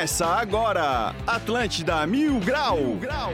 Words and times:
Começa 0.00 0.24
agora, 0.28 1.14
Atlântida 1.26 2.06
Mil 2.06 2.40
Grau. 2.40 2.78
Mil 2.78 2.96
Grau. 2.96 3.32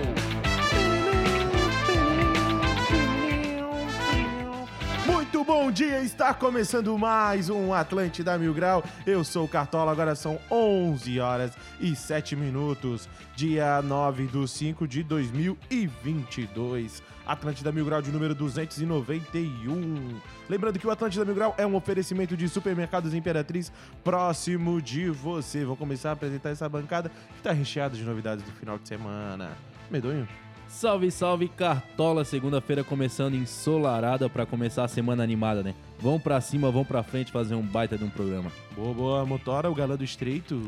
Bom 5.67 5.73
dia, 5.73 6.01
está 6.01 6.33
começando 6.33 6.96
mais 6.96 7.51
um 7.51 7.75
Atlântida 7.75 8.39
Mil 8.39 8.55
Grau. 8.55 8.85
Eu 9.05 9.25
sou 9.25 9.46
o 9.46 9.48
Cartola, 9.48 9.91
agora 9.91 10.15
são 10.15 10.39
11 10.48 11.19
horas 11.19 11.59
e 11.80 11.97
7 11.97 12.37
minutos, 12.37 13.09
dia 13.34 13.83
9 13.83 14.29
de 14.29 14.48
5 14.48 14.87
de 14.87 15.02
2022. 15.02 17.02
Atlântida 17.27 17.73
Mil 17.73 17.84
Grau 17.84 18.01
de 18.01 18.12
número 18.12 18.33
291. 18.33 20.21
Lembrando 20.48 20.79
que 20.79 20.87
o 20.87 20.91
Atlântida 20.93 21.24
Mil 21.24 21.34
Grau 21.34 21.52
é 21.59 21.66
um 21.66 21.74
oferecimento 21.74 22.37
de 22.37 22.48
supermercados 22.48 23.12
Imperatriz 23.12 23.73
próximo 24.05 24.80
de 24.80 25.10
você. 25.10 25.65
Vou 25.65 25.77
começar 25.77 26.10
a 26.10 26.12
apresentar 26.12 26.51
essa 26.51 26.69
bancada 26.69 27.09
que 27.09 27.38
está 27.38 27.51
recheada 27.51 27.96
de 27.96 28.05
novidades 28.05 28.45
do 28.45 28.52
final 28.52 28.79
de 28.79 28.87
semana. 28.87 29.51
Medonho? 29.91 30.45
Salve, 30.69 31.11
salve, 31.11 31.48
Cartola! 31.48 32.25
Segunda-feira 32.25 32.84
começando 32.84 33.34
ensolarada 33.34 34.29
para 34.29 34.45
começar 34.45 34.84
a 34.84 34.88
semana 34.88 35.23
animada, 35.23 35.62
né? 35.62 35.74
Vão 35.98 36.19
pra 36.20 36.41
cima, 36.41 36.70
vão 36.70 36.84
pra 36.84 37.02
frente 37.02 37.33
fazer 37.33 37.55
um 37.55 37.62
baita 37.62 37.97
de 37.97 38.05
um 38.05 38.11
programa. 38.11 38.52
Boa, 38.74 38.93
boa, 38.93 39.27
Motora, 39.27 39.71
o 39.71 39.74
galã 39.74 39.97
do 39.97 40.05
estreito. 40.05 40.60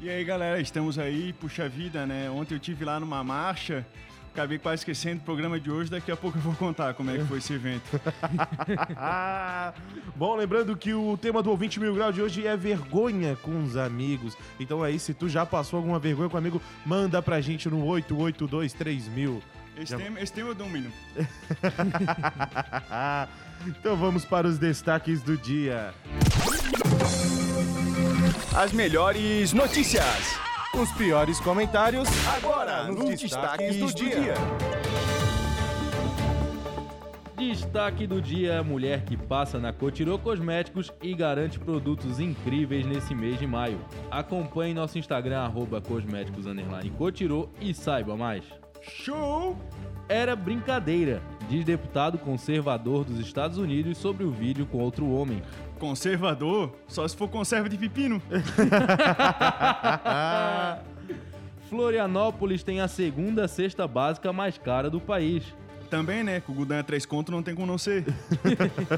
E 0.00 0.10
aí, 0.10 0.24
galera, 0.24 0.60
estamos 0.60 0.98
aí, 0.98 1.32
puxa 1.32 1.68
vida, 1.68 2.04
né? 2.06 2.28
Ontem 2.28 2.54
eu 2.54 2.58
tive 2.58 2.84
lá 2.84 2.98
numa 2.98 3.22
marcha, 3.22 3.86
acabei 4.36 4.58
quase 4.58 4.80
esquecendo 4.80 5.22
o 5.22 5.24
programa 5.24 5.58
de 5.58 5.70
hoje, 5.70 5.90
daqui 5.90 6.12
a 6.12 6.16
pouco 6.16 6.36
eu 6.36 6.42
vou 6.42 6.54
contar 6.54 6.92
como 6.92 7.10
é 7.10 7.16
que 7.16 7.24
foi 7.24 7.38
esse 7.38 7.54
evento. 7.54 7.98
Bom, 10.14 10.36
lembrando 10.36 10.76
que 10.76 10.92
o 10.92 11.16
tema 11.16 11.42
do 11.42 11.50
ouvinte 11.50 11.80
mil 11.80 11.94
grau 11.94 12.12
de 12.12 12.20
hoje 12.20 12.46
é 12.46 12.54
vergonha 12.54 13.34
com 13.36 13.64
os 13.64 13.78
amigos. 13.78 14.36
Então 14.60 14.82
aí, 14.82 14.98
se 14.98 15.14
tu 15.14 15.26
já 15.26 15.46
passou 15.46 15.78
alguma 15.78 15.98
vergonha 15.98 16.28
com 16.28 16.36
um 16.36 16.38
amigo, 16.38 16.60
manda 16.84 17.22
pra 17.22 17.40
gente 17.40 17.66
no 17.70 17.82
8823 17.86 19.08
Esse, 19.78 19.96
tema, 19.96 20.20
esse 20.20 20.32
tema 20.32 20.50
eu 20.50 20.54
domino. 20.54 20.92
então 23.66 23.96
vamos 23.96 24.26
para 24.26 24.46
os 24.46 24.58
destaques 24.58 25.22
do 25.22 25.38
dia. 25.38 25.94
As 28.54 28.72
melhores 28.72 29.54
notícias. 29.54 30.45
Os 30.80 30.92
piores 30.92 31.40
comentários 31.40 32.06
Agora, 32.36 32.84
nos 32.92 33.18
destaques 33.18 33.78
do 33.78 33.94
dia. 33.94 34.34
Destaque 37.34 38.06
do 38.06 38.20
dia: 38.20 38.62
mulher 38.62 39.02
que 39.06 39.16
passa 39.16 39.58
na 39.58 39.72
Cotirô 39.72 40.18
Cosméticos 40.18 40.92
e 41.00 41.14
garante 41.14 41.58
produtos 41.58 42.20
incríveis 42.20 42.84
nesse 42.84 43.14
mês 43.14 43.38
de 43.38 43.46
maio. 43.46 43.80
Acompanhe 44.10 44.74
nosso 44.74 44.98
Instagram, 44.98 45.40
arroba 45.40 45.80
cosméticos 45.80 46.46
underline 46.46 46.90
Cotirô 46.90 47.48
e 47.58 47.72
saiba 47.72 48.14
mais. 48.14 48.44
Show! 48.82 49.56
Era 50.10 50.36
brincadeira, 50.36 51.22
diz 51.48 51.64
deputado 51.64 52.18
conservador 52.18 53.04
dos 53.04 53.18
Estados 53.18 53.58
Unidos 53.58 53.98
sobre 53.98 54.24
o 54.24 54.30
vídeo 54.30 54.66
com 54.66 54.78
outro 54.78 55.10
homem. 55.10 55.42
Conservador? 55.78 56.74
Só 56.88 57.06
se 57.06 57.16
for 57.16 57.28
conserva 57.28 57.68
de 57.68 57.76
pepino. 57.76 58.20
Florianópolis 61.68 62.62
tem 62.62 62.80
a 62.80 62.88
segunda 62.88 63.48
cesta 63.48 63.86
básica 63.86 64.32
mais 64.32 64.56
cara 64.56 64.88
do 64.88 65.00
país. 65.00 65.44
Também, 65.90 66.24
né? 66.24 66.40
Com 66.40 66.52
o 66.52 66.54
Gudan 66.54 66.76
é 66.76 66.82
três 66.82 67.04
conto, 67.06 67.30
não 67.30 67.42
tem 67.42 67.54
como 67.54 67.66
não 67.66 67.78
ser. 67.78 68.04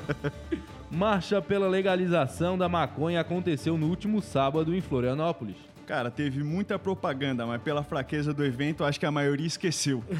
Marcha 0.91 1.43
pela 1.43 1.69
legalização 1.69 2.57
da 2.57 2.69
maconha 2.69 3.21
aconteceu 3.21 3.77
no 3.77 3.89
último 3.89 4.23
sábado 4.23 4.75
em 4.75 4.81
Florianópolis. 4.81 5.57
Cara, 5.87 6.11
teve 6.11 6.43
muita 6.43 6.79
propaganda, 6.79 7.47
mas 7.47 7.63
pela 7.63 7.83
fraqueza 7.83 8.33
do 8.35 8.45
evento, 8.45 8.85
acho 8.85 9.01
que 9.01 9.07
a 9.07 9.11
maioria 9.11 9.47
esqueceu. 9.47 10.05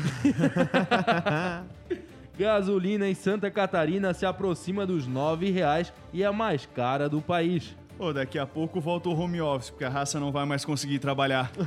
Gasolina 2.39 3.09
em 3.09 3.15
Santa 3.15 3.51
Catarina 3.51 4.15
se 4.15 4.25
aproxima 4.25 4.87
dos 4.87 5.07
R$ 5.07 5.13
9,00 5.13 5.93
e 6.13 6.23
é 6.23 6.27
a 6.27 6.33
mais 6.33 6.67
cara 6.67 7.09
do 7.09 7.21
país. 7.21 7.77
Pô, 7.97 8.13
daqui 8.13 8.39
a 8.39 8.47
pouco 8.47 8.81
volta 8.81 9.09
o 9.09 9.21
home 9.21 9.41
office, 9.41 9.71
porque 9.71 9.85
a 9.85 9.89
raça 9.89 10.21
não 10.21 10.31
vai 10.31 10.47
mais 10.47 10.65
conseguir 10.65 11.01
trabalhar. 11.01 11.51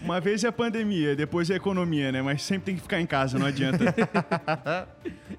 Uma 0.00 0.20
vez 0.20 0.42
é 0.42 0.48
a 0.48 0.52
pandemia, 0.52 1.14
depois 1.14 1.50
é 1.50 1.52
a 1.52 1.56
economia, 1.56 2.10
né? 2.10 2.22
Mas 2.22 2.42
sempre 2.42 2.64
tem 2.64 2.76
que 2.76 2.80
ficar 2.80 2.98
em 2.98 3.04
casa, 3.04 3.38
não 3.38 3.46
adianta. 3.46 3.94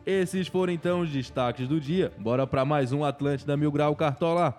Esses 0.06 0.48
foram 0.48 0.72
então 0.72 1.02
os 1.02 1.10
destaques 1.10 1.68
do 1.68 1.80
dia. 1.80 2.14
Bora 2.20 2.46
para 2.46 2.64
mais 2.64 2.92
um 2.92 3.04
Atlântida 3.04 3.58
Mil 3.58 3.72
Grau 3.72 3.96
Cartola. 3.96 4.56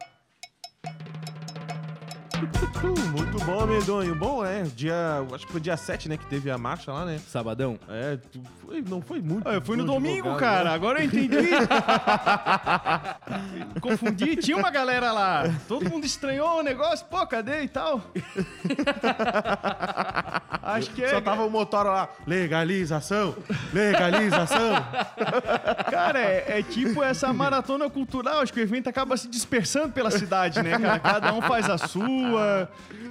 Muito 3.13 3.39
bom, 3.45 3.67
Medonho. 3.67 4.15
Bom, 4.15 4.43
é, 4.45 4.63
dia. 4.63 4.95
Acho 5.33 5.47
que 5.47 5.53
foi 5.53 5.61
dia 5.61 5.77
7, 5.77 6.09
né? 6.09 6.17
Que 6.17 6.25
teve 6.27 6.49
a 6.51 6.57
marcha 6.57 6.93
lá, 6.93 7.05
né? 7.05 7.21
Sabadão. 7.29 7.79
É, 7.89 8.19
foi, 8.65 8.83
não 8.83 9.03
foi 9.03 9.21
muito. 9.21 9.47
Ah, 9.49 9.55
eu 9.55 9.63
fui 9.63 9.77
no 9.77 9.85
domingo, 9.85 10.23
divulgado, 10.25 10.39
cara. 10.39 10.65
né? 10.71 10.75
Agora 10.75 11.01
eu 11.01 11.05
entendi. 11.07 11.37
Confundi, 13.81 14.37
tinha 14.37 14.57
uma 14.57 14.71
galera 14.71 15.13
lá. 15.13 15.45
Todo 15.69 15.89
mundo 15.91 16.07
estranhou 16.07 16.61
o 16.61 16.63
negócio. 16.63 17.05
Pô, 17.07 17.27
cadê 17.27 17.63
e 17.63 17.69
tal? 17.69 18.01
Acho 20.63 20.91
que 20.91 21.03
é. 21.05 21.09
Só 21.11 21.21
tava 21.21 21.45
o 21.45 21.51
motor 21.51 21.87
lá. 21.87 22.09
Legalização! 22.27 23.35
Legalização! 23.73 24.75
Cara, 25.91 26.21
é, 26.21 26.59
é 26.59 26.63
tipo 26.63 27.03
essa 27.03 27.33
maratona 27.33 27.89
cultural. 27.89 28.41
Acho 28.41 28.53
que 28.53 28.61
o 28.61 28.63
evento 28.63 28.89
acaba 28.89 29.17
se 29.17 29.29
dispersando 29.29 29.93
pela 29.93 30.11
cidade, 30.11 30.63
né, 30.63 30.79
cara? 30.79 30.99
Cada 30.99 31.33
um 31.33 31.41
faz 31.43 31.71
a 31.71 31.79
sua. 31.79 32.46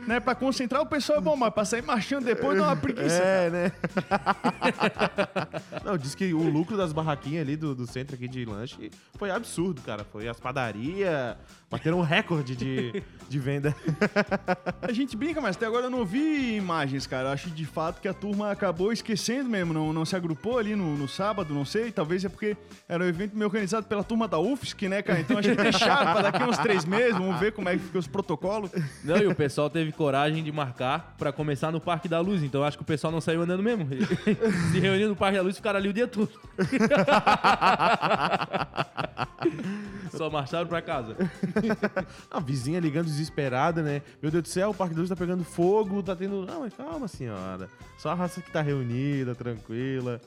Né, 0.07 0.19
pra 0.19 0.35
concentrar 0.35 0.81
o 0.81 0.85
pessoal 0.85 1.17
é 1.17 1.21
bom, 1.21 1.35
mas 1.35 1.53
pra 1.53 1.65
sair 1.65 1.81
marchando 1.81 2.25
depois 2.25 2.57
dá 2.57 2.65
uma 2.65 2.75
preguiça. 2.75 3.15
É, 3.15 3.49
né? 3.49 3.71
Não, 5.83 5.97
diz 5.97 6.13
que 6.13 6.33
o 6.33 6.49
lucro 6.49 6.77
das 6.77 6.93
barraquinhas 6.93 7.41
ali 7.41 7.55
do, 7.55 7.73
do 7.73 7.87
centro 7.87 8.15
aqui 8.15 8.27
de 8.27 8.45
lanche 8.45 8.91
foi 9.17 9.31
absurdo, 9.31 9.81
cara. 9.81 10.03
Foi 10.03 10.27
as 10.27 10.39
padarias, 10.39 11.35
bateram 11.69 11.99
um 11.99 12.03
recorde 12.03 12.55
de, 12.55 13.03
de 13.27 13.39
venda. 13.39 13.75
A 14.81 14.91
gente 14.91 15.17
brinca, 15.17 15.41
mas 15.41 15.55
até 15.55 15.65
agora 15.65 15.87
eu 15.87 15.89
não 15.89 16.05
vi 16.05 16.55
imagens, 16.55 17.07
cara. 17.07 17.29
Eu 17.29 17.33
acho 17.33 17.49
de 17.49 17.65
fato 17.65 17.99
que 17.99 18.07
a 18.07 18.13
turma 18.13 18.51
acabou 18.51 18.93
esquecendo 18.93 19.49
mesmo, 19.49 19.73
não, 19.73 19.91
não 19.91 20.05
se 20.05 20.15
agrupou 20.15 20.57
ali 20.59 20.75
no, 20.75 20.95
no 20.95 21.07
sábado, 21.07 21.53
não 21.53 21.65
sei. 21.65 21.91
Talvez 21.91 22.23
é 22.23 22.29
porque 22.29 22.55
era 22.87 23.03
um 23.03 23.07
evento 23.07 23.35
meio 23.35 23.47
organizado 23.47 23.87
pela 23.87 24.03
turma 24.03 24.27
da 24.27 24.39
UFSC, 24.39 24.87
né, 24.87 25.01
cara? 25.01 25.19
Então 25.19 25.37
acho 25.37 25.49
que 25.49 25.55
deixaram 25.55 26.13
pra 26.13 26.21
daqui 26.21 26.43
a 26.43 26.47
uns 26.47 26.57
três 26.59 26.85
meses, 26.85 27.13
vamos 27.13 27.39
ver 27.39 27.51
como 27.53 27.69
é 27.69 27.73
que 27.73 27.83
ficam 27.83 27.99
os 27.99 28.07
protocolos. 28.07 28.71
Não, 29.03 29.24
o 29.27 29.35
pessoal 29.35 29.69
teve 29.69 29.91
coragem 29.91 30.43
de 30.43 30.51
marcar 30.51 31.15
pra 31.17 31.31
começar 31.31 31.71
no 31.71 31.79
Parque 31.79 32.07
da 32.07 32.19
Luz, 32.19 32.43
então 32.43 32.61
eu 32.61 32.65
acho 32.65 32.77
que 32.77 32.83
o 32.83 32.85
pessoal 32.85 33.11
não 33.11 33.21
saiu 33.21 33.41
andando 33.41 33.63
mesmo. 33.63 33.87
Se 34.71 34.79
reuniu 34.79 35.09
no 35.09 35.15
Parque 35.15 35.37
da 35.37 35.43
Luz 35.43 35.55
e 35.55 35.57
ficaram 35.57 35.79
ali 35.79 35.89
o 35.89 35.93
dia 35.93 36.07
todo. 36.07 36.29
Só 40.11 40.29
marcharam 40.29 40.67
pra 40.67 40.81
casa. 40.81 41.15
A 42.31 42.39
vizinha 42.39 42.79
ligando 42.79 43.05
desesperada, 43.05 43.81
né? 43.81 44.01
Meu 44.21 44.31
Deus 44.31 44.43
do 44.43 44.49
céu, 44.49 44.69
o 44.69 44.73
Parque 44.73 44.95
da 44.95 45.01
Luz 45.01 45.09
tá 45.09 45.15
pegando 45.15 45.43
fogo, 45.43 46.01
tá 46.01 46.15
tendo. 46.15 46.45
Não, 46.45 46.61
mas 46.61 46.73
calma, 46.73 47.07
senhora. 47.07 47.69
Só 47.97 48.09
a 48.09 48.13
raça 48.13 48.41
que 48.41 48.51
tá 48.51 48.61
reunida, 48.61 49.35
tranquila. 49.35 50.21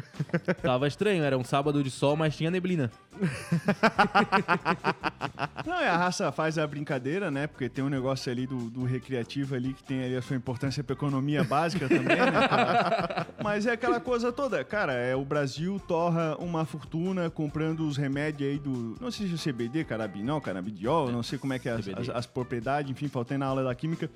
Tava 0.62 0.86
estranho, 0.86 1.22
era 1.22 1.36
um 1.36 1.44
sábado 1.44 1.82
de 1.82 1.90
sol, 1.90 2.16
mas 2.16 2.36
tinha 2.36 2.50
neblina. 2.50 2.90
Não, 5.66 5.74
a 5.74 5.96
raça 5.96 6.32
faz 6.32 6.58
a 6.58 6.66
brincadeira, 6.66 7.30
né? 7.30 7.46
Porque 7.46 7.68
tem 7.68 7.84
um 7.84 7.88
negócio 7.88 8.30
ali 8.32 8.46
do, 8.46 8.70
do 8.70 8.84
recreativo 8.84 9.54
ali 9.54 9.74
que 9.74 9.82
tem 9.82 10.04
ali 10.04 10.16
a 10.16 10.22
sua 10.22 10.36
importância 10.36 10.82
pra 10.82 10.94
economia 10.94 11.44
básica 11.44 11.88
também, 11.88 12.16
né? 12.16 12.48
cara? 12.48 13.26
Mas 13.42 13.66
é 13.66 13.72
aquela 13.72 14.00
coisa 14.00 14.32
toda. 14.32 14.64
Cara, 14.64 14.94
é 14.94 15.14
o 15.14 15.24
Brasil 15.24 15.80
torra 15.86 16.36
uma 16.38 16.64
fortuna 16.64 17.30
comprando 17.30 17.86
os 17.86 17.96
remédios 17.96 18.50
aí 18.50 18.58
do. 18.58 18.96
Não 19.00 19.10
sei 19.10 19.28
se 19.28 19.48
é 19.48 19.52
CBD, 19.52 19.84
carabinol, 19.84 20.40
canabidiol, 20.40 21.10
não 21.10 21.22
sei 21.22 21.38
como 21.38 21.52
é 21.52 21.58
que 21.58 21.68
é 21.68 21.72
as, 21.72 21.88
as, 21.88 22.08
as 22.08 22.26
propriedades, 22.26 22.90
enfim, 22.90 23.08
faltei 23.08 23.36
na 23.36 23.46
aula 23.46 23.62
da 23.62 23.74
química. 23.74 24.10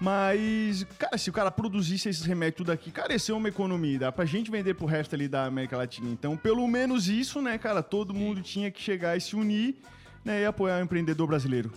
Mas, 0.00 0.84
cara, 0.98 1.16
se 1.16 1.30
o 1.30 1.32
cara 1.32 1.50
produzisse 1.50 2.08
esses 2.08 2.24
remédios 2.24 2.58
tudo 2.58 2.72
aqui, 2.72 2.90
cara, 2.90 3.12
ia 3.12 3.18
ser 3.18 3.32
uma 3.32 3.48
economia. 3.48 3.98
Dá 3.98 4.12
pra 4.12 4.24
gente 4.24 4.50
vender 4.50 4.74
pro 4.74 4.86
resto 4.86 5.14
ali 5.14 5.28
da 5.28 5.46
América 5.46 5.76
Latina. 5.76 6.08
Então, 6.10 6.36
pelo 6.36 6.66
menos 6.66 7.08
isso, 7.08 7.40
né, 7.40 7.56
cara, 7.58 7.82
todo 7.82 8.12
mundo 8.12 8.42
tinha 8.42 8.70
que 8.70 8.80
chegar 8.80 9.16
e 9.16 9.20
se 9.20 9.34
unir 9.36 9.76
né, 10.24 10.40
e 10.40 10.46
apoiar 10.46 10.80
o 10.80 10.82
empreendedor 10.82 11.26
brasileiro. 11.26 11.70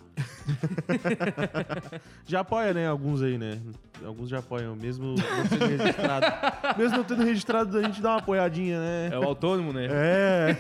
Já 2.26 2.40
apoia, 2.40 2.74
né? 2.74 2.88
Alguns 2.88 3.22
aí, 3.22 3.38
né? 3.38 3.60
Alguns 4.06 4.30
já 4.30 4.40
apoiam, 4.40 4.76
mesmo 4.76 5.16
não 5.16 5.48
sendo 5.48 5.66
registrado. 5.66 6.26
mesmo 6.78 6.98
não 6.98 7.04
tendo 7.04 7.24
registrado, 7.24 7.78
a 7.78 7.82
gente 7.82 8.00
dá 8.02 8.12
uma 8.12 8.20
apoiadinha, 8.20 8.80
né? 8.80 9.10
É 9.12 9.18
o 9.18 9.24
autônomo, 9.24 9.74
né? 9.74 9.88
É. 9.90 10.56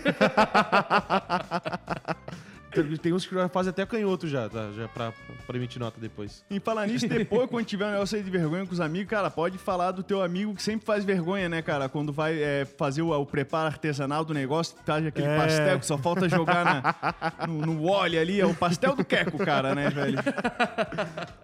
Tem- 2.83 3.13
uns 3.13 3.25
que 3.25 3.33
já 3.35 3.47
fazem 3.49 3.69
até 3.71 3.85
canhoto 3.85 4.27
já, 4.27 4.47
tá? 4.49 4.71
Já 4.75 4.87
pra, 4.87 5.13
pra 5.45 5.57
emitir 5.57 5.79
nota 5.79 5.99
depois. 5.99 6.43
E 6.49 6.59
falar 6.59 6.87
nisso, 6.87 7.07
depois, 7.07 7.49
quando 7.49 7.65
tiver 7.65 7.85
um 7.87 7.91
negócio 7.91 8.17
aí 8.17 8.23
de 8.23 8.29
vergonha 8.29 8.65
com 8.65 8.73
os 8.73 8.79
amigos, 8.79 9.09
cara, 9.09 9.29
pode 9.29 9.57
falar 9.57 9.91
do 9.91 10.03
teu 10.03 10.21
amigo 10.21 10.53
que 10.55 10.61
sempre 10.63 10.85
faz 10.85 11.03
vergonha, 11.05 11.47
né, 11.49 11.61
cara? 11.61 11.87
Quando 11.89 12.11
vai 12.13 12.41
é, 12.41 12.65
fazer 12.77 13.01
o, 13.01 13.11
o 13.11 13.25
preparo 13.25 13.67
artesanal 13.67 14.23
do 14.25 14.33
negócio, 14.33 14.75
traz 14.85 15.05
aquele 15.05 15.27
É. 15.27 15.37
pastel 15.37 15.79
que 15.79 15.85
só 15.85 15.97
falta 15.97 16.27
jogar 16.29 16.65
na- 16.65 17.47
no, 17.47 17.65
no 17.65 17.85
óleo 17.89 18.19
ali. 18.19 18.39
É 18.39 18.45
o 18.45 18.53
pastel 18.53 18.95
do 18.95 19.03
queco, 19.05 19.37
cara, 19.37 19.73
né, 19.75 19.89
velho? 19.89 20.17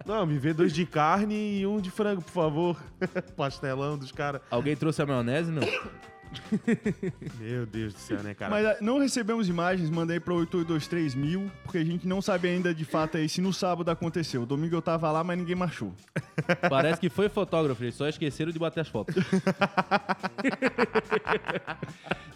Não, 0.06 0.24
me 0.26 0.38
vê 0.38 0.52
dois 0.52 0.72
de 0.72 0.84
carne 0.86 1.60
e 1.60 1.66
um 1.66 1.80
de 1.80 1.90
frango, 1.90 2.22
por 2.22 2.32
favor. 2.32 2.76
Pastelão 3.36 3.96
dos 3.98 4.12
caras. 4.12 4.40
Alguém 4.50 4.76
trouxe 4.76 5.02
a 5.02 5.06
maionese? 5.06 5.50
Não. 5.50 5.62
Meu 7.40 7.66
Deus 7.66 7.94
do 7.94 7.98
céu, 8.00 8.22
né, 8.22 8.34
cara? 8.34 8.50
Mas 8.50 8.66
ah, 8.66 8.76
não 8.80 8.98
recebemos 8.98 9.48
imagens, 9.48 9.90
mandei 9.90 10.20
pra 10.20 10.34
8823 10.34 11.14
mil, 11.14 11.50
porque 11.62 11.78
a 11.78 11.84
gente 11.84 12.06
não 12.06 12.20
sabe 12.22 12.48
ainda 12.48 12.74
de 12.74 12.84
fato 12.84 13.16
aí 13.16 13.28
se 13.28 13.40
no 13.40 13.52
sábado 13.52 13.90
aconteceu. 13.90 14.44
Domingo 14.46 14.74
eu 14.76 14.82
tava 14.82 15.10
lá, 15.10 15.22
mas 15.24 15.38
ninguém 15.38 15.54
marchou. 15.54 15.92
Parece 16.68 17.00
que 17.00 17.08
foi 17.08 17.28
fotógrafo, 17.28 17.82
eles 17.82 17.94
só 17.94 18.08
esqueceram 18.08 18.52
de 18.52 18.58
bater 18.58 18.80
as 18.80 18.88
fotos. 18.88 19.14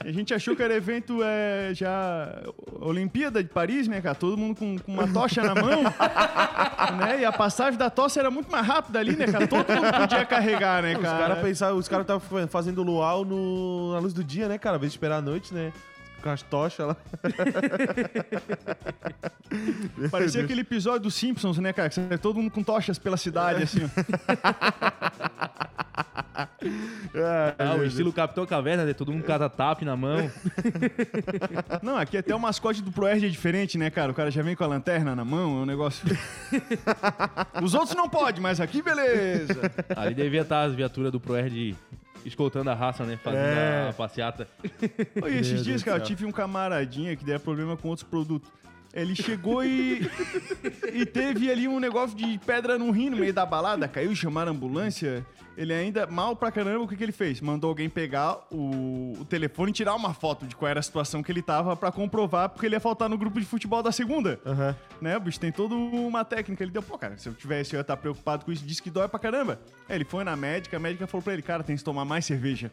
A 0.09 0.11
gente 0.11 0.33
achou 0.33 0.57
que 0.57 0.63
era 0.63 0.75
evento 0.75 1.21
é, 1.23 1.71
já 1.75 2.43
Olimpíada 2.81 3.43
de 3.43 3.51
Paris, 3.51 3.87
né, 3.87 4.01
cara? 4.01 4.15
Todo 4.15 4.39
mundo 4.39 4.57
com, 4.57 4.79
com 4.79 4.91
uma 4.91 5.07
tocha 5.07 5.43
na 5.43 5.55
mão, 5.55 5.83
né? 6.97 7.21
E 7.21 7.27
a 7.27 7.31
passagem 7.31 7.79
da 7.79 7.91
tocha 7.91 8.19
era 8.19 8.31
muito 8.31 8.51
mais 8.51 8.67
rápida 8.67 9.01
ali, 9.01 9.15
né, 9.15 9.27
cara? 9.27 9.47
Todo 9.47 9.69
mundo 9.71 9.93
podia 9.99 10.25
carregar, 10.25 10.83
né, 10.83 10.97
Os 10.97 11.03
cara? 11.03 11.37
caras 11.37 11.63
os 11.77 11.89
caras 11.89 12.05
estavam 12.05 12.49
fazendo 12.49 12.83
luau 12.83 13.23
no, 13.23 13.93
na 13.93 13.99
luz 13.99 14.15
do 14.15 14.25
dia, 14.25 14.49
né, 14.49 14.57
cara? 14.57 14.77
Ao 14.77 14.79
invés 14.79 14.93
de 14.93 14.97
esperar 14.97 15.19
a 15.19 15.23
noite, 15.23 15.53
né? 15.53 15.75
Com 16.23 16.31
as 16.31 16.43
tochas 16.43 16.87
lá. 16.87 16.97
Parecia 20.11 20.43
aquele 20.43 20.63
episódio 20.63 21.03
dos 21.03 21.15
Simpsons, 21.15 21.59
né, 21.59 21.73
cara? 21.73 21.89
Que 21.89 21.95
sai 21.95 22.19
todo 22.19 22.37
mundo 22.37 22.51
com 22.51 22.63
tochas 22.63 22.99
pela 22.99 23.17
cidade, 23.17 23.63
assim. 23.63 23.81
ó. 23.85 23.89
Ah, 27.59 27.75
o 27.75 27.85
estilo 27.85 28.13
Capitão 28.13 28.47
Caverna, 28.47 28.85
né? 28.85 28.93
Todo 28.93 29.13
mundo 29.13 29.23
com 29.23 29.27
cada 29.27 29.49
tap 29.49 29.83
na 29.83 29.97
mão. 29.97 30.31
Não, 31.83 31.97
aqui 31.97 32.17
até 32.17 32.35
o 32.35 32.39
mascote 32.39 32.83
do 32.83 32.93
Proerd 32.93 33.27
é 33.27 33.29
diferente, 33.29 33.77
né, 33.77 33.91
cara? 33.91 34.13
O 34.13 34.15
cara 34.15 34.31
já 34.31 34.43
vem 34.43 34.55
com 34.55 34.65
a 34.65 34.67
lanterna 34.67 35.17
na 35.17 35.25
mão, 35.25 35.59
é 35.59 35.63
um 35.63 35.67
negócio... 35.67 36.07
Os 37.63 37.75
outros 37.75 37.97
não 37.97 38.09
pode, 38.09 38.41
mas 38.41 38.61
aqui 38.61 38.83
beleza. 38.83 39.73
Ali 39.97 40.15
devia 40.15 40.43
estar 40.43 40.63
as 40.63 40.75
viaturas 40.75 41.11
do 41.11 41.19
Proerd 41.19 41.77
escoltando 42.25 42.71
a 42.71 42.75
raça, 42.75 43.05
né? 43.05 43.19
Fazendo 43.23 43.43
É. 43.43 43.89
a 43.91 43.93
passeata. 43.93 44.49
Oi, 45.23 45.39
esses 45.39 45.65
dias, 45.65 45.83
cara, 45.83 45.99
eu 45.99 46.05
tive 46.05 46.25
um 46.25 46.33
camaradinha 46.33 47.15
que 47.17 47.25
deu 47.25 47.39
problema 47.41 47.77
com 47.77 47.89
outros 47.89 48.09
produtos. 48.09 48.51
Ele 48.93 49.15
chegou 49.15 49.65
e. 49.65 50.11
e 50.93 51.05
teve 51.05 51.51
ali 51.51 51.69
um 51.69 51.79
negócio 51.79 52.17
de 52.17 52.39
pedra 52.39 52.79
no 52.79 52.91
rim 52.91 53.11
no 53.11 53.17
meio 53.17 53.33
da 53.33 53.45
balada, 53.45 53.87
caiu, 53.87 54.15
chamaram 54.15 54.53
a 54.53 54.55
ambulância. 54.55 55.25
Ele 55.57 55.75
ainda, 55.75 56.07
mal 56.07 56.37
pra 56.37 56.53
caramba, 56.53 56.85
o 56.85 56.89
que, 56.89 56.97
que 56.97 57.03
ele 57.03 57.11
fez? 57.11 57.41
Mandou 57.41 57.69
alguém 57.69 57.91
pegar 57.91 58.47
o, 58.49 59.15
o 59.19 59.25
telefone 59.25 59.71
e 59.71 59.75
tirar 59.75 59.95
uma 59.97 60.15
foto 60.15 60.47
de 60.47 60.55
qual 60.55 60.69
era 60.71 60.79
a 60.79 60.83
situação 60.83 61.21
que 61.21 61.33
ele 61.33 61.43
tava 61.43 61.75
pra 61.75 61.91
comprovar, 61.91 62.49
porque 62.49 62.65
ele 62.65 62.77
ia 62.77 62.81
faltar 62.81 63.09
no 63.09 63.19
grupo 63.19 63.41
de 63.41 63.45
futebol 63.45 63.83
da 63.83 63.91
segunda. 63.91 64.39
Aham. 64.47 64.77
Né, 65.01 65.17
o 65.17 65.21
bicho 65.21 65.41
tem 65.41 65.51
toda 65.51 65.75
uma 65.75 66.25
técnica. 66.25 66.63
Ele 66.63 66.71
deu, 66.71 66.83
pô, 66.83 66.97
cara, 66.97 67.19
se 67.19 67.29
eu 67.29 67.35
tivesse, 67.35 67.75
eu 67.75 67.79
ia 67.79 67.81
estar 67.81 67.97
preocupado 67.97 68.45
com 68.45 68.53
isso. 68.53 68.65
Disse 68.65 68.81
que 68.81 68.89
dói 68.89 69.09
pra 69.09 69.19
caramba. 69.19 69.61
Aí 69.89 69.97
ele 69.97 70.05
foi 70.05 70.23
na 70.23 70.37
médica, 70.37 70.77
a 70.77 70.81
médica 70.81 71.09
falou 71.09 71.25
pra 71.25 71.33
ele, 71.33 71.43
cara, 71.43 71.65
tem 71.65 71.77
que 71.77 71.83
tomar 71.83 72.05
mais 72.05 72.25
cerveja. 72.25 72.71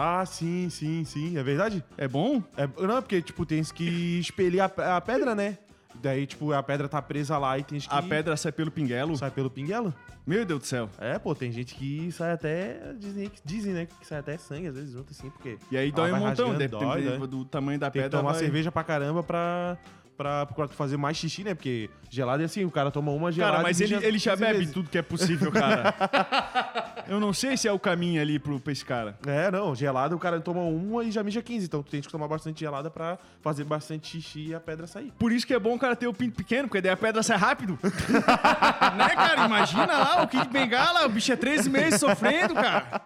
Ah, 0.00 0.24
sim, 0.24 0.68
sim, 0.70 1.04
sim. 1.04 1.36
É 1.36 1.42
verdade? 1.42 1.82
É 1.96 2.06
bom? 2.06 2.40
É, 2.56 2.68
não, 2.86 3.02
porque, 3.02 3.20
tipo, 3.20 3.44
tem 3.44 3.62
que 3.64 4.20
expelir 4.20 4.60
a, 4.62 4.68
pe- 4.68 4.82
a 4.82 5.00
pedra, 5.00 5.34
né? 5.34 5.58
Daí, 6.00 6.24
tipo, 6.24 6.52
a 6.52 6.62
pedra 6.62 6.88
tá 6.88 7.02
presa 7.02 7.36
lá 7.36 7.58
e 7.58 7.64
tem 7.64 7.80
que... 7.80 7.88
A 7.90 8.00
pedra 8.00 8.36
sai 8.36 8.52
pelo 8.52 8.70
pinguelo. 8.70 9.16
sai 9.16 9.32
pelo 9.32 9.50
pinguelo. 9.50 9.92
Meu 10.24 10.44
Deus 10.44 10.60
do 10.60 10.66
céu. 10.66 10.88
É, 11.00 11.18
pô, 11.18 11.34
tem 11.34 11.50
gente 11.50 11.74
que 11.74 12.12
sai 12.12 12.30
até... 12.32 12.92
Dizem, 12.96 13.28
dizem 13.44 13.72
né? 13.74 13.86
Que 13.98 14.06
sai 14.06 14.18
até 14.20 14.38
sangue, 14.38 14.68
às 14.68 14.76
vezes, 14.76 14.92
junto 14.92 15.10
assim, 15.10 15.30
porque... 15.30 15.58
E 15.70 15.76
aí 15.76 15.90
dói 15.90 16.12
um 16.12 16.16
montão, 16.18 16.50
rasgando, 16.50 16.58
deve 16.58 16.68
dói, 16.76 17.00
né? 17.00 17.26
do 17.26 17.44
tamanho 17.44 17.78
da 17.80 17.90
Tem 17.90 18.00
que 18.02 18.06
pedra. 18.06 18.20
tomar 18.20 18.32
vai- 18.32 18.40
cerveja 18.40 18.70
pra 18.70 18.84
caramba 18.84 19.22
pra... 19.24 19.76
Pra, 20.16 20.46
pra 20.46 20.66
fazer 20.66 20.96
mais 20.96 21.16
xixi, 21.16 21.44
né? 21.44 21.54
Porque 21.54 21.88
gelado 22.10 22.42
é 22.42 22.46
assim, 22.46 22.64
o 22.64 22.70
cara 22.72 22.90
toma 22.90 23.12
uma 23.12 23.30
gelada... 23.30 23.52
Cara, 23.58 23.62
mas 23.62 23.80
ele, 23.80 23.94
mija 23.94 24.06
ele 24.08 24.18
já 24.18 24.32
15 24.32 24.42
bebe 24.44 24.58
vezes. 24.58 24.74
tudo 24.74 24.90
que 24.90 24.98
é 24.98 25.02
possível, 25.02 25.52
cara. 25.52 25.94
Eu 27.08 27.18
não 27.18 27.32
sei 27.32 27.56
se 27.56 27.66
é 27.66 27.72
o 27.72 27.78
caminho 27.78 28.20
ali 28.20 28.38
pro, 28.38 28.60
pra 28.60 28.72
esse 28.72 28.84
cara. 28.84 29.18
É, 29.26 29.50
não, 29.50 29.74
gelada 29.74 30.14
o 30.14 30.18
cara 30.18 30.40
toma 30.40 30.60
uma 30.60 31.02
e 31.04 31.10
já 31.10 31.22
mija 31.22 31.42
15, 31.42 31.66
então 31.66 31.82
tu 31.82 31.90
tem 31.90 32.00
que 32.00 32.08
tomar 32.08 32.28
bastante 32.28 32.60
gelada 32.60 32.90
pra 32.90 33.18
fazer 33.40 33.64
bastante 33.64 34.08
xixi 34.08 34.48
e 34.48 34.54
a 34.54 34.60
pedra 34.60 34.86
sair. 34.86 35.12
Por 35.18 35.32
isso 35.32 35.46
que 35.46 35.54
é 35.54 35.58
bom 35.58 35.74
o 35.74 35.78
cara 35.78 35.96
ter 35.96 36.06
o 36.06 36.12
pinto 36.12 36.36
pequeno, 36.36 36.68
porque 36.68 36.80
daí 36.80 36.92
a 36.92 36.96
pedra 36.96 37.22
sai 37.22 37.36
rápido. 37.36 37.78
né, 37.82 39.08
cara? 39.14 39.46
Imagina 39.46 39.86
lá, 39.86 40.22
o 40.22 40.28
Kid 40.28 40.48
Bengala, 40.48 41.06
o 41.06 41.08
bicho 41.08 41.32
é 41.32 41.36
13 41.36 41.70
meses 41.70 41.98
sofrendo, 41.98 42.54
cara. 42.54 43.00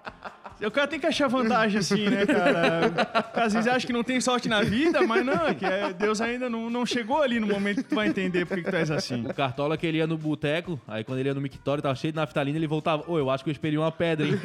O 0.67 0.71
cara 0.71 0.87
tem 0.87 1.01
que 1.01 1.07
achar 1.07 1.29
vantagem 1.29 1.79
assim, 1.81 2.09
né, 2.09 2.25
cara? 2.27 2.91
Às 3.35 3.53
vezes 3.53 3.69
acha 3.69 3.87
que 3.87 3.93
não 3.93 4.03
tem 4.05 4.21
sorte 4.21 4.49
na 4.49 4.63
vida, 4.63 5.03
mas 5.07 5.25
não, 5.25 5.47
é 5.49 5.55
que 5.55 5.65
é- 5.65 5.93
Deus 5.93 6.21
ainda 6.21 6.49
não, 6.49 6.71
não 6.71 6.87
chegou 6.87 7.21
ali 7.23 7.41
no 7.41 7.47
momento 7.47 7.83
que 7.83 7.89
tu 7.89 7.95
vai 7.95 8.09
entender 8.09 8.47
por 8.47 8.57
que 8.63 8.71
tu 8.71 8.77
és 8.77 8.91
assim. 8.91 9.27
O 9.27 9.35
Cartola 9.35 9.77
que 9.77 9.87
ele 9.87 9.99
ia 9.99 10.07
no 10.07 10.17
boteco, 10.17 10.81
aí 10.87 11.03
quando 11.05 11.19
ele 11.19 11.29
ia 11.29 11.35
no 11.35 11.41
mictório, 11.41 11.83
tava 11.83 11.95
cheio 11.95 12.13
de 12.13 12.17
naftalina, 12.17 12.57
ele 12.59 12.67
voltava. 12.67 13.05
Ô, 13.11 13.19
eu 13.19 13.29
acho 13.31 13.43
que 13.45 13.51
eu 13.51 13.53
esperei 13.53 13.77
uma 13.79 13.91
pedra, 13.93 14.27
hein? 14.27 14.35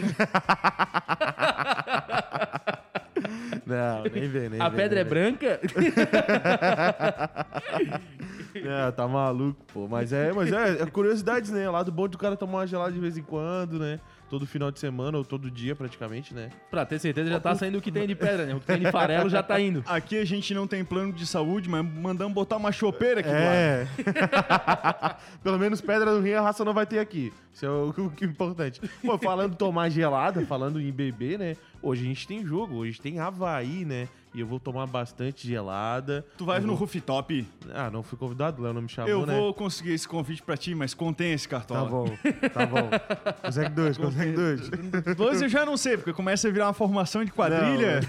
Não, 3.66 4.04
nem 4.04 4.30
vem, 4.30 4.50
nem 4.50 4.62
A 4.62 4.70
vem, 4.70 4.78
pedra 4.80 5.02
é 5.02 5.04
nem 5.04 5.14
vem. 5.14 5.34
branca? 5.34 5.60
É, 8.56 8.90
tá 8.92 9.08
maluco, 9.08 9.64
pô. 9.72 9.88
Mas 9.88 10.12
é, 10.12 10.32
mas 10.34 10.52
é, 10.52 10.82
é 10.82 10.86
curiosidades, 10.88 11.52
né? 11.52 11.70
Lá 11.70 11.84
do 11.84 11.92
bom 11.92 12.08
do 12.08 12.18
cara 12.18 12.36
tomar 12.36 12.60
uma 12.60 12.68
gelada 12.68 12.92
de 12.92 13.00
vez 13.00 13.16
em 13.16 13.22
quando, 13.22 13.78
né? 13.78 14.00
Todo 14.30 14.46
final 14.46 14.72
de 14.72 14.80
semana 14.80 15.18
ou 15.18 15.24
todo 15.24 15.50
dia, 15.50 15.76
praticamente, 15.76 16.34
né? 16.34 16.50
pra 16.70 16.86
ter 16.86 17.00
certeza, 17.00 17.30
já 17.30 17.40
tá 17.40 17.56
saindo 17.56 17.78
o 17.78 17.82
que 17.82 17.92
tem 17.92 18.06
de 18.06 18.16
pedra, 18.16 18.46
né? 18.46 18.56
O 18.56 18.60
que 18.60 18.66
tem 18.66 18.80
de 18.80 18.92
farelo 18.92 19.30
já 19.30 19.42
tá 19.42 19.60
indo. 19.60 19.84
Aqui 19.88 20.18
a 20.18 20.26
gente 20.26 20.54
não 20.54 20.68
tem 20.68 20.84
plano 20.84 21.14
de 21.14 21.26
saúde, 21.26 21.70
mas 21.70 21.86
mandamos 21.86 22.34
botar 22.34 22.58
uma 22.58 22.72
chopeira 22.72 23.22
aqui 23.22 23.30
do 23.30 23.36
lado. 23.36 23.46
É. 23.46 23.88
Pelo 25.42 25.58
menos 25.58 25.82
pedra 25.82 26.12
no 26.12 26.22
rim 26.22 26.34
a 26.34 26.42
raça 26.42 26.64
não 26.66 26.74
vai 26.74 26.86
ter 26.86 27.00
aqui. 27.00 27.32
Isso 27.54 27.66
é 27.66 27.70
o, 27.70 27.90
o 27.90 28.10
que 28.12 28.26
é 28.26 28.28
importante. 28.28 28.82
Pô, 29.04 29.18
falando 29.18 29.54
em 29.54 29.56
tomar 29.56 29.90
gelada, 29.90 30.46
falando 30.46 30.80
em 30.80 30.92
beber, 30.92 31.40
né? 31.40 31.56
Hoje 31.82 32.02
a 32.04 32.06
gente 32.06 32.28
tem 32.28 32.46
jogo, 32.46 32.76
hoje 32.76 33.00
tem 33.00 33.20
Havaí, 33.20 33.86
né? 33.86 34.08
E 34.36 34.40
eu 34.42 34.46
vou 34.46 34.60
tomar 34.60 34.86
bastante 34.86 35.48
gelada. 35.48 36.24
Tu 36.38 36.46
vai 36.46 36.58
Eu 36.58 36.62
no 36.64 36.68
vou- 36.76 36.80
rooftop? 36.80 37.48
Ah, 37.74 37.90
não 37.90 38.04
fui 38.04 38.18
convidado, 38.18 38.62
o 38.62 38.64
Léo 38.66 38.74
não 38.74 38.82
me 38.84 38.90
chamou, 38.90 39.10
Eu 39.10 39.26
né? 39.26 39.36
vou 39.36 39.54
conseguir 39.54 39.94
esse 39.94 40.08
convite 40.08 40.44
pra 40.44 40.56
ti, 40.58 40.76
mas 40.76 40.94
contém 40.94 41.32
esse 41.34 41.48
Tá 41.48 41.58
cartola. 41.58 41.90
bom, 41.90 42.06
tá 42.54 42.66
bom. 42.66 42.90
Consegue 43.42 43.70
dois, 43.70 43.98
consegue 43.98 44.32
dois. 44.34 44.70
Dois 45.16 45.42
eu 45.42 45.50
já 45.50 45.66
não 45.66 45.78
sei, 45.78 45.98
porque 45.98 46.14
começa 46.14 46.48
a 46.48 46.52
virar 46.52 46.68
uma 46.68 46.74
formação 46.74 47.24
de 47.24 47.32
quadrilha. 47.32 48.02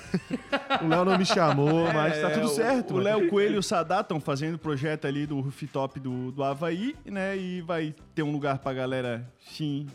O 0.82 0.88
Léo 0.88 1.04
não 1.04 1.16
me 1.16 1.24
chamou, 1.24 1.84
mas 1.94 2.20
tá 2.20 2.30
É, 2.30 2.34
tudo 2.34 2.48
certo. 2.48 2.94
O. 2.94 2.98
Léo 2.98 3.28
Coelho 3.28 3.54
e 3.54 3.58
o 3.58 3.62
Sadá 3.62 4.00
estão 4.00 4.20
fazendo 4.20 4.56
o 4.56 4.58
projeto 4.58 5.06
ali 5.06 5.24
do 5.26 5.40
rooftop 5.40 5.98
do, 6.00 6.32
do 6.32 6.42
Havaí, 6.42 6.94
né? 7.06 7.36
E 7.38 7.60
vai 7.62 7.94
ter 8.14 8.22
um 8.22 8.32
lugar 8.32 8.58
pra 8.58 8.74
galera, 8.74 9.26
sim, 9.38 9.86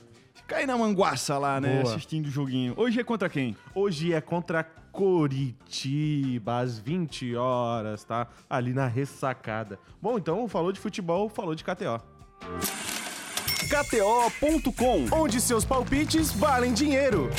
cair 0.54 0.68
na 0.68 0.78
manguaça 0.78 1.38
lá, 1.40 1.60
né? 1.60 1.82
Boa. 1.82 1.96
Assistindo 1.96 2.28
o 2.28 2.30
joguinho. 2.32 2.74
Hoje 2.78 3.00
é 3.00 3.04
contra 3.04 3.28
quem? 3.28 3.58
Hoje 3.74 4.14
é 4.14 4.22
contra 4.22 4.64
Coritiba, 4.92 6.60
às 6.60 6.78
20 6.78 7.36
horas, 7.36 8.04
tá? 8.04 8.28
Ali 8.48 8.74
na 8.74 8.86
ressacada. 8.86 9.80
Bom, 10.00 10.18
então 10.20 10.48
falou 10.48 10.72
de 10.72 10.80
futebol, 10.80 11.28
falou 11.28 11.56
de 11.56 11.64
KTO. 11.64 12.00
KTO.com, 13.68 15.08
onde 15.12 15.42
seus 15.42 15.66
palpites 15.66 16.32
valem 16.32 16.72
dinheiro. 16.72 17.32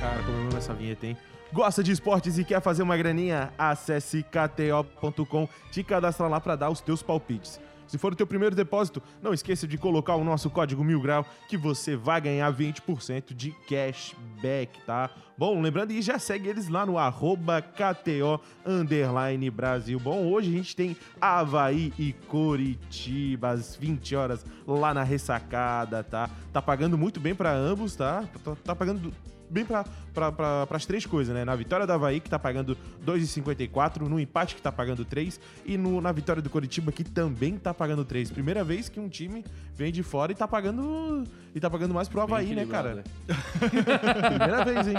Cara, 0.00 0.22
como 0.22 0.38
eu 0.38 0.48
amo 0.48 0.56
essa 0.56 0.72
vinheta, 0.72 1.06
hein? 1.06 1.16
Gosta 1.52 1.82
de 1.82 1.92
esportes 1.92 2.38
e 2.38 2.44
quer 2.44 2.62
fazer 2.62 2.82
uma 2.82 2.96
graninha? 2.96 3.52
Acesse 3.58 4.22
kto.com, 4.24 5.46
te 5.70 5.84
cadastra 5.84 6.28
lá 6.28 6.40
pra 6.40 6.56
dar 6.56 6.70
os 6.70 6.80
teus 6.80 7.02
palpites. 7.02 7.60
Se 7.86 7.98
for 7.98 8.12
o 8.12 8.16
teu 8.16 8.26
primeiro 8.26 8.54
depósito, 8.54 9.02
não 9.22 9.32
esqueça 9.32 9.66
de 9.66 9.78
colocar 9.78 10.16
o 10.16 10.24
nosso 10.24 10.50
código 10.50 10.84
Mil 10.84 11.00
Grau 11.00 11.24
que 11.48 11.56
você 11.56 11.96
vai 11.96 12.20
ganhar 12.20 12.52
20% 12.52 13.34
de 13.34 13.52
cashback, 13.68 14.80
tá? 14.84 15.10
Bom, 15.38 15.60
lembrando 15.60 15.92
e 15.92 16.00
já 16.00 16.18
segue 16.18 16.48
eles 16.48 16.68
lá 16.68 16.86
no 16.86 16.96
arroba 16.98 17.60
KTO 17.60 18.40
underline 18.64 19.50
Brasil. 19.50 20.00
Bom, 20.00 20.26
hoje 20.26 20.48
a 20.48 20.56
gente 20.56 20.74
tem 20.74 20.96
Havaí 21.20 21.92
e 21.98 22.12
Coritiba 22.26 23.50
às 23.50 23.76
20 23.76 24.16
horas 24.16 24.46
lá 24.66 24.94
na 24.94 25.02
ressacada, 25.02 26.02
tá? 26.02 26.30
Tá 26.52 26.62
pagando 26.62 26.96
muito 26.96 27.20
bem 27.20 27.34
pra 27.34 27.52
ambos, 27.52 27.94
tá? 27.94 28.24
Tá, 28.42 28.56
tá 28.64 28.74
pagando 28.74 29.12
bem 29.50 29.64
pra, 29.64 29.84
pra, 30.12 30.32
pra, 30.32 30.66
pras 30.66 30.86
três 30.86 31.06
coisas, 31.06 31.34
né? 31.34 31.44
Na 31.44 31.54
vitória 31.54 31.86
do 31.86 31.92
Havaí, 31.92 32.20
que 32.20 32.30
tá 32.30 32.38
pagando 32.38 32.76
2,54, 33.04 34.02
no 34.02 34.18
empate, 34.18 34.54
que 34.54 34.62
tá 34.62 34.72
pagando 34.72 35.04
3, 35.04 35.40
e 35.64 35.76
no, 35.76 36.00
na 36.00 36.12
vitória 36.12 36.42
do 36.42 36.50
Coritiba, 36.50 36.92
que 36.92 37.04
também 37.04 37.58
tá 37.58 37.72
pagando 37.72 38.04
3. 38.04 38.30
Primeira 38.30 38.64
vez 38.64 38.88
que 38.88 39.00
um 39.00 39.08
time 39.08 39.44
vem 39.74 39.92
de 39.92 40.02
fora 40.02 40.32
e 40.32 40.34
tá 40.34 40.48
pagando. 40.48 41.24
E 41.54 41.60
tá 41.60 41.70
pagando 41.70 41.94
mais 41.94 42.08
pro 42.08 42.20
Havaí, 42.20 42.54
né, 42.54 42.66
cara? 42.66 43.02
Primeira 44.28 44.64
vez, 44.64 44.88
hein? 44.88 44.96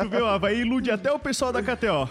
Tu 0.00 0.08
viu, 0.08 0.24
o 0.24 0.28
Havaí 0.28 0.60
ilude 0.60 0.90
até 0.90 1.10
o 1.12 1.18
pessoal 1.18 1.52
da 1.52 1.62
KTO. 1.62 2.08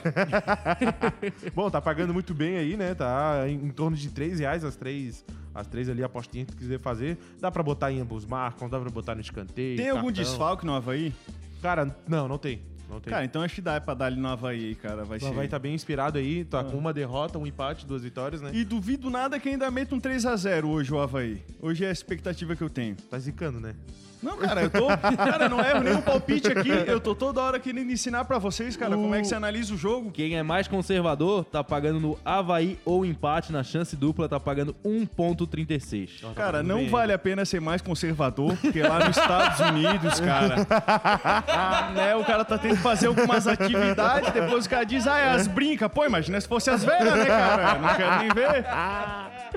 Bom, 1.55 1.69
tá 1.69 1.81
pagando 1.81 2.13
muito 2.13 2.33
bem 2.33 2.57
aí, 2.57 2.75
né? 2.75 2.93
Tá 2.93 3.45
em, 3.47 3.55
em 3.55 3.69
torno 3.69 3.95
de 3.95 4.09
3 4.09 4.39
reais 4.39 4.63
as 4.63 4.75
três. 4.75 5.23
As 5.59 5.67
três 5.67 5.89
ali, 5.89 6.03
apostinhas 6.03 6.47
que 6.49 6.55
quiser 6.55 6.79
fazer. 6.79 7.17
Dá 7.39 7.51
pra 7.51 7.61
botar 7.61 7.91
em 7.91 7.99
ambos 7.99 8.25
marcam, 8.25 8.69
dá 8.69 8.79
pra 8.79 8.89
botar 8.89 9.15
no 9.15 9.21
escanteio. 9.21 9.77
Tem 9.77 9.89
algum 9.89 10.07
cartão. 10.07 10.23
desfalque 10.23 10.65
no 10.65 10.73
Havaí? 10.73 11.13
Cara, 11.61 11.95
não, 12.07 12.27
não 12.27 12.37
tem. 12.37 12.61
Não 12.89 12.99
tem. 12.99 13.11
Cara, 13.11 13.23
então 13.23 13.43
acho 13.43 13.55
que 13.55 13.61
dá 13.61 13.79
pra 13.79 13.93
dar 13.93 14.05
ali 14.05 14.19
no 14.19 14.27
Havaí, 14.27 14.73
cara. 14.75 15.03
Vai 15.03 15.17
o 15.17 15.21
ser. 15.21 15.27
Havaí 15.27 15.47
tá 15.47 15.59
bem 15.59 15.75
inspirado 15.75 16.17
aí, 16.17 16.43
tá 16.43 16.63
com 16.63 16.77
uma 16.77 16.91
derrota, 16.91 17.37
um 17.37 17.45
empate, 17.45 17.85
duas 17.85 18.01
vitórias, 18.01 18.41
né? 18.41 18.49
E 18.53 18.63
duvido 18.63 19.09
nada 19.09 19.39
que 19.39 19.49
ainda 19.49 19.69
meta 19.69 19.93
um 19.93 19.99
3x0 19.99 20.65
hoje 20.65 20.91
o 20.91 20.99
Havaí. 20.99 21.43
Hoje 21.61 21.85
é 21.85 21.89
a 21.89 21.91
expectativa 21.91 22.55
que 22.55 22.63
eu 22.63 22.69
tenho. 22.69 22.95
Tá 22.95 23.19
zicando, 23.19 23.59
né? 23.59 23.75
Não, 24.21 24.37
cara, 24.37 24.63
eu 24.63 24.69
tô. 24.69 24.87
Cara, 25.17 25.47
não 25.47 25.59
erro 25.59 25.81
nenhum 25.81 26.01
palpite 26.01 26.51
aqui. 26.51 26.69
Eu 26.87 26.99
tô 26.99 27.15
toda 27.15 27.41
hora 27.41 27.59
querendo 27.59 27.91
ensinar 27.91 28.25
pra 28.25 28.37
vocês, 28.37 28.75
cara, 28.75 28.95
como 28.95 29.13
é 29.15 29.21
que 29.21 29.27
você 29.27 29.35
analisa 29.35 29.73
o 29.73 29.77
jogo. 29.77 30.11
Quem 30.11 30.37
é 30.37 30.43
mais 30.43 30.67
conservador 30.67 31.45
tá 31.45 31.63
pagando 31.63 31.99
no 31.99 32.19
Havaí 32.25 32.77
ou 32.83 33.05
empate 33.05 33.51
na 33.51 33.63
chance 33.63 33.95
dupla, 33.95 34.27
tá 34.27 34.39
pagando 34.39 34.75
1,36. 34.85 36.21
Tá 36.21 36.27
Cara, 36.35 36.63
não 36.63 36.77
bem, 36.79 36.89
vale 36.89 37.13
a 37.13 37.17
pena 37.17 37.45
ser 37.45 37.61
mais 37.61 37.81
conservador, 37.81 38.55
porque 38.57 38.81
lá 38.81 38.99
nos 38.99 39.17
Estados 39.17 39.59
Unidos, 39.59 40.19
cara, 40.19 40.55
né, 41.93 42.15
o 42.15 42.23
cara 42.23 42.43
tá 42.43 42.57
tendo 42.57 42.75
que 42.75 42.81
fazer 42.81 43.07
algumas 43.07 43.47
atividades, 43.47 44.31
depois 44.31 44.65
o 44.65 44.69
cara 44.69 44.83
diz, 44.83 45.07
ah, 45.07 45.17
é 45.17 45.29
as 45.31 45.47
brinca. 45.47 45.89
Pô, 45.89 46.05
imagina 46.05 46.39
se 46.39 46.47
fosse 46.47 46.69
as 46.69 46.83
velhas, 46.83 47.15
né, 47.15 47.25
cara? 47.25 47.79
Não 47.79 47.95
quero 47.95 48.17
nem 48.19 48.29
ver. 48.29 48.65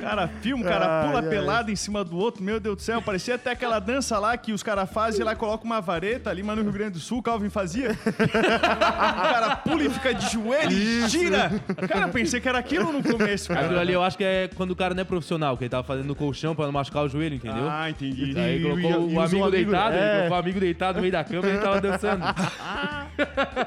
Cara, 0.00 0.28
filme, 0.40 0.64
cara, 0.64 1.04
pula 1.07 1.19
Ai, 1.21 1.25
ai. 1.25 1.31
pelado 1.31 1.71
em 1.71 1.76
cima 1.76 2.02
do 2.02 2.16
outro, 2.16 2.42
meu 2.42 2.59
Deus 2.59 2.76
do 2.76 2.83
céu, 2.83 3.00
parecia 3.02 3.35
até 3.35 3.52
aquela 3.52 3.78
dança 3.78 4.19
lá 4.19 4.37
que 4.37 4.51
os 4.54 4.62
caras 4.62 4.90
fazem 4.90 5.21
e 5.21 5.25
lá 5.25 5.35
colocam 5.35 5.66
uma 5.66 5.80
vareta 5.80 6.30
ali, 6.30 6.42
mas 6.42 6.56
no 6.56 6.62
Rio 6.62 6.73
Grande 6.73 6.92
do 6.92 6.99
Sul, 7.00 7.18
o 7.18 7.23
Calvin 7.23 7.49
fazia. 7.50 7.90
o 7.92 9.23
cara 9.32 9.56
pula 9.56 9.82
e 9.85 9.90
fica 9.90 10.14
de 10.14 10.30
joelho 10.32 10.73
e 10.73 11.09
gira. 11.09 11.50
Cara, 11.88 12.06
eu 12.06 12.09
pensei 12.11 12.40
que 12.40 12.49
era 12.49 12.59
aquilo 12.59 12.92
no 12.92 13.02
começo, 13.02 13.49
cara. 13.49 13.62
Aquilo 13.66 13.80
ali 13.80 13.92
eu 13.92 14.02
acho 14.02 14.16
que 14.16 14.25
é 14.25 14.49
quando 14.54 14.71
o 14.73 14.76
cara 14.76 14.94
não 14.94 15.00
é 15.02 15.04
profissional, 15.04 15.56
que 15.56 15.64
ele 15.64 15.71
tava 15.71 15.82
fazendo 15.85 16.06
no 16.06 16.14
colchão 16.14 16.54
pra 16.54 16.64
não 16.66 16.73
machucar 16.73 17.04
o 17.04 17.09
joelho, 17.09 17.37
entendeu? 17.37 17.68
Ah, 17.68 17.88
entendi. 17.90 18.38
Aí 18.38 18.62
colocou 18.62 18.82
e- 18.90 18.94
o 18.94 19.11
e 19.12 19.18
amigo 19.18 19.18
o 19.18 19.21
amigo- 19.21 19.50
deitado, 19.50 19.94
ele 19.97 20.04
é. 20.04 20.16
colocou 20.16 20.37
o 20.37 20.40
amigo 20.40 20.61
deitado 20.61 20.94
no 20.97 21.00
meio 21.02 21.12
da 21.12 21.25
cama 21.25 21.47
e 21.47 21.50
ele 21.50 21.59
tava 21.59 21.80
dançando. 21.80 22.23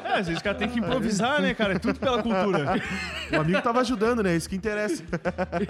É, 0.03 0.19
às 0.19 0.27
vezes 0.27 0.39
o 0.41 0.43
cara 0.43 0.55
tem 0.57 0.67
que 0.69 0.79
improvisar, 0.79 1.41
né, 1.41 1.53
cara? 1.53 1.74
É 1.75 1.79
tudo 1.79 2.00
pela 2.00 2.21
cultura. 2.21 2.81
O 3.31 3.35
amigo 3.41 3.62
tava 3.62 3.81
ajudando, 3.81 4.21
né? 4.24 4.35
Isso 4.35 4.50
que 4.50 4.55
interessa. 4.55 5.03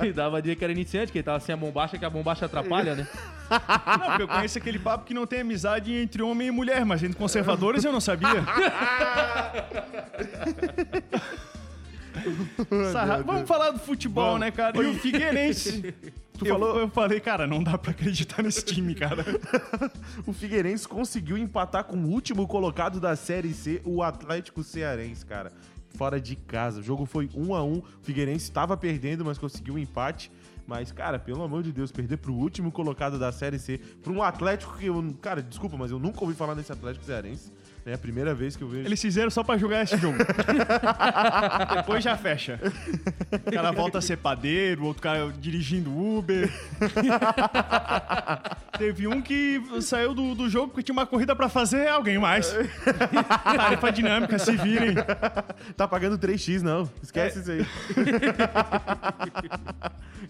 E 0.05 0.11
dava 0.13 0.41
dia 0.41 0.55
que 0.55 0.63
era 0.63 0.71
iniciante, 0.73 1.11
que 1.11 1.17
ele 1.19 1.23
tava 1.23 1.39
sem 1.39 1.53
a 1.53 1.57
bombacha, 1.57 1.97
que 1.97 2.05
a 2.05 2.09
bombacha 2.09 2.45
atrapalha, 2.45 2.95
né? 2.95 3.07
Não, 3.49 4.07
porque 4.07 4.23
eu 4.23 4.27
conheço 4.27 4.57
aquele 4.57 4.79
papo 4.79 5.05
que 5.05 5.13
não 5.13 5.25
tem 5.27 5.41
amizade 5.41 5.93
entre 5.93 6.21
homem 6.21 6.47
e 6.47 6.51
mulher, 6.51 6.83
mas 6.85 7.03
entre 7.03 7.17
conservadores 7.17 7.83
eu 7.85 7.91
não 7.91 8.01
sabia. 8.01 8.43
Sarra- 12.91 13.21
Vamos 13.23 13.47
falar 13.47 13.71
do 13.71 13.79
futebol, 13.79 14.25
Vamos. 14.25 14.39
né, 14.41 14.51
cara? 14.51 14.81
E 14.81 14.85
o 14.87 14.93
Figueirense. 14.95 15.93
Tu 16.37 16.45
falou- 16.45 16.67
falou... 16.69 16.81
eu 16.81 16.89
falei, 16.89 17.19
cara, 17.19 17.47
não 17.47 17.63
dá 17.63 17.77
pra 17.77 17.91
acreditar 17.91 18.41
nesse 18.43 18.63
time, 18.63 18.93
cara. 18.95 19.23
O 20.25 20.33
Figueirense 20.33 20.87
conseguiu 20.87 21.37
empatar 21.37 21.83
com 21.85 21.97
o 21.97 22.07
último 22.09 22.47
colocado 22.47 22.99
da 22.99 23.15
Série 23.15 23.53
C, 23.53 23.81
o 23.85 24.01
Atlético 24.03 24.63
Cearense, 24.63 25.25
cara. 25.25 25.51
Fora 25.95 26.19
de 26.19 26.35
casa. 26.35 26.79
O 26.79 26.83
jogo 26.83 27.05
foi 27.05 27.29
1 27.33 27.55
a 27.55 27.63
1 27.63 27.73
O 27.77 27.83
Figueirense 28.01 28.45
estava 28.45 28.75
perdendo, 28.75 29.23
mas 29.23 29.37
conseguiu 29.37 29.75
um 29.75 29.77
empate. 29.77 30.31
Mas, 30.67 30.91
cara, 30.91 31.19
pelo 31.19 31.43
amor 31.43 31.61
de 31.61 31.71
Deus, 31.71 31.91
perder 31.91 32.17
pro 32.17 32.33
último 32.33 32.71
colocado 32.71 33.19
da 33.19 33.31
Série 33.31 33.59
C, 33.59 33.77
pra 34.01 34.11
um 34.11 34.23
Atlético 34.23 34.77
que 34.77 34.87
eu. 34.87 35.15
Cara, 35.21 35.41
desculpa, 35.41 35.77
mas 35.77 35.91
eu 35.91 35.99
nunca 35.99 36.21
ouvi 36.23 36.33
falar 36.35 36.55
nesse 36.55 36.71
Atlético 36.71 37.05
Cearense. 37.05 37.51
É 37.87 37.93
a 37.93 37.97
primeira 37.99 38.33
vez 38.33 38.55
que 38.55 38.63
eu 38.63 38.67
vejo. 38.67 38.87
Eles 38.87 38.99
fizeram 38.99 39.29
só 39.29 39.43
pra 39.43 39.59
jogar 39.59 39.83
esse 39.83 39.95
jogo. 39.95 40.17
Depois 41.75 42.03
já 42.03 42.17
fecha. 42.17 42.59
O 43.31 43.51
cara 43.51 43.71
volta 43.71 43.99
a 43.99 44.01
ser 44.01 44.17
padeiro, 44.17 44.85
outro 44.85 45.03
cara 45.03 45.31
dirigindo 45.39 45.95
Uber. 45.95 46.51
Teve 48.79 49.07
um 49.07 49.21
que 49.21 49.61
saiu 49.81 50.15
do, 50.15 50.33
do 50.33 50.49
jogo 50.49 50.69
porque 50.69 50.81
tinha 50.81 50.93
uma 50.93 51.05
corrida 51.05 51.35
pra 51.35 51.47
fazer 51.47 51.87
alguém 51.87 52.17
mais. 52.17 52.55
Tarefa 53.43 53.91
dinâmica, 53.91 54.39
se 54.39 54.57
virem. 54.57 54.95
Tá 55.77 55.87
pagando 55.87 56.17
3x, 56.17 56.63
não. 56.63 56.89
Esquece 57.03 57.39
isso 57.39 57.51
aí. 57.51 57.65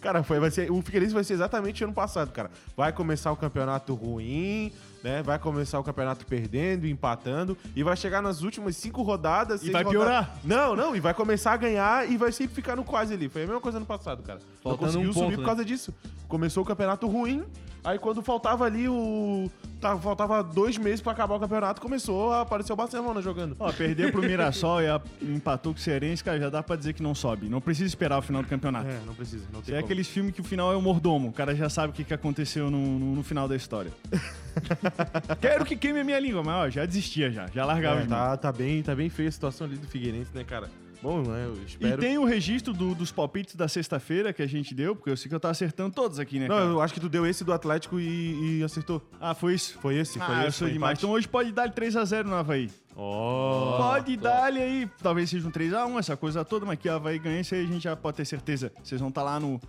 cara, 0.02 0.24
foi, 0.24 0.42
vai 0.42 0.52
ser, 0.52 0.70
o 0.70 0.82
Figueirense 0.82 1.14
vai 1.14 1.24
ser 1.24 1.36
exatamente 1.36 1.86
ano 1.86 1.94
passado, 1.94 2.34
cara. 2.34 2.52
Vai 2.76 2.92
começar 2.92 3.32
o 3.32 3.38
campeonato 3.38 3.94
ruim, 3.94 4.74
né? 5.06 5.22
Vai 5.22 5.38
começar 5.38 5.80
o 5.80 5.84
campeonato 5.84 6.26
perdendo, 6.26 6.88
empatando, 6.88 7.56
e 7.76 7.84
vai 7.84 7.96
chegar 7.96 8.24
nas 8.24 8.42
últimas 8.42 8.76
cinco 8.76 9.04
rodadas. 9.04 9.62
E 9.64 9.70
vai 9.70 9.84
rodadas- 9.84 9.92
piorar. 10.10 10.36
Não, 10.44 10.76
não, 10.76 10.96
e 10.96 11.00
vai 11.00 11.14
começar 11.14 11.54
a 11.54 11.58
ganhar 11.58 12.10
e 12.10 12.18
vai 12.18 12.32
sempre 12.32 12.56
ficar 12.56 12.76
no 12.76 12.84
quase 12.84 13.14
ali. 13.14 13.30
Foi 13.30 13.44
a 13.44 13.46
mesma 13.46 13.62
coisa 13.62 13.78
ano 13.78 13.86
passado, 13.86 14.24
cara. 14.24 14.40
Não 14.40 14.72
Faltando 14.72 14.88
conseguiu 14.88 15.10
um 15.12 15.14
subir 15.14 15.26
ponto, 15.26 15.36
por 15.36 15.42
né? 15.42 15.46
causa 15.46 15.64
disso. 15.64 15.94
Começou 16.28 16.64
o 16.64 16.66
campeonato 16.66 17.08
ruim, 17.08 17.44
aí 17.86 18.00
quando 18.00 18.22
faltava 18.22 18.66
ali 18.66 18.88
o. 18.90 19.50
tá- 19.80 19.98
faltava 19.98 20.44
dois 20.44 20.78
meses 20.78 21.02
pra 21.02 21.12
acabar 21.12 21.36
o 21.36 21.40
campeonato, 21.40 21.80
começou 21.82 22.32
a 22.34 22.42
aparecer 22.42 22.74
o 22.74 22.76
Barcelona 22.76 23.22
jogando. 23.22 23.56
Ó, 23.60 23.72
perder 23.72 24.12
pro 24.12 24.22
Mirassol 24.22 24.82
e 24.82 24.88
a- 24.88 25.02
empatou 25.22 25.74
com 25.74 25.80
o 25.80 25.82
Cearense, 25.82 26.24
cara, 26.24 26.40
já 26.40 26.50
dá 26.50 26.62
pra 26.64 26.76
dizer 26.76 26.94
que 26.94 27.04
não 27.04 27.14
sobe. 27.16 27.48
Não 27.48 27.62
precisa 27.62 27.88
esperar 27.88 28.18
o 28.18 28.22
final 28.22 28.42
do 28.42 28.48
campeonato. 28.50 28.88
É, 28.90 29.00
não 29.06 29.14
precisa, 29.14 29.46
não 29.54 29.62
tem 29.62 29.74
É 29.76 29.78
como. 29.78 29.86
aqueles 29.86 30.08
filmes 30.08 30.34
que 30.34 30.42
o 30.42 30.44
final 30.44 30.74
é 30.74 30.76
o 30.76 30.82
mordomo. 30.82 31.30
O 31.30 31.34
cara 31.34 31.56
já 31.56 31.70
sabe 31.70 31.92
o 31.92 31.94
que, 31.94 32.04
que 32.04 32.14
aconteceu 32.14 32.70
no, 32.72 33.00
no- 33.00 33.16
no 33.16 33.24
final 33.24 33.48
da 33.48 33.56
história. 33.56 33.92
Quero 35.42 35.66
que 35.66 35.76
queime 35.76 36.00
a 36.00 36.04
minha 36.04 36.20
língua, 36.20 36.44
mas 36.44 36.56
ó, 36.56 36.70
já 36.70 36.86
desistia 36.86 37.30
já. 37.32 37.48
Já 37.54 37.66
largava 37.66 38.02
É, 38.02 38.06
tá, 38.06 38.38
tá, 38.38 38.52
bem, 38.52 38.82
tá 38.82 38.96
bem 38.96 39.10
feia 39.10 39.30
a 39.30 39.32
situação 39.32 39.68
ali 39.68 39.78
do 39.78 39.88
Figueirense, 39.88 40.32
né, 40.34 40.44
cara? 40.44 40.70
Bom, 41.02 41.22
né, 41.22 41.46
eu 41.46 41.56
E 41.62 41.66
espero... 41.66 41.98
tem 42.02 42.18
o 42.18 42.26
registro 42.26 42.74
do- 42.74 42.96
dos 42.96 43.12
palpites 43.12 43.56
da 43.56 43.68
sexta-feira 43.68 44.34
que 44.34 44.42
a 44.42 44.48
gente 44.48 44.74
deu, 44.74 44.96
porque 44.96 45.10
eu 45.10 45.18
sei 45.18 45.30
que 45.30 45.36
eu 45.36 45.40
tava 45.40 45.52
acertando 45.52 45.94
todos 45.94 46.20
aqui, 46.20 46.40
né? 46.40 46.48
Não, 46.48 46.56
cara? 46.56 46.68
eu 46.70 46.82
acho 46.82 46.94
que 46.94 47.00
tu 47.00 47.10
deu 47.10 47.26
esse 47.26 47.44
do 47.44 47.54
Atlético 47.54 48.00
e, 48.00 48.60
e 48.60 48.64
acertou. 48.64 49.02
Ah, 49.20 49.34
foi 49.34 49.54
isso? 49.56 49.78
Foi 49.80 49.96
esse, 49.98 50.18
foi 50.20 50.36
ah, 50.36 50.44
eu 50.44 50.48
esse. 50.50 50.58
sou 50.58 50.68
foi 50.68 50.74
demais. 50.74 50.92
empate. 50.92 51.06
Então 51.06 51.12
hoje 51.12 51.28
pode 51.28 51.52
dar 51.52 51.70
3x0 51.70 52.24
no 52.26 52.36
Havaí. 52.36 52.70
Ó, 52.96 53.78
pode 53.78 54.16
dar-lhe 54.18 54.60
aí. 54.62 54.90
Talvez 55.02 55.30
seja 55.30 55.48
um 55.48 55.52
3x1, 55.52 56.00
essa 56.00 56.16
coisa 56.18 56.44
toda, 56.46 56.66
mas 56.66 56.80
que 56.80 56.88
o 56.90 56.94
Havaí 56.94 57.20
ganha, 57.20 57.42
isso 57.42 57.54
aí 57.54 57.64
a 57.64 57.68
gente 57.68 57.84
já 57.84 57.96
pode 57.96 58.18
ter 58.18 58.26
certeza. 58.26 58.72
Vocês 58.84 59.00
vão 59.02 59.10
estar 59.10 59.22
lá 59.24 59.40
no 59.40 59.60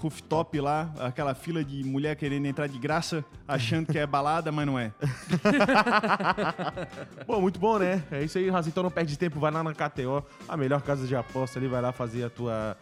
rooftop 0.00 0.58
lá, 0.60 0.90
aquela 0.98 1.34
fila 1.34 1.62
de 1.64 1.84
mulher 1.84 2.16
querendo 2.16 2.46
entrar 2.46 2.66
de 2.66 2.78
graça, 2.78 3.24
achando 3.46 3.86
que 3.92 3.98
é 3.98 4.06
balada, 4.06 4.50
mas 4.50 4.66
não 4.66 4.78
é. 4.78 4.92
Pô, 7.26 7.40
muito 7.40 7.58
bom, 7.58 7.78
né? 7.78 8.02
É 8.10 8.22
isso 8.22 8.38
aí, 8.38 8.48
Raça. 8.50 8.68
Então 8.68 8.82
não 8.82 8.90
perde 8.90 9.18
tempo, 9.18 9.38
vai 9.38 9.50
lá 9.50 9.62
na 9.62 9.72
KTO, 9.74 10.24
a 10.48 10.56
melhor 10.56 10.80
casa 10.82 11.06
de 11.06 11.14
aposta 11.14 11.58
ali, 11.58 11.68
vai 11.68 11.80
lá 11.82 11.92
fazer 11.92 12.24
a 12.24 12.30
tua... 12.30 12.76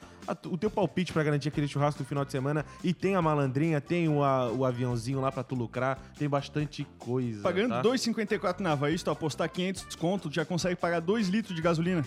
o 0.46 0.56
teu 0.56 0.70
palpite 0.70 1.12
pra 1.12 1.22
garantir 1.22 1.48
aquele 1.48 1.68
churrasco 1.68 2.02
do 2.02 2.06
final 2.06 2.25
de 2.25 2.32
semana. 2.32 2.64
E 2.82 2.92
tem 2.94 3.14
a 3.16 3.22
malandrinha, 3.22 3.80
tem 3.80 4.08
o, 4.08 4.22
a- 4.22 4.50
o 4.50 4.64
aviãozinho 4.64 5.20
lá 5.20 5.30
pra 5.32 5.42
tu 5.42 5.54
lucrar. 5.54 5.98
Tem 6.18 6.28
bastante 6.28 6.87
coisa. 6.98 7.42
Pagando 7.42 7.70
tá? 7.70 7.82
2,54 7.82 8.60
na 8.60 8.72
Havaí, 8.72 8.96
se 8.98 9.04
tu 9.04 9.10
apostar 9.10 9.48
500 9.48 9.84
desconto, 9.84 10.28
tu 10.28 10.34
já 10.34 10.44
consegue 10.44 10.76
pagar 10.76 11.00
2 11.00 11.28
litros 11.28 11.54
de 11.54 11.62
gasolina. 11.62 12.04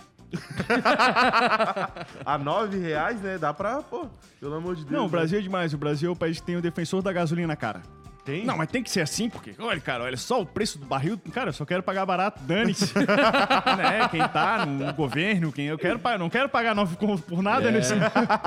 A 2.25 2.37
nove 2.37 2.77
reais, 2.79 3.21
né? 3.21 3.37
Dá 3.37 3.53
pra, 3.53 3.81
pô, 3.81 4.07
pelo 4.39 4.55
amor 4.55 4.75
de 4.75 4.81
Deus. 4.85 4.91
Não, 4.93 5.01
o 5.01 5.05
né? 5.05 5.11
Brasil 5.11 5.39
é 5.39 5.41
demais. 5.41 5.73
O 5.73 5.77
Brasil 5.77 6.09
é 6.09 6.13
o 6.13 6.15
país 6.15 6.39
que 6.39 6.45
tem 6.45 6.55
o 6.55 6.61
defensor 6.61 7.01
da 7.01 7.11
gasolina, 7.11 7.55
cara. 7.55 7.81
Tem. 8.23 8.45
Não, 8.45 8.57
mas 8.57 8.69
tem 8.69 8.81
que 8.83 8.89
ser 8.89 9.01
assim, 9.01 9.29
porque, 9.29 9.53
olha, 9.59 9.79
cara, 9.79 10.03
olha 10.03 10.17
só 10.17 10.41
o 10.41 10.45
preço 10.45 10.77
do 10.79 10.85
barril. 10.85 11.19
Cara, 11.33 11.49
eu 11.49 11.53
só 11.53 11.65
quero 11.65 11.81
pagar 11.83 12.05
barato, 12.05 12.41
dane-se. 12.43 12.93
né? 12.97 14.07
Quem 14.09 14.27
tá 14.27 14.65
no 14.65 14.93
governo, 14.93 15.51
quem 15.51 15.65
eu 15.67 15.77
quero 15.77 15.99
pagar. 15.99 16.17
Não 16.17 16.29
quero 16.29 16.49
pagar 16.49 16.75
9 16.75 16.95
conto 16.97 17.23
por 17.23 17.41
nada 17.41 17.69
É. 17.69 17.71
nesse. 17.71 17.93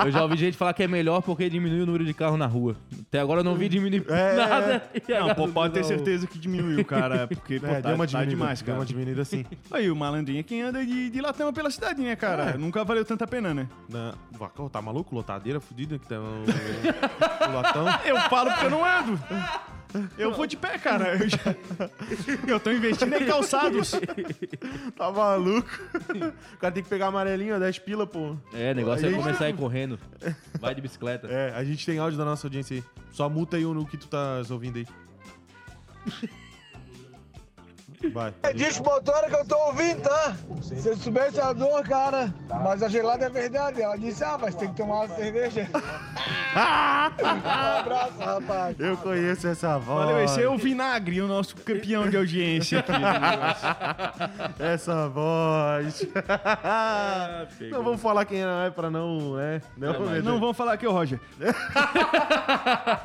Eu 0.05 0.11
já 0.11 0.21
ouvi 0.23 0.37
gente 0.37 0.57
falar 0.57 0.73
que 0.73 0.83
é 0.83 0.87
melhor 0.87 1.21
porque 1.21 1.49
diminui 1.49 1.81
o 1.81 1.85
número 1.85 2.05
de 2.05 2.13
carro 2.13 2.37
na 2.37 2.45
rua. 2.45 2.75
Até 3.07 3.19
agora 3.19 3.41
eu 3.41 3.43
não 3.43 3.55
vi 3.55 3.67
diminuir 3.69 4.05
É. 4.09 4.35
nada. 4.35 4.83
Não, 5.09 5.35
pô, 5.35 5.47
pode 5.47 5.73
ter 5.73 5.81
não. 5.81 5.87
certeza 5.87 6.27
que 6.27 6.37
diminuiu, 6.39 6.83
cara. 6.85 7.27
Porque, 7.27 7.59
pô, 7.59 7.67
É, 7.67 7.81
tá, 7.81 7.89
deu 7.89 7.95
uma 7.95 8.05
tá 8.05 8.05
diminuída, 8.05 8.29
demais, 8.29 8.59
deu 8.61 8.65
cara. 8.67 8.79
uma 8.79 8.85
diminuída 8.85 9.21
assim. 9.21 9.45
Aí, 9.71 9.89
o 9.89 9.95
malandrinho 9.95 10.39
é 10.39 10.43
quem 10.43 10.61
anda 10.61 10.85
de, 10.85 11.09
de 11.09 11.21
latão 11.21 11.51
pela 11.53 11.69
cidade, 11.69 12.01
né, 12.01 12.15
cara? 12.15 12.51
É. 12.51 12.57
Nunca 12.57 12.83
valeu 12.83 13.03
tanta 13.05 13.25
pena, 13.27 13.53
né? 13.53 13.67
Na... 13.89 14.13
Vacão, 14.31 14.67
tá 14.69 14.81
maluco? 14.81 15.15
Lotadeira 15.15 15.59
fudida 15.59 15.97
que 15.97 16.07
tá 16.07 16.15
o, 16.19 17.49
o 17.49 17.53
latão. 17.53 17.85
Eu 18.05 18.17
falo 18.29 18.51
porque 18.51 18.65
eu 18.65 18.69
não 18.69 18.83
ando. 18.85 19.19
Eu 20.17 20.33
vou 20.33 20.45
de 20.45 20.57
pé, 20.57 20.77
cara. 20.77 21.15
Eu, 21.17 21.29
já... 21.29 21.37
eu 22.47 22.59
tô 22.59 22.71
investindo 22.71 23.13
em 23.13 23.25
calçados. 23.25 23.93
Tá 24.95 25.11
maluco? 25.11 25.69
O 26.53 26.57
cara 26.57 26.73
tem 26.73 26.83
que 26.83 26.89
pegar 26.89 27.07
amarelinho, 27.07 27.59
10 27.59 27.79
pila, 27.79 28.07
pô. 28.07 28.35
É, 28.53 28.71
o 28.71 28.75
negócio 28.75 29.07
Aí- 29.07 29.13
é 29.13 29.17
começar 29.17 29.45
a 29.45 29.49
ir 29.49 29.55
correndo. 29.55 29.99
Vai 30.59 30.73
de 30.73 30.81
bicicleta. 30.81 31.27
É, 31.27 31.53
a 31.55 31.63
gente 31.63 31.85
tem 31.85 31.99
áudio 31.99 32.17
da 32.17 32.25
nossa 32.25 32.47
audiência 32.47 32.75
aí. 32.77 32.83
Só 33.11 33.29
multa 33.29 33.57
aí 33.57 33.63
no 33.63 33.85
que 33.85 33.97
tu 33.97 34.07
tá 34.07 34.41
ouvindo 34.49 34.77
aí. 34.77 34.87
Vai. 38.13 38.33
Diz 38.53 38.79
motora 38.79 39.29
que 39.29 39.35
eu 39.35 39.45
tô 39.45 39.57
ouvindo, 39.67 40.01
tá? 40.01 40.35
Se 40.61 40.87
eu 40.87 40.97
soubesse 40.97 41.39
a 41.39 41.53
dor, 41.53 41.83
cara. 41.83 42.33
Mas 42.63 42.81
a 42.81 42.89
gelada 42.89 43.25
é 43.25 43.29
verdade. 43.29 43.81
Ela 43.81 43.97
disse, 43.97 44.23
ah, 44.23 44.37
mas 44.39 44.55
tem 44.55 44.69
que 44.69 44.75
tomar 44.75 45.01
uma 45.01 45.15
cerveja. 45.15 45.67
um 45.73 46.59
abraço, 47.79 48.19
rapaz. 48.19 48.79
Eu 48.79 48.97
conheço 48.97 49.47
essa 49.47 49.77
voz. 49.77 50.05
Valeu, 50.05 50.23
esse 50.23 50.41
é 50.41 50.47
o 50.47 50.57
Vinagre, 50.57 51.21
o 51.21 51.27
nosso 51.27 51.55
campeão 51.57 52.09
de 52.09 52.17
audiência 52.17 52.79
aqui. 52.79 52.91
Essa 54.59 55.07
voz. 55.09 56.07
pegou. 57.57 57.77
não 57.77 57.83
vamos 57.83 58.01
falar 58.01 58.25
quem 58.25 58.41
é 58.41 58.69
pra 58.69 58.89
não, 58.89 59.35
né? 59.35 59.61
Não, 59.77 59.93
Não, 59.93 60.21
Não 60.21 60.39
vamos 60.39 60.57
falar 60.57 60.73
aqui, 60.73 60.87
ô 60.87 60.91
Roger. 60.91 61.19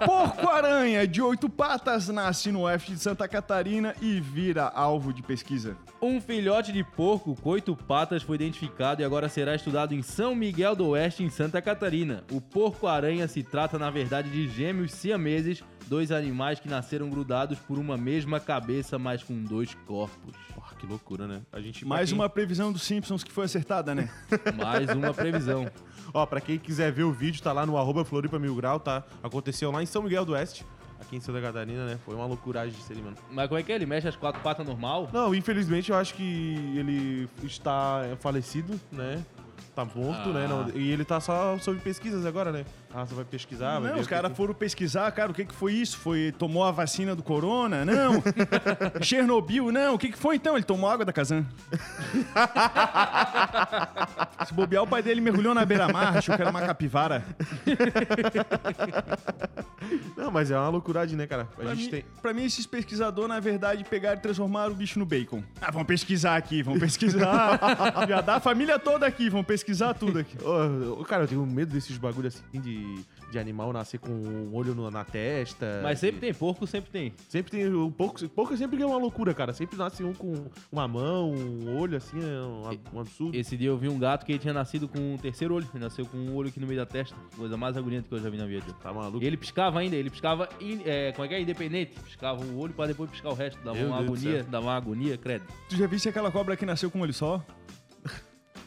Porco-aranha 0.04 1.06
de 1.06 1.20
oito 1.20 1.48
patas 1.48 2.08
nasce 2.08 2.52
no 2.52 2.62
oeste 2.62 2.92
de 2.92 2.98
Santa 2.98 3.28
Catarina 3.28 3.94
e 4.00 4.20
vira 4.20 4.70
alvo 4.90 5.12
de 5.12 5.22
pesquisa. 5.22 5.76
Um 6.02 6.20
filhote 6.20 6.72
de 6.72 6.82
porco 6.82 7.34
com 7.36 7.50
oito 7.50 7.76
patas 7.76 8.22
foi 8.22 8.34
identificado 8.34 9.00
e 9.00 9.04
agora 9.04 9.28
será 9.28 9.54
estudado 9.54 9.94
em 9.94 10.02
São 10.02 10.34
Miguel 10.34 10.74
do 10.74 10.88
Oeste, 10.88 11.22
em 11.22 11.30
Santa 11.30 11.62
Catarina. 11.62 12.24
O 12.32 12.40
porco-aranha 12.40 13.28
se 13.28 13.42
trata, 13.42 13.78
na 13.78 13.88
verdade, 13.90 14.28
de 14.30 14.48
gêmeos 14.48 14.92
siameses, 14.92 15.62
dois 15.86 16.10
animais 16.10 16.58
que 16.58 16.68
nasceram 16.68 17.08
grudados 17.08 17.58
por 17.60 17.78
uma 17.78 17.96
mesma 17.96 18.40
cabeça, 18.40 18.98
mas 18.98 19.22
com 19.22 19.40
dois 19.44 19.74
corpos. 19.86 20.34
Porra, 20.54 20.74
que 20.78 20.86
loucura, 20.86 21.26
né? 21.28 21.42
A 21.52 21.60
gente 21.60 21.86
Mais 21.86 22.10
quem- 22.10 22.18
uma 22.18 22.28
previsão 22.28 22.72
dos 22.72 22.82
Simpsons 22.82 23.22
que 23.22 23.30
foi 23.30 23.44
acertada, 23.44 23.94
né? 23.94 24.10
Mais 24.56 24.90
uma 24.90 25.14
previsão. 25.14 25.70
Ó, 26.12 26.26
pra 26.26 26.40
quem 26.40 26.58
quiser 26.58 26.90
ver 26.90 27.04
o 27.04 27.12
vídeo, 27.12 27.40
tá 27.40 27.52
lá 27.52 27.64
no 27.64 27.76
arroba 27.78 28.04
Floripa 28.04 28.38
Mil 28.38 28.54
Grau, 28.56 28.80
tá? 28.80 29.04
Aconteceu 29.22 29.70
lá 29.70 29.82
em 29.82 29.86
São 29.86 30.02
Miguel 30.02 30.24
do 30.24 30.32
Oeste, 30.32 30.64
aqui 31.00 31.16
em 31.16 31.20
Santa 31.20 31.40
Catarina, 31.40 31.86
né? 31.86 31.98
Foi 32.04 32.14
uma 32.14 32.26
loucuragem 32.26 32.72
de 32.72 32.82
ser, 32.82 32.96
mano. 32.96 33.16
Mas 33.30 33.48
como 33.48 33.58
é 33.58 33.62
que 33.62 33.72
é? 33.72 33.74
Ele 33.74 33.86
mexe 33.86 34.06
as 34.08 34.16
quatro 34.16 34.40
patas 34.42 34.66
normal? 34.66 35.08
Não, 35.12 35.34
infelizmente 35.34 35.90
eu 35.90 35.96
acho 35.96 36.14
que 36.14 36.54
ele 36.76 37.28
está 37.42 38.16
falecido, 38.20 38.78
né? 38.92 39.24
Tá 39.80 39.86
morto, 39.94 40.28
Ah. 40.28 40.32
né? 40.32 40.46
Não- 40.46 40.68
e 40.74 40.90
ele 40.90 41.04
tá 41.04 41.20
só 41.20 41.56
sob 41.58 41.78
pesquisas 41.80 42.26
agora, 42.26 42.52
né? 42.52 42.64
Ah, 42.92 43.06
você 43.06 43.14
vai 43.14 43.24
pesquisar, 43.24 43.78
vai 43.78 43.88
não, 43.88 43.94
ver 43.96 44.00
os 44.02 44.06
caras 44.06 44.30
que- 44.30 44.36
foram 44.36 44.52
pesquisar, 44.52 45.10
cara, 45.12 45.30
o 45.30 45.34
que, 45.34 45.44
que 45.44 45.54
foi 45.54 45.72
isso? 45.72 45.96
Foi, 45.96 46.34
tomou 46.36 46.64
a 46.64 46.70
vacina 46.70 47.14
do 47.14 47.22
corona? 47.22 47.84
Não. 47.84 48.22
Chernobyl? 49.00 49.70
Não. 49.72 49.94
O 49.94 49.98
que, 49.98 50.10
que 50.10 50.18
foi 50.18 50.36
então? 50.36 50.54
Ele 50.56 50.64
tomou 50.64 50.90
água 50.90 51.04
da 51.04 51.12
Kazan. 51.12 51.44
Se 54.46 54.54
bobear, 54.54 54.82
o 54.82 54.86
pai 54.86 55.02
dele 55.02 55.20
mergulhou 55.20 55.54
na 55.54 55.64
beira-mar, 55.64 56.16
achou 56.16 56.34
que 56.34 56.42
era 56.42 56.50
uma 56.50 56.62
capivara. 56.62 57.24
Não, 60.16 60.30
mas 60.30 60.50
é 60.50 60.58
uma 60.58 60.68
loucuragem, 60.68 61.16
né, 61.16 61.26
cara? 61.26 61.42
A 61.42 61.46
Pra 61.62 61.74
gente 61.74 61.84
mim, 61.84 61.90
tem. 61.90 62.04
pra 62.20 62.32
mim, 62.34 62.44
esses 62.44 62.66
pesquisadores, 62.66 63.28
na 63.28 63.40
verdade, 63.40 63.84
pegaram 63.84 64.18
e 64.18 64.20
transformaram 64.20 64.72
o 64.72 64.74
bicho 64.74 64.98
no 64.98 65.06
bacon. 65.06 65.42
Ah, 65.60 65.70
vamos 65.70 65.86
pesquisar 65.86 66.36
aqui, 66.36 66.62
vamos 66.62 66.80
pesquisar. 66.80 67.58
Já 68.08 68.20
dá 68.20 68.36
a 68.36 68.40
família 68.40 68.78
toda 68.78 69.06
aqui, 69.06 69.28
vamos 69.30 69.46
pesquisar 69.46 69.69
tudo 69.98 70.18
aqui. 70.18 70.36
Ô, 70.44 71.04
cara, 71.04 71.24
eu 71.24 71.28
tenho 71.28 71.46
medo 71.46 71.72
desses 71.72 71.96
bagulho 71.98 72.28
assim 72.28 72.42
de, 72.60 73.02
de 73.30 73.38
animal 73.38 73.72
nascer 73.72 73.98
com 73.98 74.10
um 74.10 74.54
olho 74.54 74.74
no- 74.74 74.90
na 74.90 75.04
testa. 75.04 75.80
Mas 75.82 75.98
sempre 75.98 76.16
E- 76.18 76.20
tem, 76.20 76.34
porco 76.34 76.66
sempre 76.66 76.90
tem. 76.90 77.12
Sempre 77.28 77.50
tem. 77.52 77.74
Um 77.74 77.90
pouco, 77.90 78.28
pouco 78.28 78.56
sempre 78.56 78.82
é 78.82 78.86
uma 78.86 78.96
loucura, 78.98 79.32
cara. 79.34 79.52
Sempre 79.52 79.76
nasce 79.76 80.02
um 80.04 80.12
com 80.12 80.46
uma 80.70 80.86
mão, 80.88 81.32
um 81.32 81.76
olho, 81.78 81.96
assim, 81.96 82.18
é 82.18 82.40
um, 82.42 82.96
um 82.96 83.00
absurdo. 83.00 83.36
Esse 83.36 83.56
dia 83.56 83.68
eu 83.68 83.76
vi 83.78 83.88
um 83.88 83.98
gato 83.98 84.24
que 84.26 84.32
ele 84.32 84.38
tinha 84.38 84.54
nascido 84.54 84.88
com 84.88 85.14
um 85.14 85.16
terceiro 85.16 85.54
olho. 85.54 85.68
Ele 85.74 85.82
nasceu 85.84 86.04
com 86.06 86.16
um 86.16 86.34
olho 86.34 86.48
aqui 86.48 86.60
no 86.60 86.66
meio 86.66 86.78
da 86.80 86.86
testa. 86.86 87.16
Coisa 87.36 87.56
mais 87.56 87.76
agoniante 87.76 88.08
que 88.08 88.14
eu 88.14 88.18
já 88.20 88.28
vi 88.30 88.36
na 88.36 88.46
vida. 88.46 88.66
Tá 88.82 88.92
maluco? 88.92 89.22
E 89.22 89.26
ele 89.26 89.36
piscava 89.36 89.78
ainda, 89.80 89.96
ele 89.96 90.10
piscava, 90.10 90.48
in- 90.60 90.82
é, 90.84 91.12
como 91.12 91.24
é 91.24 91.28
que 91.28 91.34
é? 91.34 91.40
Independente. 91.40 91.98
Piscava 92.00 92.42
o 92.44 92.58
olho 92.58 92.72
pra 92.74 92.86
depois 92.86 93.10
piscar 93.10 93.30
o 93.30 93.34
resto. 93.34 93.58
Dava 93.64 93.78
Meu 93.78 93.88
uma 93.88 94.02
Deus 94.02 94.18
agonia, 94.20 94.44
dava 94.44 94.66
uma 94.66 94.76
agonia, 94.76 95.16
credo. 95.16 95.44
Tu 95.68 95.76
já 95.76 95.86
viste 95.86 96.08
aquela 96.08 96.30
cobra 96.30 96.56
que 96.56 96.66
nasceu 96.66 96.90
com 96.90 96.98
um 96.98 97.02
olho 97.02 97.14
só? 97.14 97.44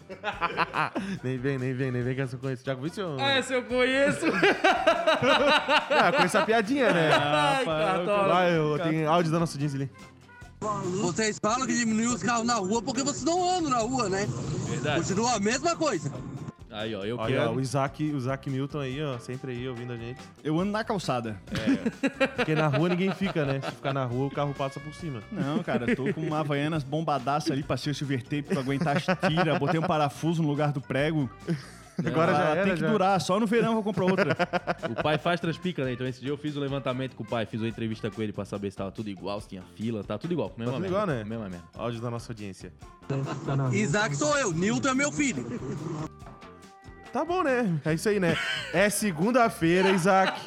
Nem 1.24 1.38
vem, 1.38 1.58
nem 1.58 1.74
vem, 1.74 1.92
nem 1.92 2.02
vem 2.04 2.16
que 2.16 2.22
essa 2.22 2.38
conheço. 2.38 2.64
Já 2.66 2.76
conhece? 2.76 3.02
ou- 3.02 3.20
essa 3.20 3.54
eu 3.54 3.64
conheço! 3.64 4.26
Ah, 5.90 6.12
conheço 6.12 6.38
a 6.38 6.46
piadinha, 6.46 6.92
né? 6.92 7.12
Ai, 7.14 7.66
Cartola. 7.66 8.28
Vai, 8.34 8.58
eu 8.58 8.80
tenho 8.80 9.10
áudio 9.10 9.32
da 9.32 9.40
nossa 9.40 9.54
audiência 9.56 9.78
ali. 9.78 9.90
Vocês 11.02 11.38
falam 11.42 11.66
que 11.68 11.74
diminuiu 11.76 12.12
os 12.14 12.24
carros 12.24 12.46
na 12.46 12.56
rua 12.56 12.82
porque 12.82 13.04
vocês 13.04 13.24
não 13.24 13.58
andam 13.58 13.70
na 13.70 13.78
rua, 13.80 14.10
né? 14.10 14.28
Verdade. 14.70 15.00
Continua 15.02 15.36
a 15.36 15.40
mesma 15.40 15.76
coisa. 15.76 16.12
Aí, 16.74 16.96
ó, 16.96 17.04
eu 17.06 17.18
Olha, 17.18 17.42
ó, 17.42 17.46
quero. 17.46 17.56
o 17.58 17.62
Isaac, 17.62 18.04
o 18.04 18.18
Isaac 18.18 18.50
Milton 18.50 18.80
aí, 18.80 19.02
ó, 19.04 19.20
sempre 19.20 19.52
aí 19.52 19.68
ouvindo 19.70 19.94
a 19.94 19.98
gente. 19.98 20.20
Eu 20.44 20.60
ando 20.60 20.72
na 20.72 20.84
calçada. 20.84 21.38
Porque 22.36 22.56
na 22.56 22.68
rua 22.68 22.90
ninguém 22.90 23.14
fica, 23.14 23.46
né? 23.46 23.62
Se 23.62 23.72
ficar 23.72 23.94
na 23.94 24.04
rua, 24.06 24.26
o 24.28 24.32
carro 24.32 24.54
passa 24.54 24.80
por 24.80 24.94
cima. 24.96 25.22
Não, 25.32 25.62
cara, 25.62 25.90
eu 25.92 25.96
tô 25.96 26.12
com 26.14 26.22
uma 26.22 26.40
Havaianas 26.40 26.84
bombadaça 26.84 27.54
ali, 27.54 27.62
passei 27.62 27.92
o 27.92 27.96
silver 27.96 28.24
tape 28.24 28.42
pra 28.44 28.60
aguentar 28.60 28.98
as 28.98 29.04
tiras, 29.30 29.60
botei 29.60 29.80
um 29.80 29.84
parafuso 29.84 30.42
no 30.42 30.48
lugar 30.48 30.72
do 30.72 30.82
prego. 30.82 31.30
Agora 32.04 32.34
já 32.34 32.44
era, 32.50 32.64
Tem 32.64 32.74
que 32.74 32.80
já. 32.80 32.90
durar, 32.90 33.22
só 33.22 33.40
no 33.40 33.46
verão 33.46 33.68
eu 33.68 33.74
vou 33.76 33.84
comprar 33.84 34.06
outra. 34.06 34.36
O 34.90 35.04
pai 35.04 35.20
faz 35.20 35.40
transpica, 35.40 35.86
né? 35.86 35.94
Então 35.94 36.08
esse 36.08 36.20
dia 36.20 36.32
eu 36.32 36.38
fiz 36.38 36.56
o 36.56 36.60
levantamento 36.60 37.16
com 37.16 37.24
o 37.24 37.28
pai, 37.28 37.46
fiz 37.46 37.62
uma 37.62 37.70
entrevista 37.70 38.10
com 38.10 38.20
ele 38.20 38.34
pra 38.34 38.46
saber 38.46 38.72
se 38.72 38.78
tava 38.78 38.92
tudo 38.92 39.10
igual, 39.12 39.40
se 39.40 39.50
tinha 39.50 39.62
fila, 39.76 40.04
tá 40.04 40.18
tudo 40.18 40.34
igual. 40.34 40.52
Mesma 40.58 40.74
tudo 40.74 40.82
merda, 40.82 40.96
igual, 40.98 41.06
né? 41.08 41.24
Mesma 41.24 41.48
merda. 41.50 41.66
Áudio 41.78 42.02
da 42.02 42.10
nossa 42.10 42.32
audiência. 42.32 42.74
Isaac 43.72 44.16
sou 44.16 44.36
eu, 44.40 44.52
Nilton 44.52 44.90
é 44.90 44.94
meu 44.96 45.12
filho. 45.12 45.46
Tá 47.14 47.24
bom, 47.24 47.44
né? 47.44 47.80
É 47.86 47.94
isso 47.94 48.10
aí, 48.10 48.20
né? 48.20 48.36
É 48.74 48.90
segunda-feira, 48.90 49.92
Isaac. 49.92 50.42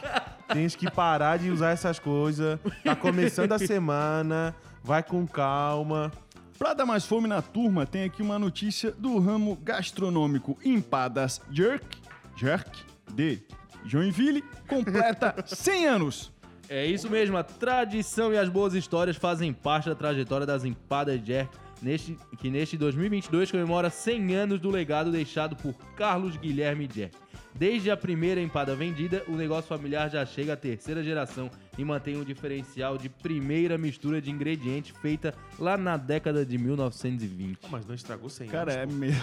Tens 0.49 0.75
que 0.75 0.91
parar 0.91 1.39
de 1.39 1.49
usar 1.49 1.71
essas 1.71 2.01
coisas. 2.01 2.59
Tá 2.83 2.97
começando 2.97 3.53
a 3.53 3.59
semana. 3.59 4.53
Vai 4.83 5.01
com 5.01 5.25
calma. 5.29 6.11
Pra 6.59 6.75
dar 6.75 6.85
mais 6.85 7.07
fome 7.07 7.29
na 7.29 7.41
turma, 7.41 7.87
tem 7.87 8.03
aqui 8.03 8.21
uma 8.21 8.37
notícia 8.37 8.91
do 8.91 9.17
ramo 9.21 9.57
gastronômico 9.63 10.59
Empadas 10.65 11.41
Jerk, 11.53 11.99
Jerk 12.35 12.83
de 13.13 13.43
Joinville, 13.85 14.43
completa 14.67 15.37
100 15.47 15.87
anos. 15.87 16.33
É 16.69 16.85
isso 16.85 17.09
mesmo, 17.09 17.37
a 17.37 17.45
tradição 17.45 18.33
e 18.33 18.39
as 18.39 18.49
boas 18.49 18.75
histórias 18.75 19.17
fazem 19.17 19.53
parte 19.53 19.89
da 19.89 19.95
trajetória 19.95 20.45
das 20.47 20.65
empadas 20.65 21.21
Jerk, 21.25 21.57
neste, 21.83 22.19
que 22.39 22.51
neste 22.51 22.77
2022 22.77 23.51
comemora 23.51 23.91
100 23.91 24.35
anos 24.35 24.61
do 24.61 24.71
legado 24.71 25.11
deixado 25.11 25.57
por 25.57 25.75
Carlos 25.97 26.37
Guilherme 26.37 26.89
Jerk. 26.93 27.17
Desde 27.55 27.91
a 27.91 27.97
primeira 27.97 28.41
empada 28.41 28.75
vendida, 28.75 29.23
o 29.29 29.33
negócio 29.33 29.67
familiar 29.67 30.11
já 30.11 30.27
chega 30.27 30.53
à 30.53 30.57
terceira 30.57 31.03
geração 31.03 31.51
e 31.79 31.85
mantém 31.85 32.17
um 32.17 32.25
diferencial 32.25 32.99
de 32.99 33.09
primeira 33.09 33.79
mistura 33.79 34.21
de 34.21 34.31
ingredientes 34.31 34.95
feita 35.01 35.35
lá 35.59 35.77
na 35.79 35.97
década 35.97 36.45
de 36.45 36.59
1920. 36.59 37.59
Pô, 37.61 37.69
Mas 37.71 37.87
não 37.87 37.95
estragou 37.95 38.29
sem 38.29 38.47
Cara, 38.49 38.73
é, 38.73 38.83
anos, 38.83 38.95
me... 38.95 39.11
pô. 39.11 39.17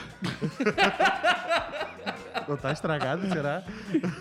Não 2.48 2.58
tá 2.58 2.72
estragado, 2.72 3.28
será? 3.30 3.64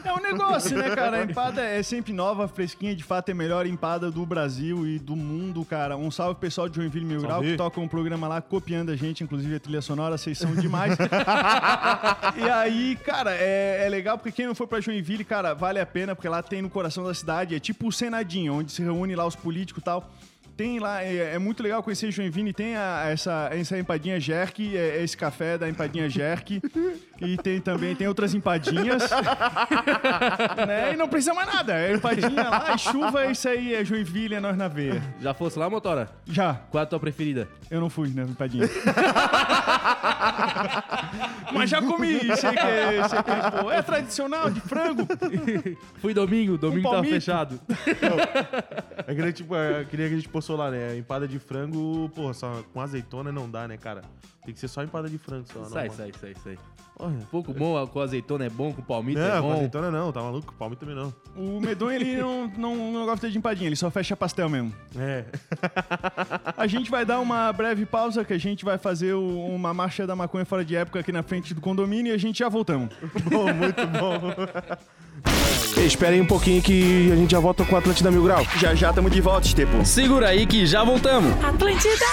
é 0.04 0.12
um 0.12 0.20
negócio, 0.20 0.76
né, 0.76 0.94
cara? 0.94 1.18
A 1.18 1.24
empada 1.24 1.61
é 1.62 1.82
sempre 1.82 2.12
nova, 2.12 2.46
fresquinha, 2.48 2.94
de 2.94 3.02
fato 3.04 3.28
é 3.28 3.32
a 3.32 3.35
melhor 3.35 3.66
empada 3.66 4.11
do 4.11 4.24
Brasil 4.26 4.87
e 4.87 4.98
do 4.98 5.14
mundo, 5.16 5.64
cara. 5.64 5.96
Um 5.96 6.11
salve 6.11 6.38
pessoal 6.40 6.68
de 6.68 6.76
Joinville 6.76 7.04
Mil 7.06 7.20
Grau, 7.20 7.40
que 7.42 7.56
toca 7.56 7.80
um 7.80 7.88
programa 7.88 8.28
lá 8.28 8.40
copiando 8.40 8.90
a 8.90 8.96
gente, 8.96 9.22
inclusive 9.24 9.56
a 9.56 9.61
trilha 9.61 9.80
sonora, 9.82 10.16
vocês 10.18 10.38
são 10.38 10.54
demais. 10.54 10.96
e 12.37 12.48
aí, 12.50 12.96
cara, 13.04 13.35
é, 13.35 13.85
é 13.87 13.88
legal 13.88 14.16
porque 14.18 14.32
quem 14.32 14.46
não 14.46 14.54
for 14.54 14.66
pra 14.66 14.80
Joinville, 14.80 15.24
cara, 15.24 15.54
vale 15.54 15.78
a 15.80 15.87
pena, 15.87 16.14
porque 16.14 16.28
lá 16.28 16.42
tem 16.42 16.62
no 16.62 16.70
coração 16.70 17.04
da 17.04 17.14
cidade, 17.14 17.54
é 17.54 17.61
tipo 17.61 17.88
o 17.88 17.92
Senadinho, 17.92 18.54
onde 18.54 18.72
se 18.72 18.82
reúne 18.82 19.14
lá 19.14 19.26
os 19.26 19.37
políticos 19.37 19.80
e 19.80 19.85
tal. 19.85 20.11
Tem 20.54 20.78
lá, 20.78 21.02
é, 21.02 21.35
é 21.35 21.38
muito 21.38 21.62
legal 21.62 21.82
conhecer 21.82 22.11
Joinville, 22.12 22.52
tem 22.52 22.76
a- 22.76 23.04
essa, 23.06 23.48
essa 23.52 23.78
empadinha 23.78 24.20
Jerk, 24.20 24.76
é, 24.76 24.98
é 24.98 25.02
esse 25.02 25.16
café 25.16 25.56
da 25.56 25.66
empadinha 25.68 26.08
Jerk, 26.11 26.61
e 27.24 27.37
tem 27.37 27.61
também, 27.61 27.94
tem 27.94 28.06
outras 28.08 28.35
empadinhas, 28.35 29.08
né? 30.66 30.92
E 30.92 30.96
não 30.96 31.08
precisa 31.08 31.35
mais 31.35 31.46
nada, 31.52 31.74
é 31.74 31.94
empadinha 31.94 32.48
lá, 32.48 32.72
é 32.72 32.76
chuva, 32.78 33.24
é 33.24 33.30
isso 33.32 33.48
aí, 33.48 33.74
é 33.74 33.85
Joinville, 33.85 34.35
é 34.35 34.40
nós 34.40 34.56
na 34.56 34.68
veia. 34.68 35.02
Já 35.20 35.32
fosse 35.35 35.58
lá, 35.58 35.68
motora? 35.70 36.08
Já, 36.26 36.54
Qual 36.70 36.80
é 36.80 36.85
a 36.85 36.87
tua 36.87 37.00
preferida? 37.00 37.48
eu 37.70 37.80
não 37.80 37.88
fui 37.88 38.11
na 38.14 38.22
empadinha. 38.24 38.68
Mas 41.52 41.70
já 41.70 41.80
comi, 41.82 42.18
sei 42.37 42.50
que, 42.52 42.58
é- 42.58 43.08
sei 43.08 43.22
que 43.22 43.30
é, 43.30 43.50
pô, 43.50 43.70
é 43.70 43.82
tradicional, 43.82 44.50
de 44.50 44.61
frango. 44.61 45.06
Fui 45.96 46.12
domingo, 46.14 46.56
domingo 46.58 46.82
tava 46.82 46.94
palmito. 46.96 47.14
fechado. 47.14 47.61
É 49.06 49.14
que 49.14 49.22
nem, 49.22 49.32
tipo, 49.32 49.54
é, 49.56 49.85
que 49.85 49.96
nem 49.96 50.06
a 50.06 50.08
gente 50.11 50.28
postou 50.28 50.56
lá, 50.56 50.70
né? 50.70 50.96
Empada 50.96 51.26
de 51.26 51.38
frango, 51.38 52.08
porra, 52.14 52.35
só 52.35 52.62
com 52.72 52.80
azeitona 52.80 53.30
não 53.32 53.50
dá, 53.50 53.66
né, 53.68 53.76
cara? 53.76 54.02
Tem 54.44 54.52
que 54.52 54.59
ser 54.59 54.66
só 54.68 54.83
empada 54.83 55.09
de 55.09 55.18
frango 55.18 55.44
só. 55.52 55.62
Sai, 55.64 55.87
não, 55.88 55.94
sai, 55.94 56.11
sai, 56.20 56.35
sai. 56.42 56.59
Porra. 56.96 57.12
Pouco 57.31 57.52
bom, 57.55 57.87
com 57.87 58.00
azeitona 58.00 58.44
é 58.44 58.50
bom, 58.50 58.72
com 58.72 58.83
palmito 58.83 59.18
é 59.20 59.28
Não, 59.35 59.42
com 59.42 59.48
bom. 59.48 59.55
azeitona 59.55 59.90
não, 59.90 60.12
tá 60.12 60.20
maluco? 60.20 60.52
Palmito 60.59 60.85
também 60.85 60.96
não. 60.96 61.14
O 61.37 61.61
Medonho, 61.61 61.92
ele 61.94 62.16
não, 62.20 62.46
não, 62.59 62.92
não 62.92 63.07
gosta 63.07 63.31
de 63.31 63.38
empadinha, 63.38 63.68
ele 63.68 63.76
só 63.76 63.90
fecha 63.90 64.16
pastel 64.16 64.48
mesmo. 64.48 64.74
É. 64.98 65.24
A 66.57 66.66
gente 66.66 66.90
vai 66.90 67.05
dar 67.05 67.20
uma 67.20 67.52
breve 67.52 67.87
pausa, 67.87 68.24
que 68.24 68.33
a 68.33 68.38
gente 68.38 68.64
vai 68.64 68.78
fazer 68.78 69.14
o- 69.14 69.46
uma 69.55 69.72
marcha 69.72 70.07
da 70.07 70.14
maconha 70.16 70.44
fora 70.44 70.64
de 70.64 70.74
época 70.76 70.98
aqui 71.00 71.12
na 71.12 71.22
frente 71.22 71.55
do 71.55 71.61
condomínio 71.61 72.11
e 72.12 72.14
a 72.14 72.18
gente 72.18 72.40
já 72.40 72.48
voltamos. 72.48 72.92
bom, 73.31 73.52
muito 73.55 73.87
bom. 73.87 74.20
esperem 75.87 76.20
um 76.20 76.26
pouquinho 76.26 76.61
que 76.62 77.11
a 77.12 77.16
gente 77.16 77.31
já 77.31 77.40
volta 77.40 77.64
com 77.64 77.74
o 77.74 77.78
Atlântida 77.78 78.11
Mil 78.11 78.24
Grau. 78.24 78.44
Já 78.59 78.74
já 78.74 78.92
tamo 78.92 79.09
de 79.09 79.20
volta, 79.20 79.46
Estepo. 79.46 79.85
Segura 79.85 80.28
aí 80.28 80.46
que 80.46 80.66
já 80.66 80.83
voltamos. 80.85 81.33
Atlântida. 81.44 82.05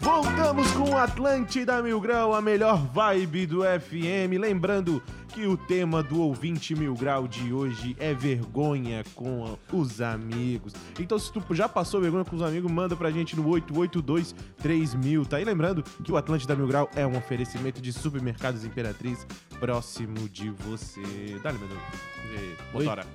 Voltamos 0.00 0.70
com 0.72 0.90
o 0.90 0.98
Atlântida 0.98 1.82
Mil 1.82 2.00
Grau, 2.00 2.34
a 2.34 2.42
melhor 2.42 2.76
vibe 2.88 3.46
do 3.46 3.62
FM. 3.62 4.38
Lembrando 4.38 5.02
que 5.28 5.46
o 5.46 5.56
tema 5.56 6.02
do 6.02 6.20
ouvinte 6.20 6.74
Mil 6.74 6.94
Grau 6.94 7.26
de 7.26 7.52
hoje 7.52 7.96
é 7.98 8.12
vergonha 8.12 9.02
com 9.14 9.58
os 9.72 10.02
amigos. 10.02 10.74
Então, 10.98 11.18
se 11.18 11.32
tu 11.32 11.42
já 11.54 11.68
passou 11.68 12.00
vergonha 12.00 12.24
com 12.24 12.36
os 12.36 12.42
amigos, 12.42 12.70
manda 12.70 12.94
pra 12.94 13.10
gente 13.10 13.34
no 13.34 13.48
882 13.48 14.34
3000, 14.58 15.24
tá? 15.24 15.40
E 15.40 15.44
lembrando 15.44 15.82
que 15.82 16.12
o 16.12 16.16
Atlântida 16.18 16.54
Mil 16.54 16.66
Grau 16.66 16.90
é 16.94 17.06
um 17.06 17.16
oferecimento 17.16 17.80
de 17.80 17.92
supermercados 17.92 18.64
Imperatriz 18.64 19.26
próximo 19.58 20.28
de 20.28 20.50
você. 20.50 21.00
Dá-lhe, 21.42 21.58
meu 21.58 21.68
Deus. 21.68 21.80
Motora. 22.74 23.06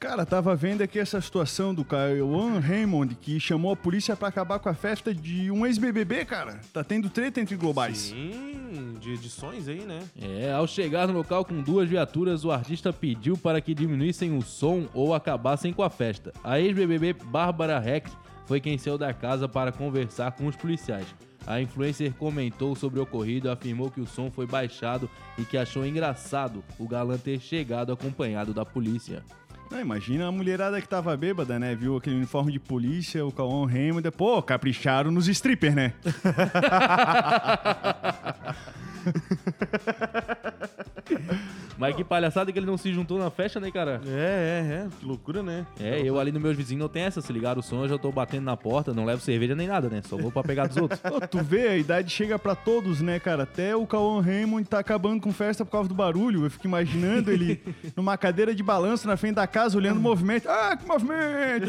Cara, 0.00 0.24
tava 0.24 0.54
vendo 0.54 0.80
aqui 0.80 0.96
essa 0.96 1.20
situação 1.20 1.74
do 1.74 1.84
Cauã 1.84 2.60
Raymond, 2.60 3.16
que 3.16 3.40
chamou 3.40 3.72
a 3.72 3.76
polícia 3.76 4.14
pra 4.14 4.28
acabar 4.28 4.60
com 4.60 4.68
a 4.68 4.74
festa 4.74 5.12
de 5.12 5.50
um 5.50 5.66
ex-BBB, 5.66 6.24
cara. 6.24 6.60
Tá 6.72 6.84
tendo 6.84 7.10
treta 7.10 7.40
entre 7.40 7.56
globais. 7.56 7.98
Sim, 7.98 8.94
de 9.00 9.14
edições 9.14 9.66
aí, 9.66 9.80
né? 9.80 9.98
É, 10.20 10.52
ao 10.52 10.68
chegar 10.68 11.08
no 11.08 11.14
local 11.14 11.44
com 11.44 11.60
duas 11.60 11.88
viaturas, 11.88 12.44
o 12.44 12.52
artista 12.52 12.92
pediu 12.92 13.36
para 13.36 13.60
que 13.60 13.74
diminuíssem 13.74 14.36
o 14.36 14.40
som 14.40 14.86
ou 14.94 15.12
acabassem 15.14 15.72
com 15.72 15.82
a 15.82 15.90
festa. 15.90 16.32
A 16.44 16.60
ex-BBB 16.60 17.14
Bárbara 17.14 17.82
Heck 17.84 18.08
foi 18.46 18.60
quem 18.60 18.78
saiu 18.78 18.96
da 18.96 19.12
casa 19.12 19.48
para 19.48 19.72
conversar 19.72 20.30
com 20.30 20.46
os 20.46 20.54
policiais. 20.54 21.06
A 21.44 21.60
influencer 21.60 22.14
comentou 22.14 22.76
sobre 22.76 23.00
o 23.00 23.02
ocorrido 23.02 23.48
e 23.48 23.50
afirmou 23.50 23.90
que 23.90 24.00
o 24.00 24.06
som 24.06 24.30
foi 24.30 24.46
baixado 24.46 25.10
e 25.36 25.44
que 25.44 25.58
achou 25.58 25.84
engraçado 25.84 26.62
o 26.78 26.86
galã 26.86 27.18
ter 27.18 27.40
chegado 27.40 27.90
acompanhado 27.90 28.54
da 28.54 28.64
polícia. 28.64 29.24
Não, 29.70 29.80
imagina 29.80 30.26
a 30.26 30.32
mulherada 30.32 30.80
que 30.80 30.88
tava 30.88 31.16
bêbada, 31.16 31.58
né? 31.58 31.74
Viu 31.74 31.96
aquele 31.96 32.16
uniforme 32.16 32.52
de 32.52 32.58
polícia, 32.58 33.24
o 33.24 33.30
Cauã 33.30 33.66
Raymond. 33.66 34.10
Pô, 34.12 34.42
capricharam 34.42 35.10
nos 35.10 35.28
strippers, 35.28 35.74
né? 35.74 35.92
Mas 41.78 41.94
que 41.94 42.02
palhaçada 42.02 42.52
que 42.52 42.58
ele 42.58 42.66
não 42.66 42.76
se 42.76 42.92
juntou 42.92 43.18
na 43.18 43.30
festa, 43.30 43.60
né, 43.60 43.70
cara? 43.70 44.00
É, 44.04 44.10
é, 44.10 44.74
é. 44.74 44.88
Que 44.98 45.06
loucura, 45.06 45.44
né? 45.44 45.64
É, 45.78 46.00
eu 46.00 46.18
ali 46.18 46.32
nos 46.32 46.42
meus 46.42 46.56
vizinhos 46.56 46.80
não 46.80 46.88
tem 46.88 47.04
essa. 47.04 47.20
Se 47.20 47.32
ligar 47.32 47.56
o 47.56 47.62
som, 47.62 47.84
eu 47.84 47.88
já 47.88 47.96
tô 47.96 48.10
batendo 48.10 48.44
na 48.44 48.56
porta, 48.56 48.92
não 48.92 49.04
levo 49.04 49.22
cerveja 49.22 49.54
nem 49.54 49.68
nada, 49.68 49.88
né? 49.88 50.02
Só 50.04 50.16
vou 50.16 50.32
pra 50.32 50.42
pegar 50.42 50.66
dos 50.66 50.76
outros. 50.76 50.98
Pô, 51.00 51.20
tu 51.20 51.38
vê, 51.38 51.68
a 51.68 51.76
idade 51.76 52.10
chega 52.10 52.36
pra 52.36 52.56
todos, 52.56 53.00
né, 53.00 53.20
cara? 53.20 53.44
Até 53.44 53.76
o 53.76 53.86
Cauã 53.86 54.20
Raymond 54.20 54.68
tá 54.68 54.80
acabando 54.80 55.20
com 55.20 55.32
festa 55.32 55.64
por 55.64 55.70
causa 55.70 55.88
do 55.88 55.94
barulho. 55.94 56.44
Eu 56.44 56.50
fico 56.50 56.66
imaginando 56.66 57.30
ele 57.30 57.62
numa 57.96 58.18
cadeira 58.18 58.52
de 58.52 58.62
balanço 58.62 59.06
na 59.06 59.16
frente 59.16 59.36
da 59.36 59.46
casa, 59.46 59.78
olhando 59.78 59.98
o 59.98 60.02
movimento. 60.02 60.48
Ah, 60.48 60.76
que 60.76 60.84
movimento! 60.84 61.68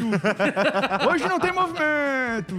Hoje 1.12 1.28
não 1.28 1.40
tem 1.40 1.52
movimento! 1.52 2.56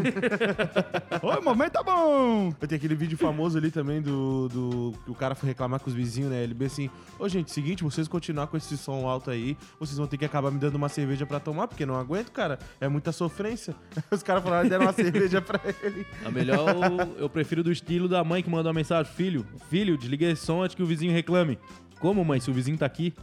Oi, 1.22 1.36
o 1.36 1.44
movimento 1.44 1.72
tá 1.72 1.82
bom! 1.82 2.52
Ter 2.52 2.76
aquele 2.76 2.94
vídeo 2.94 3.18
famoso 3.18 3.58
ali 3.58 3.72
também 3.72 4.00
do, 4.00 4.48
do. 4.48 4.94
que 5.04 5.10
o 5.10 5.14
cara 5.14 5.34
foi 5.34 5.48
reclamar 5.48 5.80
com 5.80 5.90
os 5.90 5.94
vizinhos, 5.94 6.30
né? 6.30 6.44
Ele 6.44 6.54
bem 6.54 6.66
assim: 6.66 6.88
Ô 7.18 7.28
gente, 7.28 7.39
seguinte, 7.48 7.82
vocês 7.82 8.06
continuar 8.08 8.46
com 8.46 8.56
esse 8.56 8.76
som 8.76 9.06
alto 9.08 9.30
aí, 9.30 9.56
vocês 9.78 9.96
vão 9.96 10.06
ter 10.06 10.16
que 10.16 10.24
acabar 10.24 10.50
me 10.50 10.58
dando 10.58 10.74
uma 10.74 10.88
cerveja 10.88 11.24
pra 11.24 11.40
tomar, 11.40 11.68
porque 11.68 11.86
não 11.86 11.94
aguento, 11.94 12.30
cara. 12.32 12.58
É 12.80 12.88
muita 12.88 13.12
sofrência. 13.12 13.74
Os 14.10 14.22
caras 14.22 14.42
falaram 14.42 14.64
que 14.64 14.70
deram 14.70 14.84
uma 14.84 14.92
cerveja 14.92 15.40
pra 15.40 15.60
ele. 15.82 16.06
A 16.24 16.30
melhor 16.30 16.68
eu, 16.68 17.16
eu 17.22 17.30
prefiro 17.30 17.62
do 17.62 17.72
estilo 17.72 18.08
da 18.08 18.22
mãe 18.22 18.42
que 18.42 18.50
mandou 18.50 18.66
uma 18.66 18.74
mensagem: 18.74 19.12
Filho, 19.12 19.46
filho, 19.68 19.96
desliga 19.96 20.26
esse 20.26 20.44
som 20.44 20.62
antes 20.62 20.74
que 20.74 20.82
o 20.82 20.86
vizinho 20.86 21.12
reclame. 21.12 21.58
Como, 22.00 22.24
mãe, 22.24 22.40
se 22.40 22.50
o 22.50 22.54
vizinho 22.54 22.78
tá 22.78 22.86
aqui? 22.86 23.12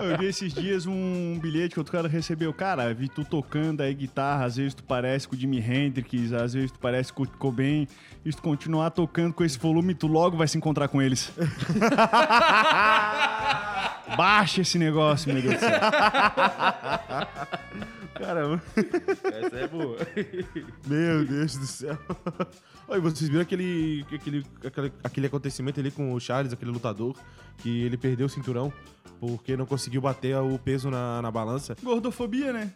Eu 0.00 0.16
vi 0.18 0.26
esses 0.26 0.54
dias 0.54 0.86
um 0.86 1.36
bilhete 1.42 1.74
que 1.74 1.80
outro 1.80 1.92
cara 1.92 2.06
recebeu. 2.06 2.54
Cara, 2.54 2.94
vi 2.94 3.08
tu 3.08 3.24
tocando 3.24 3.80
aí 3.80 3.92
guitarra, 3.92 4.44
às 4.44 4.56
vezes 4.56 4.72
tu 4.72 4.84
parece 4.84 5.26
com 5.26 5.34
o 5.34 5.38
Jimi 5.38 5.58
Hendrix, 5.58 6.32
às 6.32 6.54
vezes 6.54 6.70
tu 6.70 6.78
parece 6.78 7.12
com 7.12 7.24
o 7.24 7.26
Cobain. 7.26 7.88
E 8.24 8.30
se 8.30 8.36
tu 8.36 8.42
continuar 8.42 8.90
tocando 8.90 9.34
com 9.34 9.42
esse 9.42 9.58
volume, 9.58 9.94
tu 9.94 10.06
logo 10.06 10.36
vai 10.36 10.46
se 10.46 10.56
encontrar 10.56 10.86
com 10.86 11.02
eles. 11.02 11.32
Baixa 14.16 14.60
esse 14.60 14.78
negócio, 14.78 15.32
meu 15.32 15.42
Deus 15.42 15.54
do 15.54 15.60
céu. 15.60 15.80
Caramba. 18.18 18.62
Essa 19.24 19.56
é 19.56 19.68
boa. 19.68 19.96
Meu 20.86 21.24
Deus 21.24 21.56
do 21.56 21.66
céu. 21.66 21.98
Oi, 22.88 23.00
vocês 23.00 23.28
viram 23.28 23.42
aquele, 23.42 24.04
aquele, 24.12 24.46
aquele, 24.64 24.92
aquele 25.04 25.26
acontecimento 25.26 25.78
ali 25.78 25.90
com 25.90 26.12
o 26.12 26.20
Charles, 26.20 26.52
aquele 26.52 26.70
lutador, 26.70 27.14
que 27.58 27.82
ele 27.82 27.96
perdeu 27.96 28.26
o 28.26 28.30
cinturão 28.30 28.72
porque 29.20 29.56
não 29.56 29.66
conseguiu 29.66 30.00
bater 30.00 30.36
o 30.36 30.58
peso 30.58 30.90
na, 30.90 31.20
na 31.20 31.30
balança? 31.30 31.76
Gordofobia, 31.82 32.52
né? 32.52 32.72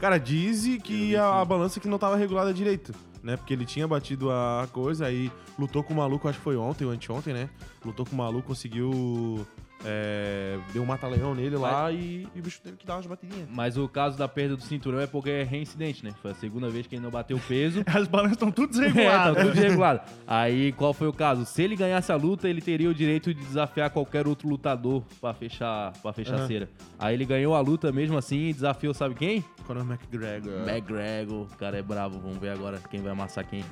Cara, 0.00 0.18
diz 0.18 0.64
que 0.82 1.16
a, 1.16 1.40
a 1.40 1.44
balança 1.44 1.80
que 1.80 1.88
não 1.88 1.98
tava 1.98 2.16
regulada 2.16 2.52
direito, 2.52 2.92
né? 3.22 3.36
Porque 3.36 3.52
ele 3.52 3.64
tinha 3.64 3.86
batido 3.86 4.30
a 4.30 4.68
coisa, 4.72 5.06
aí 5.06 5.30
lutou 5.58 5.82
com 5.82 5.94
o 5.94 5.96
maluco, 5.96 6.28
acho 6.28 6.38
que 6.38 6.44
foi 6.44 6.56
ontem 6.56 6.84
ou 6.84 6.90
anteontem, 6.90 7.32
né? 7.32 7.48
Lutou 7.84 8.04
com 8.04 8.14
o 8.14 8.18
maluco, 8.18 8.48
conseguiu. 8.48 9.46
É, 9.84 10.58
deu 10.72 10.82
um 10.82 10.86
mata-leão 10.86 11.34
nele 11.34 11.56
lá 11.56 11.90
e, 11.90 12.26
e 12.34 12.38
o 12.38 12.42
bicho 12.42 12.60
teve 12.62 12.76
que 12.76 12.86
dar 12.86 12.94
umas 12.96 13.06
batidinhas. 13.06 13.48
Mas 13.50 13.76
o 13.76 13.88
caso 13.88 14.16
da 14.16 14.28
perda 14.28 14.56
do 14.56 14.62
cinturão 14.62 15.00
é 15.00 15.06
porque 15.06 15.30
é 15.30 15.42
reincidente, 15.42 16.04
né? 16.04 16.12
Foi 16.22 16.30
a 16.30 16.34
segunda 16.34 16.68
vez 16.68 16.86
que 16.86 16.94
ele 16.94 17.02
não 17.02 17.10
bateu 17.10 17.36
o 17.36 17.40
peso. 17.40 17.82
As 17.92 18.06
balanças 18.06 18.32
estão 18.36 18.50
tudo 18.50 18.72
É, 18.82 18.90
tá 18.90 18.92
desreguladas. 19.32 19.36
tudo 19.44 19.52
desregulado. 19.54 20.00
Aí, 20.26 20.72
qual 20.72 20.94
foi 20.94 21.08
o 21.08 21.12
caso? 21.12 21.44
Se 21.44 21.62
ele 21.62 21.74
ganhasse 21.76 22.12
a 22.12 22.16
luta, 22.16 22.48
ele 22.48 22.60
teria 22.60 22.88
o 22.88 22.94
direito 22.94 23.34
de 23.34 23.40
desafiar 23.44 23.90
qualquer 23.90 24.26
outro 24.28 24.48
lutador 24.48 25.02
pra 25.20 25.34
fechar, 25.34 25.92
pra 26.00 26.12
fechar 26.12 26.34
a 26.34 26.38
Aham. 26.38 26.46
cera. 26.46 26.70
Aí 26.98 27.14
ele 27.14 27.24
ganhou 27.24 27.54
a 27.54 27.60
luta 27.60 27.90
mesmo 27.90 28.16
assim 28.16 28.48
e 28.48 28.52
desafiou, 28.52 28.94
sabe 28.94 29.14
quem? 29.16 29.44
Conor 29.66 29.84
McGregor. 29.84 30.68
McGregor. 30.68 31.42
O 31.52 31.56
cara 31.56 31.76
é 31.78 31.82
bravo. 31.82 32.18
Vamos 32.20 32.38
ver 32.38 32.50
agora 32.50 32.78
quem 32.90 33.00
vai 33.02 33.12
amassar 33.12 33.44
quem. 33.46 33.64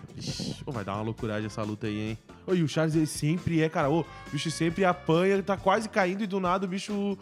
Pô, 0.64 0.72
vai 0.72 0.84
dar 0.84 0.94
uma 0.94 1.02
loucuragem 1.02 1.46
essa 1.46 1.62
luta 1.62 1.86
aí, 1.86 2.10
hein? 2.10 2.18
Ô, 2.46 2.54
e 2.54 2.62
o 2.62 2.68
Charles, 2.68 2.94
ele 2.94 3.06
sempre 3.06 3.62
é, 3.62 3.68
cara. 3.68 3.88
Ô, 3.90 4.00
o 4.00 4.06
bicho 4.32 4.50
sempre 4.50 4.84
apanha, 4.84 5.34
ele 5.34 5.42
tá 5.42 5.56
quase 5.56 5.88
caindo 5.88 5.99
e 6.06 6.26
do 6.26 6.40
nada 6.40 6.64
o 6.64 6.68
bicho 6.68 7.18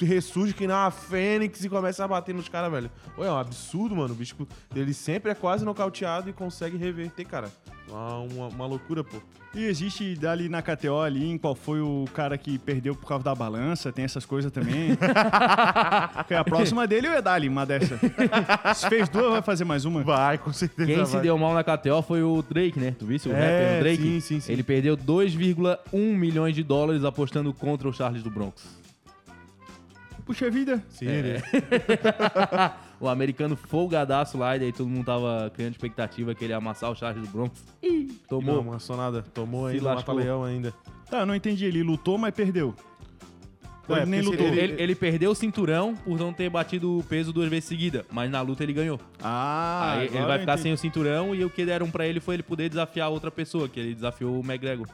ressurge 0.00 0.52
que 0.54 0.66
uma 0.66 0.90
fênix 0.90 1.64
e 1.64 1.68
começa 1.68 2.04
a 2.04 2.08
bater 2.08 2.34
nos 2.34 2.48
caras, 2.48 2.70
velho. 2.70 2.90
Ô, 3.16 3.24
é 3.24 3.30
um 3.30 3.36
absurdo, 3.38 3.94
mano. 3.96 4.12
O 4.14 4.16
bicho, 4.16 4.36
ele 4.74 4.94
sempre 4.94 5.30
é 5.30 5.34
quase 5.34 5.64
nocauteado 5.64 6.28
e 6.30 6.32
consegue 6.32 6.76
reverter, 6.76 7.24
cara. 7.24 7.50
Uma, 7.88 8.18
uma, 8.20 8.48
uma 8.48 8.66
loucura, 8.66 9.02
pô. 9.04 9.16
E 9.54 9.64
existe 9.64 10.18
ali 10.26 10.48
na 10.48 10.62
KTO 10.62 11.00
ali, 11.00 11.28
em 11.30 11.36
qual 11.36 11.54
foi 11.54 11.80
o 11.82 12.06
cara 12.14 12.38
que 12.38 12.58
perdeu 12.58 12.94
por 12.94 13.06
causa 13.06 13.22
da 13.24 13.34
balança, 13.34 13.92
tem 13.92 14.02
essas 14.02 14.24
coisas 14.24 14.50
também. 14.50 14.96
Porque 16.16 16.32
a 16.32 16.42
próxima 16.42 16.86
dele 16.86 17.08
eu 17.08 17.12
ia 17.12 17.20
dar 17.20 17.34
ali, 17.34 17.48
uma 17.48 17.66
dessa. 17.66 17.98
Se 18.74 18.88
fez 18.88 19.10
duas, 19.10 19.30
vai 19.32 19.42
fazer 19.42 19.64
mais 19.64 19.84
uma. 19.84 20.02
Vai, 20.02 20.38
com 20.38 20.52
certeza. 20.54 20.90
Quem 20.94 21.04
se 21.04 21.12
vai. 21.12 21.20
deu 21.22 21.36
mal 21.36 21.52
na 21.52 21.62
KTO 21.62 22.00
foi 22.02 22.22
o 22.22 22.40
Drake, 22.40 22.78
né? 22.80 22.94
Tu 22.98 23.04
viste 23.04 23.28
o 23.28 23.32
É, 23.32 23.34
rapper 23.34 23.76
o 23.76 23.80
Drake? 23.80 24.02
sim, 24.02 24.20
sim, 24.20 24.40
sim. 24.40 24.52
Ele 24.52 24.62
perdeu 24.62 24.96
2,1 24.96 25.98
milhões 26.16 26.54
de 26.54 26.62
dólares 26.62 27.04
apostando 27.04 27.52
contra 27.52 27.86
o 27.88 27.92
Charles 27.92 28.22
do 28.22 28.30
Bronx. 28.30 28.80
Puxa 30.24 30.50
vida. 30.50 30.82
Sim, 30.88 31.08
É. 31.08 31.10
ele- 31.18 31.42
o 33.00 33.08
americano 33.08 33.56
folgadaço 33.56 34.38
lá, 34.38 34.56
e 34.56 34.60
daí 34.60 34.72
todo 34.72 34.88
mundo 34.88 35.04
tava 35.04 35.50
criando 35.54 35.72
expectativa 35.72 36.34
que 36.34 36.44
ele 36.44 36.52
ia 36.52 36.56
amassar 36.58 36.90
o 36.90 36.94
Charles 36.94 37.22
do 37.26 37.28
Bronx. 37.32 37.64
Ih, 37.82 38.18
tomou. 38.28 38.62
Não, 38.62 38.70
amassou 38.72 38.96
nada. 38.96 39.22
Tomou 39.34 39.68
Se 39.68 39.74
ainda, 39.76 39.94
lascou. 39.94 40.14
mata-leão 40.14 40.44
ainda. 40.44 40.72
Tá, 41.10 41.26
não 41.26 41.34
entendi. 41.34 41.64
Ele 41.64 41.82
lutou, 41.82 42.16
mas 42.16 42.32
perdeu. 42.34 42.74
É, 43.88 43.94
ele 43.94 44.06
nem 44.06 44.20
lutou. 44.22 44.46
se 44.48 44.58
Ele, 44.58 44.80
ele 44.80 44.94
perdeu 44.94 45.32
o 45.32 45.34
cinturão 45.34 45.94
por 45.96 46.16
não 46.16 46.32
ter 46.32 46.48
batido 46.48 46.98
o 46.98 47.02
peso 47.02 47.32
duas 47.32 47.50
vezes 47.50 47.64
seguida, 47.64 48.06
mas 48.10 48.30
na 48.30 48.40
luta 48.40 48.62
ele 48.62 48.72
ganhou. 48.72 48.98
Ah, 49.20 49.94
Aí 49.98 50.06
ele 50.06 50.20
vai 50.20 50.38
ficar 50.38 50.52
entendi. 50.52 50.62
sem 50.62 50.72
o 50.72 50.78
cinturão 50.78 51.34
e 51.34 51.44
o 51.44 51.50
que 51.50 51.64
deram 51.66 51.90
pra 51.90 52.06
ele 52.06 52.20
foi 52.20 52.36
ele 52.36 52.42
poder 52.44 52.68
desafiar 52.68 53.10
outra 53.10 53.30
pessoa, 53.30 53.68
que 53.68 53.80
ele 53.80 53.92
desafiou 53.94 54.36
o 54.38 54.44
McGregor. 54.44 54.86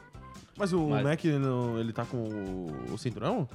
Mas 0.56 0.72
o 0.72 0.88
Mas- 0.88 1.04
Mac, 1.04 1.24
ele, 1.24 1.36
ele 1.78 1.92
tá 1.92 2.04
com 2.06 2.66
o 2.90 2.96
cinturão? 2.98 3.46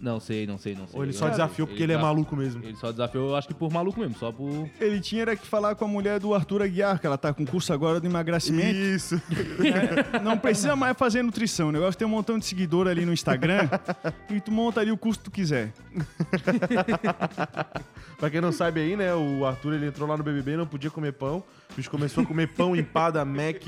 Não 0.00 0.20
sei, 0.20 0.46
não 0.46 0.58
sei, 0.58 0.74
não 0.74 0.86
sei. 0.86 0.98
Ou 0.98 1.04
ele 1.04 1.12
só 1.12 1.28
desafiou 1.28 1.66
porque 1.66 1.82
ele, 1.82 1.92
é 1.92 1.98
maluco 1.98 2.36
mesmo? 2.36 2.62
Ele 2.62 2.76
só 2.76 2.90
desafiou, 2.90 3.30
eu 3.30 3.36
acho 3.36 3.48
que 3.48 3.54
por 3.54 3.72
maluco 3.72 4.00
mesmo, 4.00 4.16
só 4.16 4.30
por. 4.30 4.68
Ele 4.80 5.00
tinha 5.00 5.22
era 5.22 5.36
que 5.36 5.46
falar 5.46 5.74
com 5.74 5.84
a 5.84 5.88
mulher 5.88 6.20
do 6.20 6.34
Arthur 6.34 6.62
Aguiar, 6.62 7.00
que 7.00 7.06
ela 7.06 7.16
tá 7.16 7.32
com 7.32 7.46
curso 7.46 7.72
agora 7.72 8.00
de 8.00 8.06
emagrecimento. 8.06 8.76
Isso. 8.76 9.20
É, 9.64 10.20
não 10.20 10.36
precisa 10.36 10.76
mais 10.76 10.96
fazer 10.96 11.22
nutrição. 11.22 11.68
O 11.68 11.72
negócio 11.72 11.98
tem 11.98 12.06
um 12.06 12.10
montão 12.10 12.38
de 12.38 12.44
seguidor 12.44 12.86
ali 12.86 13.06
no 13.06 13.12
Instagram 13.12 13.68
e 14.30 14.40
tu 14.40 14.52
monta 14.52 14.80
ali 14.80 14.92
o 14.92 14.96
curso 14.96 15.18
que 15.20 15.24
tu 15.24 15.30
quiser. 15.30 15.72
pra 18.18 18.30
quem 18.30 18.40
não 18.40 18.52
sabe 18.52 18.80
aí, 18.80 18.96
né, 18.96 19.14
o 19.14 19.44
Arthur 19.44 19.74
ele 19.74 19.86
entrou 19.86 20.08
lá 20.08 20.16
no 20.16 20.22
BBB, 20.22 20.56
não 20.56 20.66
podia 20.66 20.90
comer 20.90 21.12
pão. 21.12 21.42
O 21.72 21.76
bicho 21.76 21.90
começou 21.90 22.22
a 22.22 22.26
comer 22.26 22.48
pão 22.48 22.76
empada, 22.76 23.24
Mac, 23.24 23.62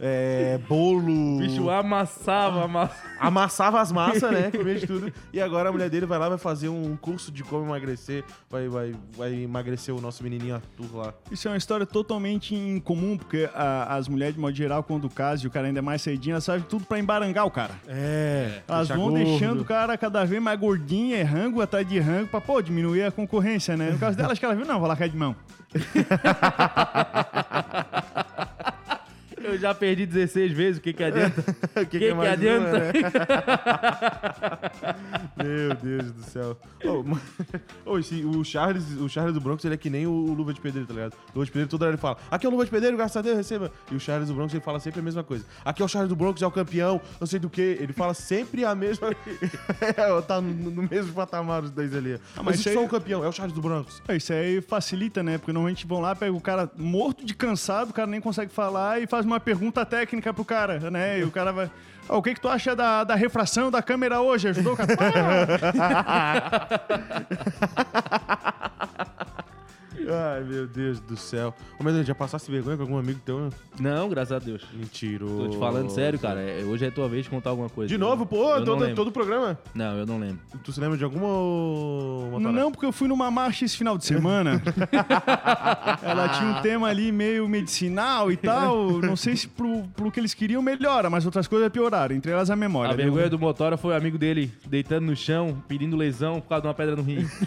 é, 0.00 0.58
bolo. 0.68 1.36
O 1.36 1.38
bicho 1.38 1.70
amassava, 1.70 2.64
amassava. 2.64 3.08
Amassava 3.20 3.80
as 3.80 3.92
massas, 3.92 4.32
né? 4.32 4.50
Comia 4.50 4.76
de 4.76 4.86
tudo. 4.86 5.12
E 5.32 5.40
agora 5.40 5.68
a 5.68 5.72
mulher 5.72 5.88
dele 5.90 6.06
vai 6.06 6.18
lá, 6.18 6.28
vai 6.28 6.38
fazer 6.38 6.68
um 6.68 6.96
curso 6.96 7.30
de 7.30 7.42
como 7.44 7.66
emagrecer, 7.66 8.24
vai, 8.50 8.68
vai, 8.68 8.94
vai 9.16 9.34
emagrecer 9.34 9.94
o 9.94 10.00
nosso 10.00 10.22
menininho 10.22 10.54
Arthur 10.56 10.96
lá. 10.96 11.14
Isso 11.30 11.46
é 11.48 11.50
uma 11.50 11.56
história 11.56 11.84
totalmente 11.86 12.54
incomum, 12.54 13.16
porque 13.18 13.48
a- 13.54 13.94
as 13.96 14.08
mulheres, 14.08 14.34
de 14.34 14.40
modo 14.40 14.54
geral, 14.56 14.82
quando 14.82 15.08
casam 15.10 15.44
e 15.44 15.48
o 15.48 15.50
cara 15.50 15.66
ainda 15.66 15.78
é 15.80 15.82
mais 15.82 16.00
cedinho, 16.02 16.34
elas 16.34 16.46
fazem 16.46 16.64
tudo 16.68 16.84
pra 16.86 16.98
embarangar 16.98 17.44
o 17.46 17.50
cara. 17.50 17.72
É. 17.86 18.62
Elas 18.66 18.88
vão 18.88 19.10
gordo. 19.10 19.16
deixando 19.16 19.60
o 19.60 19.64
cara 19.64 19.96
cada 19.98 20.24
vez 20.24 20.42
mais 20.42 20.58
gordinho, 20.58 21.14
é 21.16 21.22
rango 21.22 21.60
atrás 21.60 21.86
de 21.88 21.98
rango, 21.98 22.28
pra, 22.28 22.40
pô, 22.40 22.60
diminuir 22.62 23.02
a 23.04 23.10
concorrência, 23.10 23.76
né? 23.76 23.90
No 23.90 23.98
caso 23.98 24.16
dela, 24.16 24.32
acho 24.32 24.40
que 24.40 24.44
ela 24.46 24.54
viu, 24.54 24.64
não, 24.66 24.78
vou 24.78 24.88
largar 24.88 25.08
de 25.08 25.16
mão. 25.16 25.34
Eu 29.48 29.58
já 29.58 29.74
perdi 29.74 30.06
16 30.06 30.52
vezes, 30.52 30.78
o 30.78 30.82
que 30.82 30.92
que 30.92 31.02
adianta? 31.04 31.44
O 31.76 31.80
O 31.82 31.86
que, 31.86 31.98
que, 31.98 32.14
mais 32.14 32.32
adianta? 32.32 32.68
uma, 32.70 32.78
né? 32.78 32.92
Meu 35.42 35.74
Deus 35.76 36.12
do 36.12 36.22
céu. 36.24 36.56
Ô, 36.84 37.02
mas- 37.02 37.20
ô, 37.84 37.98
esse- 37.98 38.24
o, 38.24 38.42
Charles, 38.44 38.84
o 39.00 39.08
Charles 39.08 39.34
do 39.34 39.40
Bronx, 39.40 39.64
ele 39.64 39.74
é 39.74 39.78
que 39.78 39.90
nem 39.90 40.06
o, 40.06 40.10
o 40.10 40.32
Luva 40.34 40.52
de 40.52 40.60
Pedreiro, 40.60 40.86
tá 40.88 40.94
ligado? 40.94 41.14
Luva 41.34 41.44
de 41.44 41.50
Pedreiro, 41.50 41.70
toda 41.70 41.84
hora 41.86 41.94
ele 41.94 42.00
fala, 42.00 42.18
aqui 42.30 42.46
é 42.46 42.48
o 42.48 42.52
Luva 42.52 42.64
de 42.64 42.70
Pedreiro, 42.70 42.96
graças 42.96 43.16
a 43.16 43.22
Deus, 43.22 43.36
receba. 43.36 43.70
E 43.90 43.94
o 43.94 44.00
Charles 44.00 44.28
do 44.28 44.34
Bronx, 44.34 44.52
ele 44.52 44.62
fala 44.62 44.80
sempre 44.80 45.00
a 45.00 45.02
mesma 45.02 45.22
coisa. 45.22 45.44
Aqui 45.64 45.82
é 45.82 45.84
o 45.84 45.88
Charles 45.88 46.08
do 46.08 46.16
Bronx, 46.16 46.40
é 46.42 46.46
o 46.46 46.50
campeão, 46.50 47.00
não 47.20 47.26
sei 47.26 47.38
do 47.38 47.48
que. 47.48 47.60
Ele 47.60 47.92
fala 47.92 48.14
sempre 48.14 48.64
a 48.64 48.74
mesma... 48.74 49.08
é, 49.80 50.20
tá 50.22 50.40
no, 50.40 50.70
no 50.70 50.88
mesmo 50.90 51.12
patamar 51.12 51.62
os 51.62 51.70
dois 51.70 51.94
ali. 51.94 52.18
mas 52.36 52.44
mas 52.44 52.60
isso 52.60 52.68
é 52.70 52.78
o 52.78 52.88
campeão, 52.88 53.24
é 53.24 53.28
o 53.28 53.32
Charles 53.32 53.54
do 53.54 53.60
Bronx. 53.60 54.02
É, 54.08 54.16
Isso 54.16 54.32
aí 54.32 54.60
facilita, 54.60 55.22
né? 55.22 55.38
Porque 55.38 55.52
normalmente 55.52 55.86
vão 55.86 56.00
lá, 56.00 56.14
pega 56.14 56.32
o 56.32 56.40
cara 56.40 56.70
morto 56.76 57.24
de 57.24 57.34
cansado, 57.34 57.90
o 57.90 57.94
cara 57.94 58.06
nem 58.08 58.20
consegue 58.20 58.52
falar 58.52 59.00
e 59.00 59.06
faz 59.06 59.24
uma 59.24 59.37
pergunta 59.40 59.84
técnica 59.86 60.32
pro 60.34 60.44
cara, 60.44 60.90
né? 60.90 61.18
E 61.20 61.24
o 61.24 61.30
cara 61.30 61.52
vai. 61.52 61.70
"Ah, 62.08 62.16
o 62.16 62.22
que, 62.22 62.34
que 62.34 62.40
tu 62.40 62.48
acha 62.48 62.74
da, 62.74 63.04
da 63.04 63.14
refração 63.14 63.70
da 63.70 63.82
câmera 63.82 64.20
hoje? 64.20 64.48
Ajudou 64.48 64.72
o 64.74 64.76
cara? 64.76 64.88
Ai, 70.06 70.42
meu 70.44 70.66
Deus 70.66 71.00
do 71.00 71.16
céu. 71.16 71.54
Ô, 71.78 71.84
Medonho, 71.84 72.04
já 72.04 72.14
passasse 72.14 72.50
vergonha 72.50 72.76
com 72.76 72.82
algum 72.84 72.98
amigo 72.98 73.20
teu? 73.24 73.38
né? 73.40 73.50
Não, 73.80 74.08
graças 74.08 74.32
a 74.32 74.38
Deus. 74.38 74.62
Mentiroso. 74.74 75.36
Tô 75.44 75.48
te 75.48 75.56
falando 75.58 75.90
sério, 75.90 76.18
cara. 76.18 76.40
é- 76.40 76.64
Hoje 76.64 76.84
é 76.86 76.90
tua 76.90 77.08
vez 77.08 77.24
de 77.24 77.30
contar 77.30 77.50
alguma 77.50 77.68
coisa. 77.68 77.88
De 77.88 77.96
novo, 77.98 78.26
pô, 78.26 78.54
Eu 78.54 78.58
não 78.60 78.64
todo, 78.66 78.80
lembro. 78.80 78.94
todo 78.96 79.08
o 79.08 79.12
programa? 79.12 79.58
Não, 79.74 79.96
eu 79.96 80.06
não 80.06 80.18
lembro. 80.18 80.38
Tu 80.64 80.72
se 80.72 80.80
lembra 80.80 80.96
de 80.98 81.04
alguma. 81.04 81.28
Motora? 82.30 82.52
Não, 82.52 82.70
porque 82.70 82.86
eu 82.86 82.92
fui 82.92 83.08
numa 83.08 83.30
marcha 83.30 83.64
esse 83.64 83.76
final 83.76 83.96
de 83.96 84.04
semana. 84.04 84.60
Ela 86.02 86.28
tinha 86.30 86.50
um 86.50 86.62
tema 86.62 86.88
ali 86.88 87.10
meio 87.12 87.48
medicinal 87.48 88.30
e 88.30 88.36
tal. 88.36 89.00
Não 89.00 89.16
sei 89.16 89.36
se 89.36 89.48
pro, 89.48 89.82
pro 89.96 90.10
que 90.10 90.20
eles 90.20 90.34
queriam 90.34 90.60
melhora, 90.62 91.08
mas 91.10 91.24
outras 91.24 91.46
coisas 91.46 91.68
pioraram. 91.70 92.14
Entre 92.14 92.30
elas 92.32 92.50
a 92.50 92.56
memória. 92.56 92.92
A 92.92 92.96
né? 92.96 93.02
vergonha 93.02 93.28
do 93.30 93.38
Motora 93.38 93.76
foi 93.76 93.92
o 93.94 93.96
amigo 93.96 94.18
dele 94.18 94.52
deitando 94.66 95.06
no 95.06 95.16
chão, 95.16 95.62
pedindo 95.68 95.96
lesão 95.96 96.40
por 96.40 96.48
causa 96.48 96.62
de 96.62 96.68
uma 96.68 96.74
pedra 96.74 96.96
no 96.96 97.02
rim. 97.02 97.26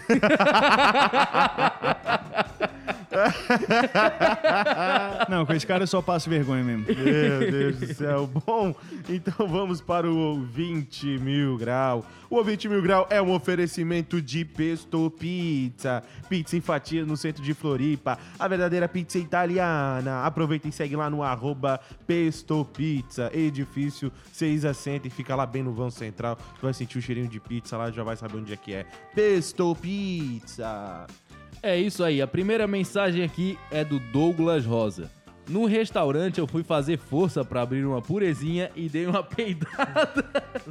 Não, 5.28 5.44
com 5.44 5.52
esse 5.52 5.66
cara 5.66 5.82
eu 5.82 5.86
só 5.86 6.00
passo 6.00 6.30
vergonha 6.30 6.62
mesmo. 6.62 6.86
Meu 6.86 7.50
Deus 7.50 7.76
do 7.76 7.94
céu. 7.94 8.26
Bom, 8.26 8.74
então 9.08 9.46
vamos 9.46 9.80
para 9.80 10.10
o 10.10 10.42
20 10.44 11.18
mil 11.18 11.56
grau. 11.58 12.04
O 12.30 12.42
20 12.42 12.68
mil 12.68 12.82
grau 12.82 13.06
é 13.10 13.20
um 13.20 13.32
oferecimento 13.32 14.20
de 14.22 14.44
Pesto 14.44 15.10
Pizza. 15.10 16.02
Pizza 16.28 16.56
em 16.56 16.60
fatia 16.60 17.04
no 17.04 17.16
centro 17.16 17.42
de 17.42 17.54
Floripa. 17.54 18.18
A 18.38 18.48
verdadeira 18.48 18.88
pizza 18.88 19.18
italiana. 19.18 20.24
Aproveita 20.24 20.68
e 20.68 20.72
segue 20.72 20.96
lá 20.96 21.10
no 21.10 21.22
arroba 21.22 21.80
Pesto 22.06 22.64
Pizza. 22.64 23.30
Edifício 23.34 24.10
6 24.32 24.64
a 24.64 24.74
100 24.74 25.02
e 25.04 25.10
fica 25.10 25.34
lá 25.34 25.46
bem 25.46 25.62
no 25.62 25.72
vão 25.72 25.90
central. 25.90 26.36
Tu 26.36 26.62
vai 26.62 26.72
sentir 26.72 26.98
o 26.98 27.02
cheirinho 27.02 27.28
de 27.28 27.40
pizza 27.40 27.76
lá, 27.76 27.90
já 27.90 28.02
vai 28.02 28.16
saber 28.16 28.38
onde 28.38 28.52
é 28.52 28.56
que 28.56 28.72
é. 28.72 28.86
Pesto 29.14 29.76
Pizza. 29.76 31.06
É 31.62 31.78
isso 31.78 32.02
aí. 32.02 32.20
A 32.20 32.26
primeira 32.26 32.66
mensagem 32.66 33.22
aqui 33.22 33.56
é 33.70 33.84
do 33.84 34.00
Douglas 34.00 34.66
Rosa. 34.66 35.10
No 35.48 35.64
restaurante 35.64 36.38
eu 36.38 36.46
fui 36.46 36.62
fazer 36.62 36.98
força 36.98 37.44
pra 37.44 37.62
abrir 37.62 37.84
uma 37.84 38.00
purezinha 38.00 38.70
e 38.74 38.88
dei 38.88 39.06
uma 39.06 39.22
peidada 39.24 40.24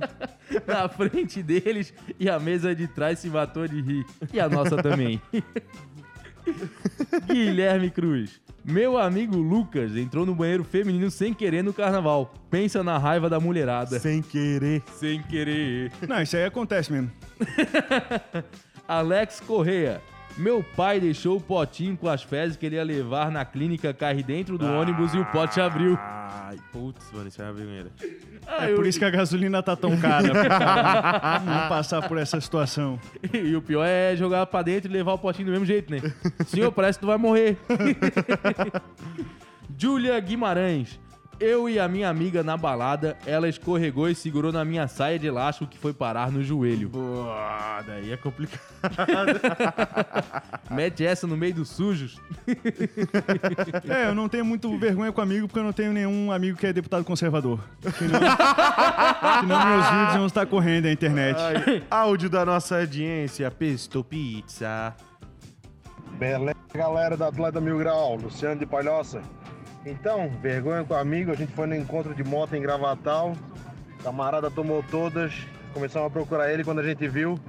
na 0.68 0.88
frente 0.90 1.42
deles 1.44 1.94
e 2.20 2.30
a 2.30 2.40
mesa 2.40 2.74
de 2.74 2.88
trás 2.88 3.20
se 3.20 3.30
matou 3.30 3.68
de 3.68 3.82
rir. 3.82 4.06
E 4.34 4.40
a 4.40 4.50
nossa 4.50 4.78
também. 4.82 5.22
Guilherme 7.28 7.90
Cruz. 7.90 8.42
Meu 8.64 8.98
amigo 8.98 9.38
Lucas 9.38 9.96
entrou 9.96 10.26
no 10.26 10.36
banheiro 10.36 10.64
feminino 10.64 11.10
sem 11.10 11.34
querer 11.34 11.64
no 11.64 11.74
carnaval. 11.74 12.34
Pensa 12.50 12.84
na 12.84 12.98
raiva 12.98 13.30
da 13.30 13.40
mulherada. 13.40 14.00
Sem 14.00 14.22
querer. 14.22 14.84
Sem 14.94 15.22
querer. 15.24 15.92
Não, 16.08 16.22
isso 16.22 16.36
aí 16.38 16.46
acontece 16.46 16.92
mesmo. 16.92 17.12
Alex 18.88 19.40
Correia. 19.40 20.02
Meu 20.38 20.64
pai 20.64 21.00
deixou 21.00 21.38
o 21.38 21.42
potinho 21.42 21.98
com 21.98 22.08
as 22.08 22.24
fezes 22.24 22.58
que 22.58 22.66
ele 22.66 22.76
ia 22.76 22.84
levar 22.84 23.32
na 23.32 23.44
clínica 23.46 23.94
cair 23.94 24.24
dentro 24.24 24.58
do 24.58 24.66
ônibus 24.66 25.14
e 25.14 25.20
o 25.20 25.26
pote 25.26 25.60
abriu. 25.60 25.98
Ai, 26.00 26.58
putz, 26.72 27.12
mano, 27.12 27.28
isso 27.28 27.42
é 27.42 27.46
uma 27.46 27.54
vergonha. 27.54 27.88
É 28.48 28.74
por 28.74 28.86
isso 28.86 28.98
que 28.98 29.06
a 29.06 29.10
gasolina 29.10 29.62
tá 29.62 29.76
tão 29.76 29.98
cara. 29.98 30.32
Não 31.44 31.70
passar 31.70 32.08
por 32.08 32.18
essa 32.18 32.40
situação. 32.40 33.00
E 33.34 33.56
o 33.56 33.62
pior 33.62 33.86
é 33.86 34.16
jogar 34.16 34.46
pra 34.46 34.62
dentro 34.62 34.90
e 34.90 34.94
levar 34.94 35.14
o 35.14 35.18
potinho 35.18 35.48
do 35.48 35.52
mesmo 35.52 35.66
jeito, 35.66 35.92
né? 35.92 36.00
Senhor, 36.46 36.72
parece 36.72 36.98
que 36.98 37.06
tu 37.06 37.08
vai 37.08 37.18
morrer. 37.18 37.58
Júlia 39.78 40.20
Guimarães. 40.20 41.00
Eu 41.42 41.68
e 41.68 41.80
a 41.80 41.88
minha 41.88 42.08
amiga 42.08 42.44
na 42.44 42.56
balada, 42.56 43.18
ela 43.26 43.50
escorregou 43.50 44.08
e 44.08 44.14
segurou 44.14 44.52
na 44.52 44.64
minha 44.64 44.88
saia 44.88 45.18
de 45.18 45.26
elástico 45.26 45.66
que 45.66 45.76
foi 45.76 45.92
parar 45.92 46.32
no 46.32 46.44
joelho. 46.44 46.88
Boa, 46.90 47.82
daí 47.82 48.12
é 48.12 48.18
complicado. 48.18 48.62
Mete 50.70 51.04
essa 51.04 51.26
no 51.26 51.36
meio 51.36 51.56
dos 51.56 51.70
sujos. 51.70 52.22
É, 53.90 54.08
eu 54.08 54.16
não 54.16 54.30
tenho 54.30 54.46
muito 54.46 54.78
vergonha 54.78 55.12
com 55.12 55.22
amigo 55.22 55.48
porque 55.48 55.60
eu 55.60 55.64
não 55.64 55.74
tenho 55.74 55.92
nenhum 55.92 56.32
amigo 56.32 56.58
que 56.58 56.68
é 56.68 56.74
deputado 56.74 57.04
conservador. 57.04 57.60
Senão, 57.98 58.20
senão 59.40 59.66
meus 59.66 59.90
vídeos 59.90 60.16
vão 60.16 60.26
estar 60.28 60.46
correndo 60.46 60.86
na 60.86 60.92
internet. 60.92 61.38
Ai, 61.40 61.84
áudio 61.90 62.30
da 62.30 62.46
nossa 62.46 62.80
audiência, 62.80 63.50
Pesto 63.50 64.04
Pizza. 64.04 64.96
Beleza, 66.18 66.56
galera 66.74 67.18
da 67.18 67.28
Atleta 67.28 67.60
Mil 67.60 67.78
Grau, 67.80 68.16
Luciano 68.16 68.60
de 68.60 68.66
Palhoça. 68.66 69.22
Então, 69.86 70.30
vergonha 70.42 70.84
com 70.84 70.94
o 70.94 70.98
amigo, 70.98 71.32
a 71.32 71.36
gente 71.36 71.52
foi 71.54 71.66
no 71.66 71.76
encontro 71.76 72.14
de 72.14 72.24
moto 72.24 72.56
em 72.56 72.62
Gravatal. 72.62 73.34
Camarada 74.04 74.50
tomou 74.52 74.84
todas, 74.84 75.34
começamos 75.74 76.08
a 76.08 76.10
procurar 76.12 76.52
ele 76.52 76.64
quando 76.64 76.80
a 76.80 76.84
gente 76.84 77.08
viu. 77.08 77.40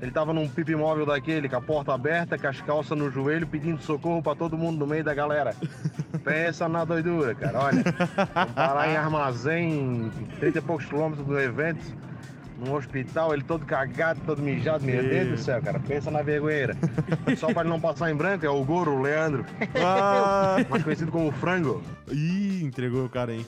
Ele 0.00 0.10
tava 0.10 0.32
num 0.32 0.48
pipe 0.48 0.74
móvel 0.74 1.04
daquele, 1.04 1.48
com 1.48 1.56
a 1.56 1.60
porta 1.60 1.92
aberta, 1.92 2.38
com 2.38 2.46
as 2.46 2.60
calças 2.62 2.96
no 2.96 3.10
joelho, 3.10 3.46
pedindo 3.46 3.82
socorro 3.82 4.22
pra 4.22 4.34
todo 4.34 4.56
mundo 4.56 4.78
no 4.78 4.86
meio 4.86 5.04
da 5.04 5.12
galera. 5.12 5.54
Pensa 6.24 6.68
na 6.68 6.84
doidura, 6.84 7.34
cara. 7.34 7.58
Olha, 7.60 7.84
parar 8.54 8.88
em 8.88 8.96
armazém, 8.96 10.10
30 10.38 10.58
e 10.58 10.62
poucos 10.62 10.86
quilômetros 10.86 11.26
do 11.26 11.38
evento, 11.38 11.84
num 12.60 12.74
hospital, 12.74 13.32
ele 13.32 13.42
todo 13.42 13.64
cagado, 13.64 14.20
todo 14.26 14.42
mijado. 14.42 14.84
Meu 14.84 15.02
Deus 15.02 15.28
do 15.28 15.38
céu, 15.38 15.60
cara. 15.62 15.80
Pensa 15.80 16.10
na 16.10 16.22
vergonheira. 16.22 16.76
Só 17.36 17.52
pra 17.52 17.62
ele 17.62 17.70
não 17.70 17.80
passar 17.80 18.10
em 18.10 18.14
branco, 18.14 18.44
é 18.44 18.50
o 18.50 18.64
Goro, 18.64 18.92
o 18.92 19.02
Leandro. 19.02 19.44
Ah, 19.82 20.56
mais 20.68 20.82
conhecido 20.82 21.10
como 21.10 21.32
Frango. 21.32 21.82
ih, 22.10 22.62
entregou 22.62 23.04
o 23.04 23.08
cara 23.08 23.32
aí. 23.32 23.46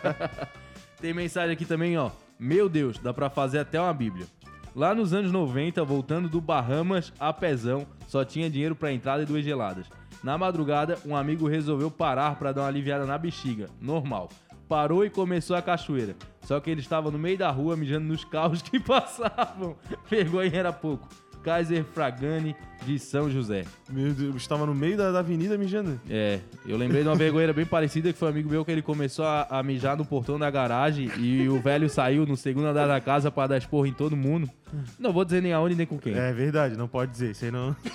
Tem 1.00 1.12
mensagem 1.12 1.52
aqui 1.52 1.64
também, 1.64 1.98
ó. 1.98 2.10
Meu 2.38 2.68
Deus, 2.68 2.98
dá 2.98 3.12
pra 3.12 3.28
fazer 3.28 3.58
até 3.58 3.80
uma 3.80 3.92
bíblia. 3.92 4.26
Lá 4.74 4.94
nos 4.94 5.12
anos 5.12 5.30
90, 5.30 5.84
voltando 5.84 6.28
do 6.28 6.40
Bahamas 6.40 7.12
a 7.20 7.32
Pezão, 7.32 7.86
só 8.06 8.24
tinha 8.24 8.48
dinheiro 8.48 8.74
pra 8.74 8.92
entrada 8.92 9.22
e 9.22 9.26
duas 9.26 9.44
geladas. 9.44 9.86
Na 10.22 10.38
madrugada, 10.38 10.98
um 11.04 11.16
amigo 11.16 11.48
resolveu 11.48 11.90
parar 11.90 12.36
pra 12.36 12.52
dar 12.52 12.62
uma 12.62 12.68
aliviada 12.68 13.04
na 13.04 13.18
bexiga. 13.18 13.68
Normal. 13.80 14.30
Parou 14.68 15.04
e 15.04 15.10
começou 15.10 15.56
a 15.56 15.62
cachoeira. 15.62 16.16
Só 16.42 16.58
que 16.60 16.70
ele 16.70 16.80
estava 16.80 17.10
no 17.10 17.18
meio 17.18 17.38
da 17.38 17.50
rua 17.50 17.76
mijando 17.76 18.06
nos 18.06 18.24
carros 18.24 18.62
que 18.62 18.78
passavam. 18.80 19.76
Vergonha 20.08 20.50
era 20.54 20.72
pouco. 20.72 21.08
Kaiser 21.42 21.84
Fragani 21.84 22.54
de 22.86 22.98
São 22.98 23.30
José. 23.30 23.64
Meu 23.88 24.12
Deus, 24.12 24.34
estava 24.36 24.66
no 24.66 24.74
meio 24.74 24.96
da, 24.96 25.12
da 25.12 25.20
avenida 25.20 25.56
mijando. 25.56 26.00
É, 26.10 26.40
eu 26.66 26.76
lembrei 26.76 27.02
de 27.02 27.08
uma 27.08 27.14
vergonha 27.14 27.52
bem 27.52 27.64
parecida 27.64 28.12
que 28.12 28.18
foi 28.18 28.28
um 28.28 28.30
amigo 28.32 28.50
meu 28.50 28.64
que 28.64 28.72
ele 28.72 28.82
começou 28.82 29.24
a, 29.24 29.46
a 29.48 29.62
mijar 29.62 29.96
no 29.96 30.04
portão 30.04 30.36
da 30.38 30.50
garagem 30.50 31.10
e 31.18 31.48
o 31.48 31.60
velho 31.60 31.88
saiu 31.88 32.26
no 32.26 32.36
segundo 32.36 32.66
andar 32.66 32.86
da 32.88 33.00
casa 33.00 33.30
pra 33.30 33.46
dar 33.46 33.58
esporro 33.58 33.86
em 33.86 33.92
todo 33.92 34.16
mundo. 34.16 34.50
Não 34.98 35.12
vou 35.12 35.24
dizer 35.24 35.40
nem 35.42 35.52
aonde 35.52 35.74
nem 35.76 35.86
com 35.86 35.98
quem. 35.98 36.14
É 36.14 36.32
verdade, 36.32 36.76
não 36.76 36.88
pode 36.88 37.12
dizer. 37.12 37.30
Isso 37.32 37.44
aí 37.44 37.50
não. 37.50 37.76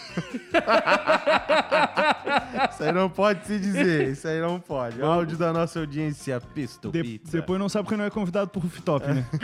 isso 2.71 2.83
aí 2.83 2.91
não 2.91 3.09
pode 3.09 3.45
se 3.45 3.59
dizer. 3.59 4.09
Isso 4.11 4.27
aí 4.27 4.39
não 4.39 4.59
pode. 4.59 5.01
Áudio 5.01 5.37
da 5.37 5.51
nossa 5.51 5.79
audiência, 5.79 6.39
Pesto 6.53 6.91
De- 6.91 7.01
Pizza. 7.03 7.31
depois 7.37 7.59
não 7.59 7.67
sabe 7.67 7.85
porque 7.85 7.97
não 7.97 8.05
é 8.05 8.09
convidado 8.09 8.49
pro 8.49 8.59
rooftop, 8.61 9.05
né? 9.07 9.25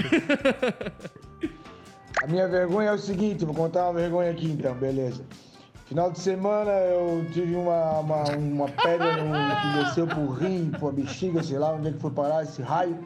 A 2.23 2.27
minha 2.27 2.47
vergonha 2.47 2.91
é 2.91 2.93
o 2.93 2.97
seguinte, 2.97 3.43
vou 3.43 3.53
contar 3.53 3.83
uma 3.83 3.99
vergonha 3.99 4.31
aqui 4.31 4.45
então, 4.49 4.73
beleza. 4.75 5.25
Final 5.87 6.09
de 6.09 6.21
semana 6.21 6.71
eu 6.71 7.25
tive 7.33 7.53
uma, 7.53 7.99
uma, 7.99 8.23
uma 8.37 8.67
pedra 8.69 9.21
no, 9.21 9.33
que 9.33 9.83
desceu 9.83 10.07
pro 10.07 10.29
rim, 10.31 10.71
pra 10.79 10.89
bexiga, 10.89 11.43
sei 11.43 11.59
lá 11.59 11.73
onde 11.73 11.89
é 11.89 11.91
que 11.91 11.99
foi 11.99 12.11
parar 12.11 12.43
esse 12.43 12.61
raio. 12.61 12.97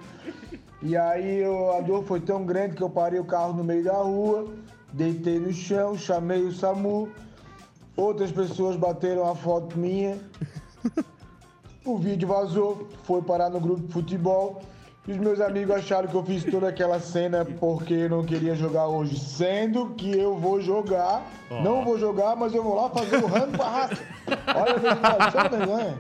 E 0.83 0.95
aí 0.95 1.39
eu- 1.39 1.73
a 1.73 1.81
dor 1.81 2.03
foi 2.03 2.19
tão 2.19 2.45
grande 2.45 2.75
que 2.75 2.83
eu 2.83 2.91
parei 2.91 3.19
o 3.19 3.25
carro 3.25 3.53
no 3.53 3.63
meio 3.63 3.83
da 3.83 3.95
rua, 3.95 4.45
deitei 4.93 5.39
no 5.39 5.51
chão, 5.51 5.97
chamei 5.97 6.43
o 6.43 6.51
SAMU. 6.51 7.09
Outras 7.95 8.31
pessoas 8.31 8.75
bateram 8.75 9.27
a 9.27 9.33
foto 9.33 9.75
minha. 9.79 10.19
O 11.83 11.97
vídeo 11.97 12.27
vazou, 12.27 12.87
foi 13.03 13.23
parar 13.23 13.49
no 13.49 13.59
grupo 13.59 13.81
de 13.81 13.91
futebol. 13.91 14.61
E 15.07 15.11
os 15.13 15.17
meus 15.17 15.39
amigos 15.39 15.73
acharam 15.75 16.07
que 16.09 16.15
eu 16.15 16.23
fiz 16.23 16.43
toda 16.43 16.67
aquela 16.67 16.99
cena 16.99 17.45
porque 17.45 17.93
eu 17.93 18.09
não 18.09 18.25
queria 18.25 18.53
jogar 18.55 18.87
hoje. 18.87 19.17
Sendo 19.17 19.91
que 19.95 20.11
eu 20.17 20.35
vou 20.37 20.59
jogar. 20.61 21.25
Não 21.49 21.85
vou 21.85 21.97
jogar, 21.97 22.35
mas 22.35 22.53
eu 22.53 22.61
vou 22.61 22.75
lá 22.75 22.89
fazer 22.89 23.15
o 23.23 23.25
rango 23.27 23.55
raça. 23.63 23.97
Olha 24.53 24.73
a 24.73 24.77
vergonha, 24.77 25.31
só 25.31 25.47
vergonha. 25.49 25.97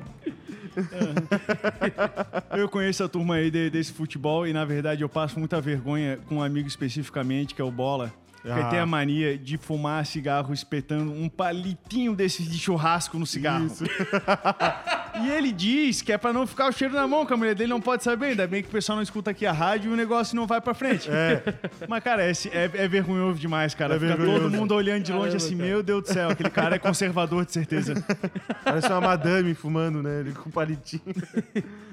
Eu 2.57 2.67
conheço 2.69 3.03
a 3.03 3.07
turma 3.09 3.35
aí 3.35 3.49
de- 3.49 3.69
desse 3.69 3.93
futebol 3.93 4.45
e, 4.45 4.51
na 4.53 4.65
verdade, 4.65 5.01
eu 5.03 5.09
passo 5.09 5.39
muita 5.39 5.61
vergonha 5.61 6.19
com 6.27 6.35
um 6.35 6.43
amigo 6.43 6.67
especificamente, 6.67 7.55
que 7.55 7.61
é 7.61 7.65
o 7.65 7.71
Bola. 7.71 8.11
Ah. 8.45 8.69
tem 8.69 8.79
a 8.79 8.85
mania 8.85 9.37
de 9.37 9.57
fumar 9.57 10.05
cigarro 10.05 10.53
espetando 10.53 11.11
um 11.11 11.27
palitinho 11.27 12.15
desses 12.15 12.47
de 12.49 12.57
churrasco 12.57 13.17
no 13.19 13.25
cigarro. 13.25 13.67
E 15.19 15.29
ele 15.31 15.51
diz 15.51 16.03
que 16.03 16.11
é 16.13 16.17
pra 16.17 16.31
não 16.31 16.45
ficar 16.45 16.67
o 16.67 16.71
cheiro 16.71 16.93
na 16.93 17.07
mão, 17.07 17.25
que 17.25 17.33
a 17.33 17.37
mulher 17.37 17.55
dele 17.55 17.71
não 17.71 17.81
pode 17.81 18.03
saber. 18.03 18.27
Ainda 18.27 18.45
bem 18.45 18.61
que 18.61 18.69
o 18.69 18.71
pessoal 18.71 18.97
não 18.97 19.01
escuta 19.01 19.31
aqui 19.31 19.47
a 19.47 19.51
rádio 19.51 19.89
e 19.89 19.93
o 19.95 19.97
negócio 19.97 20.35
não 20.35 20.45
vai 20.45 20.61
pra 20.61 20.75
frente. 20.75 21.09
Mas, 21.89 22.03
cara, 22.03 22.21
é, 22.23 22.31
é- 22.51 22.71
é 22.83 22.87
vergonhoso 22.87 23.39
demais, 23.39 23.73
cara. 23.73 23.95
É 23.95 23.99
Fica 23.99 24.15
vergonhoso. 24.15 24.43
todo 24.43 24.51
mundo 24.55 24.75
olhando 24.75 25.01
de 25.01 25.11
longe 25.11 25.29
Caramba, 25.31 25.43
assim, 25.43 25.57
cara. 25.57 25.69
meu 25.69 25.81
Deus 25.81 26.03
do 26.03 26.13
céu, 26.13 26.29
aquele 26.29 26.51
cara 26.51 26.75
é 26.75 26.79
conservador 26.79 27.43
de 27.45 27.51
certeza. 27.51 27.95
Parece 28.63 28.87
uma 28.89 29.01
madame 29.01 29.55
fumando, 29.55 30.03
né? 30.03 30.19
Ele 30.19 30.33
com 30.33 30.51
palitinho. 30.51 31.01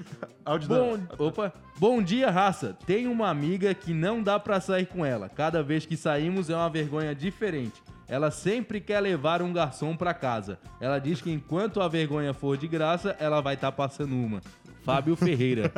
Bom, 0.67 0.97
opa. 1.17 1.53
Bom 1.77 2.01
dia, 2.01 2.29
raça. 2.31 2.77
Tenho 2.85 3.11
uma 3.11 3.29
amiga 3.29 3.73
que 3.73 3.93
não 3.93 4.21
dá 4.23 4.39
pra 4.39 4.59
sair 4.61 4.85
com 4.85 5.05
ela. 5.05 5.27
Cada 5.29 5.61
vez 5.63 5.85
que 5.85 5.95
saímos 5.97 6.49
é 6.49 6.55
uma 6.55 6.69
vergonha 6.69 7.13
diferente. 7.15 7.81
Ela 8.07 8.29
sempre 8.31 8.79
quer 8.79 8.99
levar 8.99 9.41
um 9.41 9.51
garçom 9.51 9.95
pra 9.97 10.13
casa. 10.13 10.59
Ela 10.79 10.99
diz 10.99 11.21
que 11.21 11.31
enquanto 11.31 11.81
a 11.81 11.87
vergonha 11.87 12.33
for 12.33 12.55
de 12.57 12.67
graça, 12.67 13.15
ela 13.19 13.41
vai 13.41 13.55
estar 13.55 13.71
passando 13.71 14.13
uma. 14.15 14.41
Fábio 14.83 15.15
Ferreira. 15.15 15.71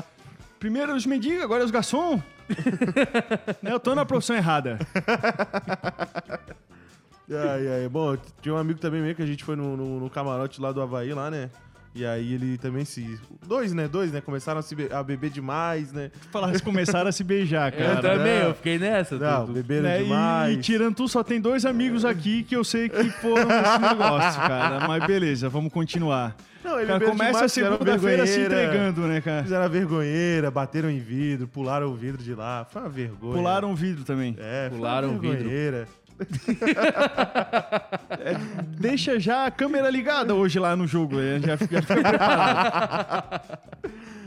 Primeiro 0.60 0.94
os 0.94 1.06
mendigos, 1.06 1.42
agora 1.42 1.64
os 1.64 1.70
garçom. 1.70 2.20
Né, 3.62 3.72
eu 3.72 3.78
tô 3.80 3.94
na 3.94 4.04
profissão 4.04 4.34
errada. 4.36 4.78
Ai, 7.32 7.68
ai. 7.82 7.88
Bom, 7.88 8.16
tinha 8.42 8.52
um 8.54 8.58
amigo 8.58 8.80
também 8.80 9.00
meio 9.00 9.14
que 9.14 9.22
a 9.22 9.26
gente 9.26 9.44
foi 9.44 9.54
no, 9.54 9.76
no- 9.76 10.00
no 10.00 10.10
camarote 10.10 10.60
lá 10.60 10.72
do 10.72 10.82
Havaí, 10.82 11.12
lá, 11.14 11.30
né? 11.30 11.48
E 11.94 12.06
aí 12.06 12.34
ele 12.34 12.56
também 12.56 12.84
se. 12.84 13.18
Dois, 13.46 13.72
né? 13.72 13.88
Dois, 13.88 14.12
né? 14.12 14.20
Começaram 14.20 14.60
a, 14.60 14.62
se 14.62 14.76
be- 14.76 14.88
a 14.92 15.02
beber 15.02 15.28
demais, 15.30 15.92
né? 15.92 16.10
Falar, 16.30 16.50
eles 16.50 16.60
começaram 16.60 17.08
a 17.08 17.12
se 17.12 17.24
beijar, 17.24 17.72
Eu 17.74 17.78
cara. 17.96 18.00
também, 18.00 18.24
né? 18.38 18.46
eu 18.46 18.54
fiquei 18.54 18.78
nessa. 18.78 19.18
Não, 19.18 19.46
beberam 19.46 19.82
Né, 19.82 20.00
e- 20.00 20.04
demais. 20.04 20.56
E, 20.58 20.60
tirando 20.60 20.94
tu, 20.94 21.08
só 21.08 21.24
tem 21.24 21.40
dois 21.40 21.66
amigos 21.66 22.04
aqui 22.04 22.44
que 22.44 22.54
eu 22.54 22.62
sei 22.62 22.88
que 22.88 23.10
foram 23.10 23.44
nesse 23.48 23.78
negócio, 23.82 24.40
cara. 24.40 24.86
Mas 24.86 25.04
beleza, 25.04 25.48
vamos 25.48 25.72
continuar. 25.72 26.36
Não, 26.62 26.78
ele 26.78 26.88
Cara, 26.88 27.00
começa 27.06 27.22
a 27.22 27.26
demais, 27.32 27.52
fizeram 27.54 27.72
segunda-feira 27.78 28.26
se 28.26 28.40
entregando, 28.42 29.00
né, 29.08 29.20
cara? 29.22 29.42
Fizeram 29.42 29.64
a 29.64 29.68
vergonheira, 29.68 30.50
bateram 30.50 30.90
em 30.90 30.98
vidro, 31.00 31.48
pularam 31.48 31.88
o 31.88 31.94
vidro 31.96 32.22
de 32.22 32.34
lá. 32.34 32.66
Foi 32.70 32.82
uma 32.82 32.88
vergonha. 32.90 33.32
Pularam 33.34 33.72
o 33.72 33.74
vidro 33.74 34.04
também. 34.04 34.36
É, 34.38 34.66
foi 34.68 34.76
Pularam 34.78 35.08
uma 35.08 35.16
o 35.16 35.20
vidro. 35.20 35.48
Vergonheira. 36.24 37.82
Deixa 38.78 39.18
já 39.20 39.46
a 39.46 39.50
câmera 39.50 39.90
ligada 39.90 40.34
hoje 40.34 40.58
lá 40.58 40.74
no 40.76 40.86
jogo, 40.86 41.16
né? 41.16 41.40
já, 41.40 41.48
já 41.48 41.56
fica 41.56 41.82
preparado. 41.82 43.40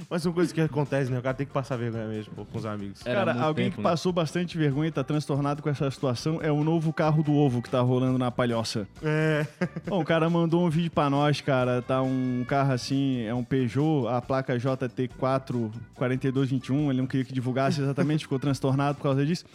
Mas 0.10 0.22
são 0.22 0.32
coisas 0.32 0.54
que 0.54 0.62
acontecem, 0.62 1.12
né? 1.12 1.20
O 1.20 1.24
cara 1.24 1.34
tem 1.34 1.48
que 1.48 1.52
passar 1.52 1.76
vergonha 1.76 2.06
mesmo, 2.06 2.36
pô, 2.36 2.46
com 2.46 2.58
os 2.60 2.68
amigos. 2.68 3.04
Era 3.04 3.26
Cara, 3.34 3.42
alguém 3.44 3.66
tempo, 3.66 3.78
que 3.78 3.82
né? 3.84 3.90
passou 3.90 4.14
bastante 4.14 4.56
vergonha 4.56 4.90
e 4.90 4.92
tá 4.92 5.04
transtornado 5.04 5.64
com 5.64 5.70
essa 5.70 5.90
situação 5.90 6.40
é 6.40 6.52
o 6.52 6.64
novo 6.64 6.94
carro 6.94 7.24
do 7.24 7.34
ovo 7.34 7.64
que 7.64 7.70
tá 7.70 7.82
rolando 7.82 8.20
na 8.20 8.30
palhoça. 8.30 8.88
É. 9.02 9.48
Bom, 9.88 10.02
o 10.02 10.06
cara 10.06 10.30
mandou 10.30 10.64
um 10.64 10.70
vídeo 10.70 10.92
pra 10.92 11.10
nós, 11.10 11.42
cara. 11.42 11.82
Tá 11.82 12.04
um 12.04 12.46
carro 12.48 12.74
assim, 12.74 13.24
é 13.24 13.34
um 13.34 13.44
Peugeot, 13.44 14.08
a 14.08 14.22
placa 14.22 14.56
JT4 14.56 15.72
4221. 15.96 16.92
Ele 16.92 17.02
não 17.02 17.08
queria 17.08 17.26
que 17.26 17.34
divulgasse 17.34 17.82
exatamente, 17.82 18.26
ficou 18.26 18.38
transtornado 18.38 18.98
por 18.98 19.04
causa 19.04 19.26
disso. 19.26 19.46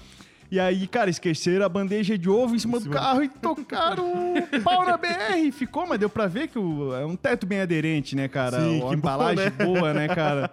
E 0.51 0.59
aí, 0.59 0.87
cara, 0.87 1.11
esqueceram 1.11 1.67
a 1.67 1.69
bandeja 1.69 2.17
de 2.17 2.29
ovo 2.31 2.55
em 2.55 2.59
cima 2.59 2.81
do 2.81 2.89
carro 2.89 3.23
e 3.23 3.29
tocaram 3.29 4.33
o 4.35 4.35
pau 4.65 4.85
na 4.85 4.97
BR. 4.97 5.53
Ficou, 5.53 5.87
mas 5.87 5.99
deu 6.01 6.09
pra 6.09 6.27
ver 6.27 6.49
que 6.49 6.59
o- 6.59 6.95
é 6.95 7.05
um 7.05 7.17
teto 7.17 7.47
bem 7.47 7.61
aderente, 7.61 8.17
né, 8.17 8.29
cara? 8.29 8.59
Sim, 8.61 8.75
que 8.77 8.81
bom, 8.81 8.95
embalagem 8.95 9.45
né? 9.45 9.51
boa, 9.51 9.93
né, 9.93 10.09
cara? 10.09 10.51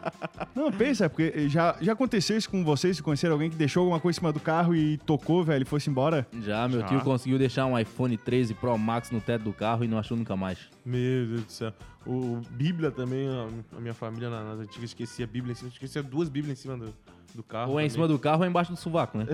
Não, 0.54 0.72
pensa, 0.72 1.10
porque 1.10 1.48
já, 1.48 1.76
já 1.80 1.92
aconteceu 1.92 2.36
isso 2.38 2.48
com 2.48 2.64
vocês? 2.64 2.96
Se 2.96 3.02
conheceram 3.02 3.34
alguém 3.34 3.50
que 3.50 3.56
deixou 3.56 3.80
alguma 3.82 4.00
coisa 4.00 4.16
em 4.16 4.20
cima 4.20 4.32
do 4.32 4.40
carro 4.40 4.74
e 4.74 4.96
tocou, 4.98 5.44
velho, 5.44 5.62
e 5.62 5.66
foi-se 5.66 5.90
embora? 5.90 6.26
Já, 6.40 6.66
meu 6.68 6.82
tio 6.84 7.00
conseguiu 7.00 7.38
deixar 7.38 7.66
um 7.66 7.78
iPhone 7.78 8.16
13 8.16 8.54
Pro 8.54 8.78
Max 8.78 9.10
no 9.10 9.20
teto 9.20 9.42
do 9.42 9.52
carro 9.52 9.84
e 9.84 9.88
não 9.88 9.98
achou 9.98 10.16
nunca 10.16 10.34
mais. 10.36 10.58
Meu 10.86 11.26
Deus 11.26 11.42
do 11.44 11.52
céu. 11.52 11.72
O 12.06 12.40
Bíblia 12.50 12.90
também, 12.90 13.28
a, 13.28 13.48
a 13.76 13.80
minha 13.80 13.94
família 13.94 14.28
na- 14.30 14.42
nas 14.44 14.60
antigas 14.60 14.90
esquecia 14.90 15.24
a 15.24 15.28
Bíblia 15.28 15.52
em 15.52 15.54
cima. 15.54 15.70
Esquecia 15.70 16.02
duas 16.02 16.28
Bíblias 16.28 16.58
em 16.58 16.62
cima 16.62 16.76
do, 16.76 16.94
do 17.34 17.42
carro. 17.42 17.72
Ou 17.72 17.80
é 17.80 17.84
em 17.84 17.88
cima 17.88 18.06
do 18.06 18.18
carro 18.18 18.38
ou 18.38 18.44
é 18.44 18.48
embaixo 18.48 18.70
do 18.70 18.76
sovaco, 18.76 19.18
né? 19.18 19.26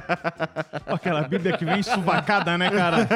Aquela 0.86 1.22
Bíblia 1.22 1.56
que 1.56 1.64
vem 1.64 1.82
suvacada, 1.82 2.56
né, 2.56 2.70
cara? 2.70 3.08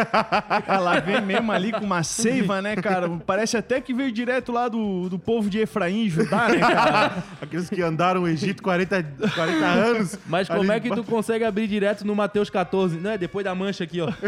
Ela 0.67 0.99
vem 1.01 1.21
mesmo 1.21 1.53
ali 1.53 1.71
com 1.71 1.85
uma 1.85 2.03
seiva, 2.03 2.61
né, 2.61 2.75
cara? 2.77 3.09
Parece 3.25 3.57
até 3.57 3.81
que 3.81 3.95
veio 3.95 4.11
direto 4.11 4.51
lá 4.51 4.69
do, 4.69 5.09
do 5.09 5.19
povo 5.19 5.49
de 5.49 5.59
Efraim, 5.59 6.09
Judá, 6.09 6.49
né, 6.49 6.59
cara? 6.59 7.23
Aqueles 7.41 7.71
que 7.71 7.81
andaram 7.81 8.23
o 8.23 8.29
Egito 8.29 8.63
40, 8.63 9.03
40 9.35 9.67
anos. 9.67 10.19
Mas 10.27 10.49
como 10.49 10.73
é 10.73 10.81
que 10.81 10.91
tu 10.91 11.05
consegue 11.05 11.45
abrir 11.45 11.69
direto 11.69 12.05
no 12.05 12.15
Mateus 12.17 12.51
14? 12.51 12.99
Não, 12.99 13.13
é 13.13 13.19
depois 13.19 13.45
da 13.45 13.55
mancha 13.55 13.85
aqui, 13.85 14.01
ó. 14.01 14.11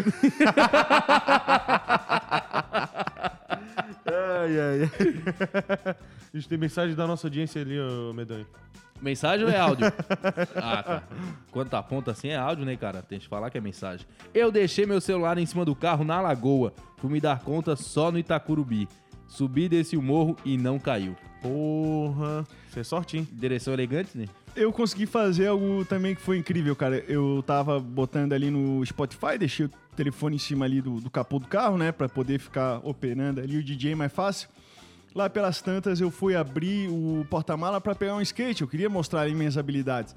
Ai, 4.04 4.58
ai, 4.58 4.82
ai. 4.82 5.96
A 6.32 6.36
gente 6.36 6.48
tem 6.48 6.58
mensagem 6.58 6.94
da 6.96 7.06
nossa 7.06 7.26
audiência 7.26 7.62
ali, 7.62 7.78
ô 7.78 8.12
Medonho. 8.12 8.46
Mensagem 9.02 9.44
ou 9.44 9.52
é 9.52 9.58
áudio? 9.58 9.86
Ah, 10.54 10.82
cara. 10.82 11.02
Quando 11.50 11.68
tá 11.68 11.82
ponto 11.82 12.10
assim 12.10 12.28
é 12.28 12.36
áudio, 12.36 12.64
né, 12.64 12.76
cara? 12.76 13.02
Tem 13.02 13.18
que 13.18 13.28
falar 13.28 13.50
que 13.50 13.58
é 13.58 13.60
mensagem. 13.60 14.06
Eu 14.32 14.50
deixei 14.52 14.86
meu 14.86 15.00
celular 15.00 15.36
em 15.38 15.46
cima 15.46 15.64
do 15.64 15.74
carro 15.74 16.04
na 16.04 16.20
lagoa. 16.20 16.72
Fui 16.98 17.10
me 17.10 17.20
dar 17.20 17.40
conta 17.40 17.74
só 17.74 18.12
no 18.12 18.18
Itacurubi. 18.18 18.88
Subi 19.26 19.68
desse 19.68 19.96
o 19.96 20.02
morro 20.02 20.36
e 20.44 20.56
não 20.56 20.78
caiu. 20.78 21.16
Porra. 21.40 22.46
Isso 22.68 22.78
é 22.78 22.84
sorte, 22.84 23.18
hein? 23.18 23.28
Direção 23.32 23.74
elegante, 23.74 24.16
né? 24.16 24.26
Eu 24.54 24.72
consegui 24.72 25.06
fazer 25.06 25.46
algo 25.46 25.84
também 25.84 26.14
que 26.14 26.20
foi 26.20 26.38
incrível, 26.38 26.76
cara. 26.76 26.98
Eu 27.08 27.42
tava 27.46 27.80
botando 27.80 28.34
ali 28.34 28.50
no 28.50 28.84
Spotify, 28.84 29.38
deixei 29.38 29.66
o 29.66 29.70
telefone 29.96 30.36
em 30.36 30.38
cima 30.38 30.64
ali 30.66 30.80
do, 30.80 31.00
do 31.00 31.10
capô 31.10 31.38
do 31.38 31.46
carro, 31.48 31.76
né? 31.78 31.90
Pra 31.90 32.08
poder 32.08 32.38
ficar 32.38 32.80
operando 32.84 33.40
ali 33.40 33.56
o 33.56 33.64
DJ 33.64 33.94
mais 33.94 34.12
fácil. 34.12 34.48
Lá 35.14 35.28
pelas 35.28 35.60
tantas 35.60 36.00
eu 36.00 36.10
fui 36.10 36.34
abrir 36.34 36.88
o 36.88 37.26
porta-mala 37.28 37.80
pra 37.80 37.94
pegar 37.94 38.14
um 38.14 38.20
skate. 38.22 38.62
Eu 38.62 38.68
queria 38.68 38.88
mostrar 38.88 39.20
ali 39.22 39.34
minhas 39.34 39.58
habilidades. 39.58 40.16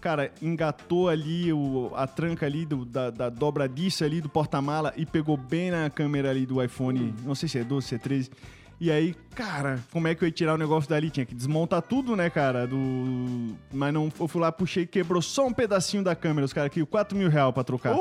Cara, 0.00 0.32
engatou 0.42 1.08
ali 1.08 1.52
o- 1.52 1.92
a 1.94 2.08
tranca 2.08 2.44
ali 2.44 2.66
do- 2.66 2.84
da, 2.84 3.08
da 3.10 3.28
dobradiça 3.28 4.04
ali 4.04 4.20
do 4.20 4.28
porta-mala 4.28 4.92
e 4.96 5.06
pegou 5.06 5.36
bem 5.36 5.70
na 5.70 5.88
câmera 5.88 6.28
ali 6.30 6.44
do 6.44 6.60
iPhone, 6.60 7.14
não 7.24 7.36
sei 7.36 7.48
se 7.48 7.58
é 7.58 7.62
12, 7.64 7.86
se 7.86 7.94
é 7.94 7.98
13. 7.98 8.28
E 8.80 8.90
aí, 8.90 9.14
cara, 9.36 9.78
como 9.92 10.08
é 10.08 10.14
que 10.16 10.24
eu 10.24 10.26
ia 10.26 10.32
tirar 10.32 10.54
o 10.54 10.58
negócio 10.58 10.90
dali? 10.90 11.08
Tinha 11.08 11.24
que 11.24 11.36
desmontar 11.36 11.80
tudo, 11.82 12.16
né, 12.16 12.28
cara? 12.28 12.66
Do... 12.66 13.54
Mas 13.72 13.94
não, 13.94 14.10
eu 14.18 14.26
fui 14.26 14.40
lá, 14.40 14.50
puxei, 14.50 14.84
quebrou 14.86 15.22
só 15.22 15.46
um 15.46 15.52
pedacinho 15.52 16.02
da 16.02 16.16
câmera. 16.16 16.44
Os 16.44 16.52
caras 16.52 16.68
queriam 16.70 16.86
4 16.86 17.16
mil 17.16 17.28
reais 17.30 17.54
pra 17.54 17.62
trocar. 17.62 17.94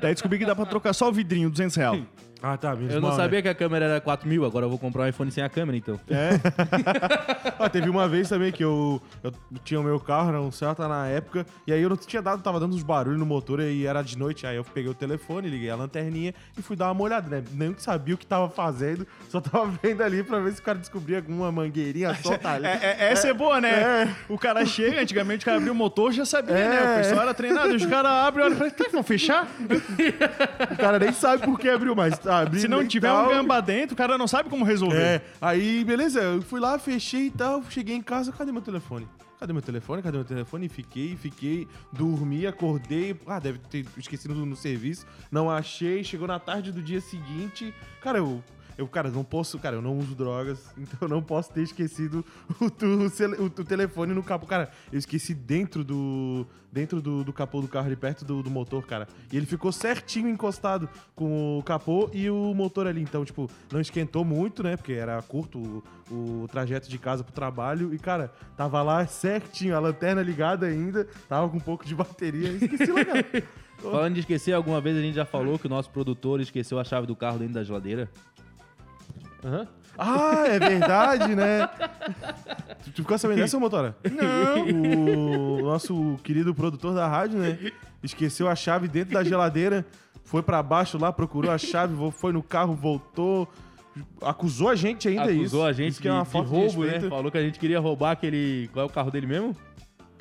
Daí 0.00 0.12
descobri 0.12 0.40
que 0.40 0.44
dá 0.46 0.56
pra 0.56 0.66
trocar 0.66 0.92
só 0.92 1.08
o 1.08 1.12
vidrinho, 1.12 1.48
200 1.50 1.76
reais. 1.76 2.02
Ah, 2.42 2.56
tá. 2.56 2.74
menos 2.74 2.94
Eu 2.94 3.00
não 3.00 3.08
mal, 3.10 3.16
né? 3.18 3.22
sabia 3.24 3.40
que 3.42 3.48
a 3.48 3.54
câmera 3.54 3.84
era 3.84 4.00
4 4.00 4.28
mil, 4.28 4.44
agora 4.44 4.66
eu 4.66 4.70
vou 4.70 4.78
comprar 4.78 5.04
um 5.04 5.08
iPhone 5.08 5.30
sem 5.30 5.42
a 5.44 5.48
câmera, 5.48 5.76
então. 5.76 5.98
Ah, 7.58 7.68
teve 7.68 7.88
uma 7.88 8.08
vez 8.08 8.28
também 8.28 8.50
que 8.50 8.64
eu, 8.64 9.00
eu 9.22 9.32
tinha 9.64 9.78
o 9.78 9.84
meu 9.84 10.00
carro, 10.00 10.30
era 10.30 10.40
um 10.40 10.50
Celta 10.50 10.88
na 10.88 11.06
época, 11.06 11.46
e 11.64 11.72
aí 11.72 11.80
eu 11.80 11.88
não 11.88 11.96
tinha 11.96 12.20
dado, 12.20 12.42
tava 12.42 12.58
dando 12.58 12.74
uns 12.74 12.82
barulhos 12.82 13.18
no 13.20 13.24
motor 13.26 13.60
e 13.60 13.86
era 13.86 14.02
de 14.02 14.18
noite. 14.18 14.46
Aí 14.46 14.56
eu 14.56 14.64
peguei 14.64 14.90
o 14.90 14.94
telefone, 14.94 15.48
liguei 15.48 15.70
a 15.70 15.76
lanterninha 15.76 16.34
e 16.58 16.62
fui 16.62 16.74
dar 16.74 16.90
uma 16.90 17.02
olhada, 17.02 17.28
né? 17.28 17.44
Nem 17.52 17.72
que 17.72 17.80
sabia 17.82 18.14
o 18.16 18.18
que 18.18 18.26
tava 18.26 18.48
fazendo, 18.50 19.06
só 19.28 19.40
tava 19.40 19.70
vendo 19.80 20.02
ali 20.02 20.24
pra 20.24 20.40
ver 20.40 20.52
se 20.52 20.60
o 20.60 20.62
cara 20.64 20.78
descobria 20.78 21.18
alguma 21.18 21.52
mangueirinha 21.52 22.12
solta 22.16 22.50
ali. 22.50 22.66
É, 22.66 22.96
é- 22.98 23.12
essa 23.12 23.28
é 23.28 23.32
boa, 23.32 23.60
né? 23.60 24.12
O 24.28 24.36
cara 24.36 24.66
chega, 24.66 25.00
antigamente 25.00 25.42
o 25.42 25.46
cara 25.46 25.58
abriu 25.58 25.72
o 25.72 25.76
motor, 25.76 26.12
já 26.12 26.24
sabia, 26.24 26.54
né? 26.54 26.80
O 26.80 26.84
É. 26.84 26.96
pessoal 26.98 27.22
era 27.22 27.34
treinado. 27.34 27.74
Os 27.76 27.86
caras 27.86 28.10
abrem 28.10 28.42
e 28.44 28.46
olham 28.48 28.56
e 28.56 28.58
falam, 28.58 28.72
"Tá, 28.74 28.84
vão 28.92 29.02
fechar? 29.04 29.46
O 30.72 30.76
cara 30.76 30.98
nem 30.98 31.12
sabe 31.12 31.44
por 31.44 31.58
que 31.58 31.68
abriu, 31.68 31.94
mas 31.94 32.18
Se 32.58 32.68
não 32.68 32.82
e 32.82 32.88
tiver 32.88 33.08
tal. 33.08 33.26
um 33.26 33.28
gamba 33.28 33.60
dentro, 33.60 33.94
o 33.94 33.96
cara 33.96 34.16
não 34.18 34.26
sabe 34.26 34.48
como 34.48 34.64
resolver. 34.64 34.96
É, 34.96 35.22
aí 35.40 35.84
beleza, 35.84 36.20
eu 36.20 36.42
fui 36.42 36.60
lá, 36.60 36.78
fechei 36.78 37.26
e 37.26 37.30
tal, 37.30 37.62
cheguei 37.68 37.94
em 37.94 38.02
casa, 38.02 38.32
cadê 38.32 38.52
meu 38.52 38.62
telefone? 38.62 39.06
Cadê 39.42 39.52
meu 39.52 39.62
telefone? 39.62 40.02
Cadê 40.02 40.18
meu 40.18 40.24
telefone? 40.24 40.66
E 40.66 40.68
fiquei, 40.68 41.16
fiquei, 41.16 41.66
dormi, 41.92 42.46
acordei. 42.46 43.16
Ah, 43.26 43.40
deve 43.40 43.58
ter 43.58 43.84
esquecido 43.98 44.36
no, 44.36 44.46
no 44.46 44.54
serviço. 44.54 45.04
Não 45.32 45.50
achei. 45.50 46.04
Chegou 46.04 46.28
na 46.28 46.38
tarde 46.38 46.70
do 46.70 46.80
dia 46.80 47.00
seguinte. 47.00 47.74
Cara, 48.00 48.18
eu, 48.18 48.40
Eu, 48.82 48.88
cara, 48.88 49.10
não 49.10 49.22
posso, 49.24 49.58
cara, 49.58 49.76
eu 49.76 49.82
não 49.82 49.96
uso 49.96 50.14
drogas, 50.14 50.58
então 50.76 50.98
eu 51.02 51.08
não 51.08 51.22
posso 51.22 51.52
ter 51.52 51.62
esquecido 51.62 52.24
o, 52.60 52.64
o 52.64 53.42
o- 53.42 53.46
o 53.46 53.64
telefone 53.64 54.12
no 54.12 54.22
capô. 54.22 54.46
Cara, 54.46 54.70
eu 54.92 54.98
esqueci 54.98 55.32
dentro 55.34 55.82
do 55.84 56.46
dentro 56.72 57.02
do, 57.02 57.22
do 57.22 57.32
capô 57.34 57.60
do 57.60 57.68
carro 57.68 57.86
ali 57.86 57.96
perto 57.96 58.24
do, 58.24 58.42
do 58.42 58.50
motor, 58.50 58.86
cara. 58.86 59.06
E 59.30 59.36
ele 59.36 59.44
ficou 59.44 59.70
certinho 59.70 60.26
encostado 60.28 60.88
com 61.14 61.58
o 61.58 61.62
capô 61.62 62.08
e 62.14 62.30
o 62.30 62.54
motor 62.54 62.86
ali. 62.86 63.02
Então, 63.02 63.24
tipo, 63.26 63.48
não 63.70 63.78
esquentou 63.78 64.24
muito, 64.24 64.62
né? 64.62 64.74
Porque 64.76 64.94
era 64.94 65.20
curto 65.20 65.82
o, 66.10 66.42
o 66.42 66.48
trajeto 66.50 66.88
de 66.88 66.98
casa 66.98 67.22
pro 67.22 67.32
trabalho. 67.32 67.92
E, 67.92 67.98
cara, 67.98 68.32
tava 68.56 68.82
lá 68.82 69.06
certinho, 69.06 69.76
a 69.76 69.80
lanterna 69.80 70.22
ligada 70.22 70.64
ainda, 70.66 71.06
tava 71.28 71.46
com 71.50 71.58
um 71.58 71.60
pouco 71.60 71.84
de 71.84 71.94
bateria. 71.94 72.48
Esqueci 72.52 72.90
lá, 72.90 73.04
cara. 73.04 73.26
Falando 73.82 74.14
de 74.14 74.20
esquecer, 74.20 74.52
alguma 74.52 74.80
vez 74.80 74.96
a 74.96 75.00
gente 75.00 75.14
já 75.14 75.24
falou 75.24 75.58
que 75.58 75.66
o 75.66 75.68
nosso 75.68 75.90
produtor 75.90 76.40
esqueceu 76.40 76.78
a 76.78 76.84
chave 76.84 77.04
do 77.06 77.16
carro 77.16 77.38
dentro 77.38 77.54
da 77.54 77.64
geladeira. 77.64 78.08
Ah, 79.98 80.44
é 80.46 80.58
verdade, 80.58 81.34
né? 81.34 81.68
Tu, 82.84 82.90
tu 82.92 83.02
ficou 83.02 83.18
sabendo 83.18 83.38
dessa, 83.38 83.58
motora? 83.58 83.96
Não. 84.10 85.58
O 85.58 85.62
nosso 85.62 86.18
querido 86.22 86.54
produtor 86.54 86.94
da 86.94 87.06
rádio, 87.08 87.38
né? 87.38 87.58
Esqueceu 88.02 88.48
a 88.48 88.54
chave 88.54 88.88
dentro 88.88 89.14
da 89.14 89.22
geladeira, 89.22 89.84
foi 90.24 90.42
pra 90.42 90.62
baixo 90.62 90.98
lá, 90.98 91.12
procurou 91.12 91.50
a 91.50 91.58
chave, 91.58 91.94
foi 92.12 92.32
no 92.32 92.42
carro, 92.42 92.74
voltou. 92.74 93.48
Acusou 94.22 94.68
a 94.70 94.74
gente 94.74 95.06
ainda 95.08 95.24
Acusou 95.24 95.44
isso. 95.44 95.62
a 95.62 95.72
gente 95.72 96.00
que 96.00 96.08
é 96.08 96.12
uma 96.12 96.20
de, 96.22 96.26
de 96.26 96.32
falta 96.32 96.48
de 96.48 96.54
roubo, 96.54 96.80
né? 96.84 96.90
respeito. 96.92 97.10
Falou 97.10 97.30
que 97.30 97.36
a 97.38 97.42
gente 97.42 97.58
queria 97.58 97.78
roubar 97.78 98.12
aquele... 98.12 98.70
Qual 98.72 98.86
é 98.86 98.88
o 98.88 98.90
carro 98.90 99.10
dele 99.10 99.26
mesmo? 99.26 99.54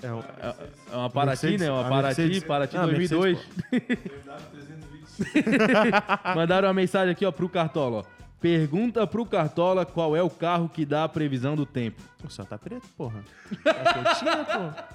É, 0.04 0.12
um- 0.12 0.20
É, 0.20 0.56
é 0.92 0.96
uma 0.98 1.10
Paraty, 1.10 1.46
Mercedes. 1.46 1.62
né? 1.68 1.72
Uma 1.72 1.84
Paraty, 1.88 2.22
Mercedes. 2.22 2.44
Paraty 2.44 2.76
Ah, 2.78 2.86
2002. 2.86 3.40
Mandaram 6.36 6.68
uma 6.68 6.74
mensagem 6.74 7.12
aqui, 7.12 7.26
ó, 7.26 7.32
pro 7.32 7.48
Cartola, 7.48 8.00
ó. 8.00 8.21
Pergunta 8.42 9.06
pro 9.06 9.24
Cartola 9.24 9.86
qual 9.86 10.16
é 10.16 10.24
o 10.24 10.30
carro 10.30 10.68
que 10.68 10.84
dá 10.84 11.04
a 11.04 11.10
previsão 11.10 11.56
do 11.56 11.64
tempo. 11.64 12.02
O 12.26 12.30
céu 12.30 12.44
tá 12.44 12.58
preto, 12.58 12.88
porra. 12.98 13.24
Tá 13.64 13.74
quentinho, 13.94 14.46
porra. 14.46 14.88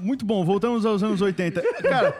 Muito 0.00 0.24
bom, 0.24 0.44
voltamos 0.44 0.84
aos 0.84 1.02
anos 1.02 1.22
80. 1.22 1.62
Cara, 1.82 2.14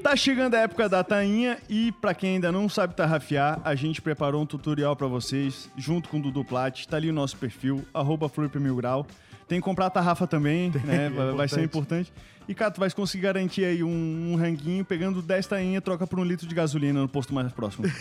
tá 0.00 0.14
chegando 0.14 0.54
a 0.54 0.60
época 0.60 0.88
da 0.88 1.02
tainha 1.02 1.58
e 1.68 1.90
pra 1.92 2.14
quem 2.14 2.36
ainda 2.36 2.52
não 2.52 2.68
sabe 2.68 2.94
tarrafiar, 2.94 3.60
a 3.64 3.74
gente 3.74 4.00
preparou 4.00 4.42
um 4.42 4.46
tutorial 4.46 4.94
pra 4.94 5.08
vocês, 5.08 5.68
junto 5.76 6.08
com 6.08 6.18
o 6.18 6.22
Dudu 6.22 6.44
Plat, 6.44 6.86
tá 6.86 6.96
ali 6.96 7.10
o 7.10 7.12
nosso 7.12 7.36
perfil, 7.36 7.84
arroba 7.92 8.30
Mil 8.54 8.76
Grau. 8.76 9.04
Tem 9.52 9.60
que 9.60 9.64
comprar 9.66 9.86
a 9.86 9.90
tarrafa 9.90 10.26
também, 10.26 10.70
né? 10.84 11.10
Vai, 11.10 11.32
vai 11.32 11.48
ser 11.48 11.62
importante. 11.62 12.10
E, 12.48 12.54
cara, 12.54 12.70
tu 12.70 12.80
vai 12.80 12.90
conseguir 12.90 13.24
garantir 13.24 13.64
aí 13.66 13.84
um, 13.84 14.32
um 14.32 14.36
ranguinho, 14.36 14.82
pegando 14.84 15.20
10 15.20 15.46
tainhas, 15.46 15.82
troca 15.84 16.06
por 16.06 16.18
um 16.18 16.24
litro 16.24 16.46
de 16.46 16.54
gasolina 16.54 17.00
no 17.02 17.08
posto 17.08 17.34
mais 17.34 17.52
próximo. 17.52 17.84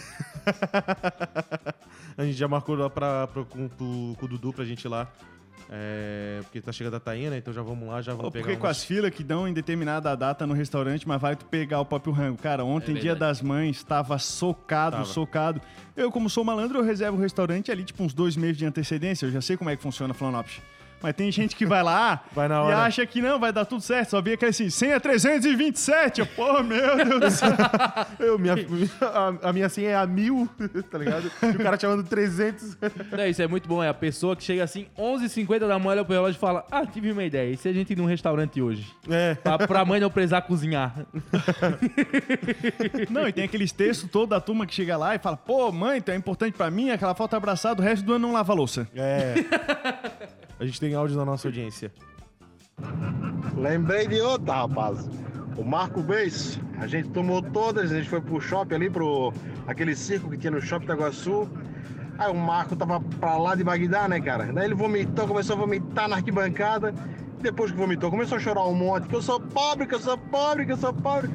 A 2.18 2.24
gente 2.24 2.38
já 2.38 2.48
marcou 2.48 2.76
lá 2.76 2.90
pra, 2.90 3.28
pra, 3.28 3.44
com, 3.44 3.68
pro- 3.68 4.16
com 4.18 4.26
o 4.26 4.28
Dudu 4.28 4.54
pra 4.54 4.66
gente 4.66 4.86
ir 4.86 4.88
lá. 4.88 5.08
É, 5.74 6.40
porque 6.44 6.60
tá 6.60 6.72
chegando 6.72 6.96
a 6.96 7.00
tainha, 7.00 7.30
né? 7.30 7.38
Então 7.38 7.54
já 7.54 7.62
vamos 7.62 7.88
lá, 7.88 8.02
já 8.02 8.12
vamos 8.12 8.26
Ou 8.26 8.32
pegar 8.32 8.46
porque 8.46 8.58
com 8.60 8.66
umas- 8.68 8.78
as 8.78 8.84
filas 8.84 9.12
que 9.12 9.24
dão 9.24 9.48
em 9.48 9.54
determinada 9.54 10.16
data 10.18 10.46
no 10.48 10.54
restaurante, 10.54 11.08
mas 11.08 11.22
vai 11.22 11.36
tu 11.36 11.46
pegar 11.46 11.80
o 11.80 11.86
próprio 11.86 12.12
rango. 12.12 12.38
Cara, 12.42 12.66
ontem, 12.66 12.98
É 12.98 13.00
dia 13.00 13.16
das 13.16 13.42
mães, 13.42 13.84
tava 13.84 14.18
socado, 14.18 14.98
Tava. 14.98 15.06
socado. 15.06 15.62
Eu, 15.96 16.12
como 16.12 16.30
sou 16.30 16.44
malandro, 16.44 16.80
eu 16.80 16.84
reservo 16.84 17.18
o 17.18 17.22
restaurante 17.22 17.72
ali, 17.72 17.84
tipo, 17.84 18.04
uns 18.04 18.14
dois 18.14 18.36
meses 18.36 18.58
de 18.58 18.66
antecedência. 18.66 19.28
Eu 19.28 19.32
já 19.32 19.42
sei 19.42 19.56
como 19.56 19.70
é 19.70 19.76
que 19.78 19.84
funciona 19.84 20.12
a 20.12 20.16
Florianópolis. 20.16 20.60
Mas 21.02 21.14
tem 21.16 21.32
gente 21.32 21.56
que 21.56 21.66
vai 21.66 21.82
lá 21.84 22.22
Vai 22.34 22.48
na 22.48 22.56
e 22.56 22.58
hora. 22.60 22.78
acha 22.84 23.06
que 23.06 23.22
não, 23.22 23.40
vai 23.40 23.52
dar 23.52 23.66
tudo 23.66 23.82
certo. 23.82 24.10
Só 24.12 24.22
via 24.22 24.36
aquele 24.36 24.52
assim, 24.52 24.70
senha 24.70 25.00
327. 25.00 26.22
Eu, 26.22 26.26
Pô, 26.28 26.62
meu 26.64 26.96
Deus 27.06 27.20
do 27.20 27.32
céu. 27.32 27.50
Eu, 28.20 28.38
minha, 28.40 28.56
a, 29.02 29.50
a 29.50 29.54
minha 29.54 29.68
senha 29.70 29.90
é 29.92 29.96
a 29.96 30.06
mil, 30.06 30.48
tá 30.90 30.98
ligado? 30.98 31.32
E 31.44 31.48
o 31.56 31.58
cara 31.60 31.78
te 31.78 31.82
chamando 31.82 32.04
300. 32.04 32.78
Não, 33.12 33.26
isso 33.28 33.42
é 33.42 33.48
muito 33.48 33.68
bom. 33.68 33.84
É 33.84 33.90
a 33.90 33.94
pessoa 33.94 34.36
que 34.36 34.44
chega 34.44 34.64
assim, 34.64 34.88
11h50 34.98 35.60
da 35.68 35.80
manhã, 35.80 35.92
olha 35.92 36.06
pro 36.06 36.14
relógio 36.14 36.38
e 36.38 36.40
fala: 36.40 36.66
Ah, 36.72 36.86
tive 36.86 37.12
uma 37.12 37.24
ideia. 37.24 37.52
E 37.54 37.58
se 37.58 37.68
a 37.68 37.74
gente 37.74 37.92
ir 37.94 37.98
num 37.98 38.06
restaurante 38.06 38.62
hoje? 38.62 38.86
É. 39.10 39.36
Pra, 39.36 39.58
pra 39.68 39.86
mãe 39.86 40.00
não 40.00 40.10
precisar 40.10 40.42
cozinhar. 40.44 40.94
Não, 43.10 43.28
e 43.28 43.34
tem 43.34 43.44
aqueles 43.44 43.72
textos 43.72 44.10
todo 44.10 44.30
da 44.30 44.40
turma 44.40 44.66
que 44.66 44.74
chega 44.74 44.98
lá 44.98 45.16
e 45.16 45.20
fala, 45.20 45.38
pô, 45.38 45.72
mãe, 45.72 46.02
tu 46.02 46.12
é 46.12 46.16
importante 46.16 46.54
pra 46.56 46.70
mim, 46.72 46.90
aquela 46.92 47.14
falta 47.16 47.38
abraçada, 47.38 47.82
o 47.82 47.84
resto 47.84 48.06
do 48.06 48.14
ano 48.14 48.28
não 48.28 48.34
lava 48.34 48.52
a 48.52 48.56
louça. 48.56 48.88
É. 48.96 49.36
A 50.62 50.66
gente 50.66 50.80
tem 50.80 50.94
áudio 50.94 51.18
na 51.18 51.26
nossa 51.26 51.48
audiência. 51.48 51.92
Lembrei 53.58 54.08
de 54.08 54.22
outra, 54.22 54.58
rapaz. 54.58 55.10
O 55.58 55.64
Marco 55.64 56.04
Beis, 56.04 56.60
a 56.78 56.86
gente 56.86 57.10
tomou 57.10 57.42
todas, 57.42 57.92
a 57.92 57.96
gente 57.96 58.08
foi 58.08 58.22
pro 58.22 58.40
shopping 58.40 58.76
ali, 58.76 58.88
pro 58.88 59.34
aquele 59.66 59.96
circo 59.96 60.30
que 60.30 60.38
tinha 60.38 60.52
no 60.52 60.62
shopping 60.62 60.86
da 60.86 60.94
Iguaçu. 60.94 61.50
Aí 62.16 62.32
o 62.32 62.36
Marco 62.36 62.76
tava 62.76 63.00
pra 63.20 63.40
lá 63.40 63.56
de 63.56 63.64
Bagdá, 63.64 64.08
né, 64.08 64.22
cara? 64.22 64.54
Daí 64.54 64.66
ele 64.66 64.76
vomitou, 64.76 65.28
começou 65.28 65.56
a 65.56 65.60
vomitar 65.60 66.08
na 66.08 66.18
arquibancada. 66.18 66.94
Depois 67.42 67.72
que 67.72 67.78
vomitou, 67.78 68.12
começou 68.12 68.38
a 68.38 68.40
chorar 68.40 68.68
um 68.68 68.76
monte, 68.76 69.08
que 69.08 69.16
eu 69.16 69.22
sou 69.24 69.40
pobre, 69.40 69.88
que 69.88 69.96
eu 69.96 70.00
sou 70.00 70.16
pobre, 70.16 70.68
que 70.68 70.74
eu 70.74 70.78
sou 70.78 70.94
pobre. 70.94 71.28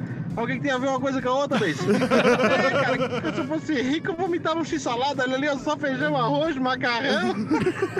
Que, 0.45 0.53
que 0.53 0.59
tem 0.59 0.71
a 0.71 0.77
ver 0.77 0.87
uma 0.87 0.99
coisa 0.99 1.21
com 1.21 1.29
a 1.29 1.33
outra, 1.33 1.57
Beis? 1.57 1.79
é, 1.87 3.07
cara, 3.07 3.33
se 3.33 3.39
eu 3.39 3.47
fosse 3.47 3.81
rico, 3.81 4.11
eu 4.11 4.15
vomitava 4.15 4.59
um 4.59 4.65
x-salada, 4.65 5.23
olha 5.23 5.35
ali, 5.35 5.49
ó, 5.49 5.57
só 5.57 5.75
feijão, 5.75 6.15
arroz, 6.15 6.55
macarrão. 6.57 7.33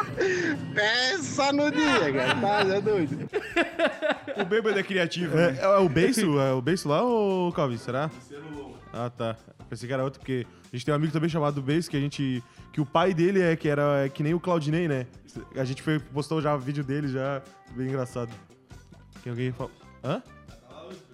Peça 0.73 1.51
no 1.51 1.71
dia, 1.71 2.13
cara. 2.13 2.35
Tá, 2.35 2.75
é 2.75 2.81
doido. 2.81 3.29
O 4.39 4.45
bêbado 4.45 4.79
é 4.79 4.83
criativo, 4.83 5.35
né? 5.35 5.57
É, 5.59 5.65
é 5.65 5.77
o 5.77 5.89
beiço? 5.89 6.39
É 6.39 6.53
o 6.53 6.61
beiço 6.61 6.87
lá 6.87 7.01
ou 7.01 7.51
Calvin? 7.51 7.77
Será? 7.77 8.09
Ah, 8.93 9.09
tá. 9.09 9.35
Pensei 9.69 9.87
que 9.87 9.93
era 9.93 10.03
outro, 10.03 10.19
porque 10.19 10.45
a 10.71 10.75
gente 10.75 10.85
tem 10.85 10.93
um 10.93 10.95
amigo 10.95 11.11
também 11.11 11.29
chamado 11.29 11.61
Beiço, 11.61 11.89
que 11.89 11.97
a 11.97 11.99
gente. 11.99 12.43
Que 12.71 12.79
o 12.79 12.85
pai 12.85 13.13
dele 13.13 13.41
é 13.41 13.55
que 13.55 13.67
era 13.67 14.05
é 14.05 14.09
que 14.09 14.23
nem 14.23 14.33
o 14.33 14.39
Claudinei, 14.39 14.87
né? 14.87 15.07
A 15.55 15.65
gente 15.65 15.81
foi, 15.81 15.99
postou 15.99 16.41
já 16.41 16.55
vídeo 16.55 16.83
dele 16.83 17.07
já. 17.07 17.41
Bem 17.71 17.87
engraçado. 17.87 18.31
Tem 19.23 19.31
alguém 19.31 19.51
fala. 19.51 19.71
Hã? 20.03 20.21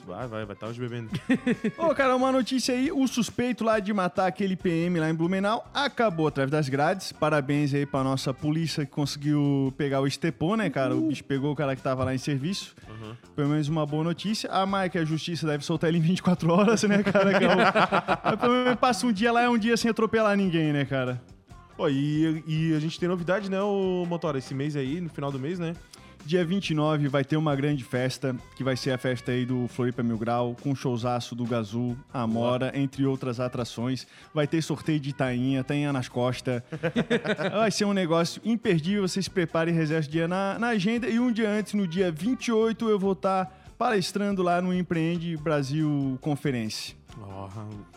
Vai, 0.05 0.27
vai, 0.27 0.45
vai 0.45 0.53
estar 0.53 0.67
hoje 0.67 0.79
bebendo. 0.79 1.09
Ô, 1.77 1.95
cara, 1.95 2.15
uma 2.15 2.31
notícia 2.31 2.75
aí, 2.75 2.91
o 2.91 3.07
suspeito 3.07 3.63
lá 3.63 3.79
de 3.79 3.93
matar 3.93 4.27
aquele 4.27 4.55
PM 4.55 4.99
lá 4.99 5.09
em 5.09 5.13
Blumenau 5.13 5.65
acabou 5.73 6.27
através 6.27 6.51
das 6.51 6.67
grades. 6.67 7.11
Parabéns 7.11 7.73
aí 7.73 7.85
pra 7.85 8.03
nossa 8.03 8.33
polícia 8.33 8.85
que 8.85 8.91
conseguiu 8.91 9.73
pegar 9.77 10.01
o 10.01 10.07
Estepô, 10.07 10.55
né, 10.55 10.69
cara? 10.69 10.95
O 10.95 11.07
bicho 11.07 11.23
pegou 11.23 11.51
o 11.51 11.55
cara 11.55 11.75
que 11.75 11.81
tava 11.81 12.03
lá 12.03 12.13
em 12.13 12.17
serviço. 12.17 12.75
Pelo 13.35 13.49
menos 13.49 13.67
uma 13.67 13.85
boa 13.85 14.03
notícia. 14.03 14.49
A 14.51 14.65
mais 14.65 14.91
que 14.91 14.97
a 14.97 15.05
justiça 15.05 15.47
deve 15.47 15.63
soltar 15.63 15.89
ele 15.89 15.99
em 15.99 16.01
24 16.01 16.51
horas, 16.51 16.83
né, 16.83 17.01
cara? 17.01 17.31
É 17.31 17.39
Mas 18.23 18.39
pelo 18.39 18.53
menos 18.53 18.75
passa 18.75 19.07
um 19.07 19.11
dia 19.11 19.31
lá, 19.31 19.43
é 19.43 19.49
um 19.49 19.57
dia 19.57 19.77
sem 19.77 19.89
atropelar 19.89 20.35
ninguém, 20.35 20.73
né, 20.73 20.85
cara? 20.85 21.21
Ó, 21.77 21.89
e, 21.89 22.43
e 22.45 22.73
a 22.75 22.79
gente 22.79 22.99
tem 22.99 23.09
novidade, 23.09 23.49
né, 23.49 23.59
o 23.61 24.05
Motora? 24.07 24.37
Esse 24.37 24.53
mês 24.53 24.75
aí, 24.75 25.01
no 25.01 25.09
final 25.09 25.31
do 25.31 25.39
mês, 25.39 25.57
né? 25.57 25.73
Dia 26.25 26.45
29 26.45 27.09
vai 27.09 27.23
ter 27.23 27.35
uma 27.35 27.53
grande 27.53 27.83
festa, 27.83 28.33
que 28.55 28.63
vai 28.63 28.77
ser 28.77 28.91
a 28.91 28.97
festa 28.97 29.31
aí 29.33 29.45
do 29.45 29.67
Floripa 29.67 30.01
Mil 30.01 30.17
Grau, 30.17 30.55
com 30.61 30.73
showzaço 30.73 31.35
do 31.35 31.45
Gazul, 31.45 31.97
Amora, 32.13 32.71
entre 32.73 33.05
outras 33.05 33.41
atrações. 33.41 34.07
Vai 34.33 34.47
ter 34.47 34.61
sorteio 34.61 35.01
de 35.01 35.11
tainha, 35.11 35.63
tainha 35.65 35.91
nas 35.91 36.07
costas. 36.07 36.63
vai 37.51 37.69
ser 37.71 37.83
um 37.85 37.93
negócio 37.93 38.41
imperdível, 38.45 39.05
você 39.05 39.21
se 39.21 39.29
prepare 39.29 39.71
e 39.71 39.73
reserve 39.73 40.07
o 40.07 40.11
dia 40.11 40.27
na, 40.27 40.57
na 40.57 40.67
agenda. 40.69 41.09
E 41.09 41.19
um 41.19 41.31
dia 41.31 41.49
antes, 41.49 41.73
no 41.73 41.85
dia 41.85 42.09
28, 42.09 42.89
eu 42.89 42.97
vou 42.97 43.11
estar 43.11 43.53
palestrando 43.77 44.41
lá 44.41 44.61
no 44.61 44.73
Empreende 44.73 45.35
Brasil 45.35 46.17
Conferência. 46.21 46.95
Ó, 47.21 47.47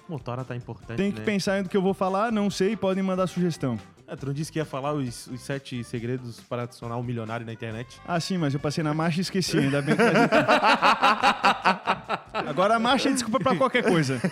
o 0.08 0.12
Motora 0.12 0.44
tá 0.44 0.56
importante, 0.56 0.96
Tem 0.96 1.12
que 1.12 1.20
né? 1.20 1.24
pensar 1.24 1.62
no 1.62 1.68
que 1.68 1.76
eu 1.76 1.82
vou 1.82 1.94
falar, 1.94 2.32
não 2.32 2.50
sei, 2.50 2.76
podem 2.76 3.02
mandar 3.02 3.28
sugestão. 3.28 3.78
É, 4.06 4.14
tu 4.16 4.26
não 4.26 4.32
disse 4.32 4.52
que 4.52 4.58
ia 4.58 4.64
falar 4.64 4.92
os, 4.92 5.26
os 5.26 5.40
sete 5.40 5.82
segredos 5.84 6.40
para 6.40 6.62
adicionar 6.62 6.96
um 6.96 7.02
milionário 7.02 7.44
na 7.44 7.52
internet? 7.52 8.00
Ah, 8.06 8.20
sim, 8.20 8.38
mas 8.38 8.54
eu 8.54 8.60
passei 8.60 8.84
na 8.84 8.94
marcha 8.94 9.18
e 9.18 9.22
esqueci, 9.22 9.58
ainda 9.58 9.82
bem 9.82 9.96
que 9.96 10.02
faz 10.02 10.14
tempo. 10.14 10.34
Agora 12.48 12.76
a 12.76 12.78
marcha 12.78 13.08
é 13.08 13.12
desculpa 13.12 13.40
pra 13.40 13.56
qualquer 13.56 13.82
coisa. 13.82 14.20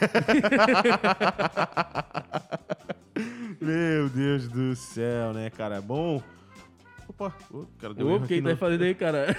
Meu 3.60 4.08
Deus 4.10 4.48
do 4.48 4.76
céu, 4.76 5.32
né, 5.32 5.50
cara? 5.50 5.80
Bom. 5.80 6.22
Opa, 7.08 7.32
o 7.50 7.66
cara 7.78 7.94
deu 7.94 8.10
erro 8.10 8.26
quem 8.26 8.42
tá 8.42 8.50
no... 8.50 8.56
fazendo 8.56 8.82
aí, 8.82 8.94
cara? 8.94 9.36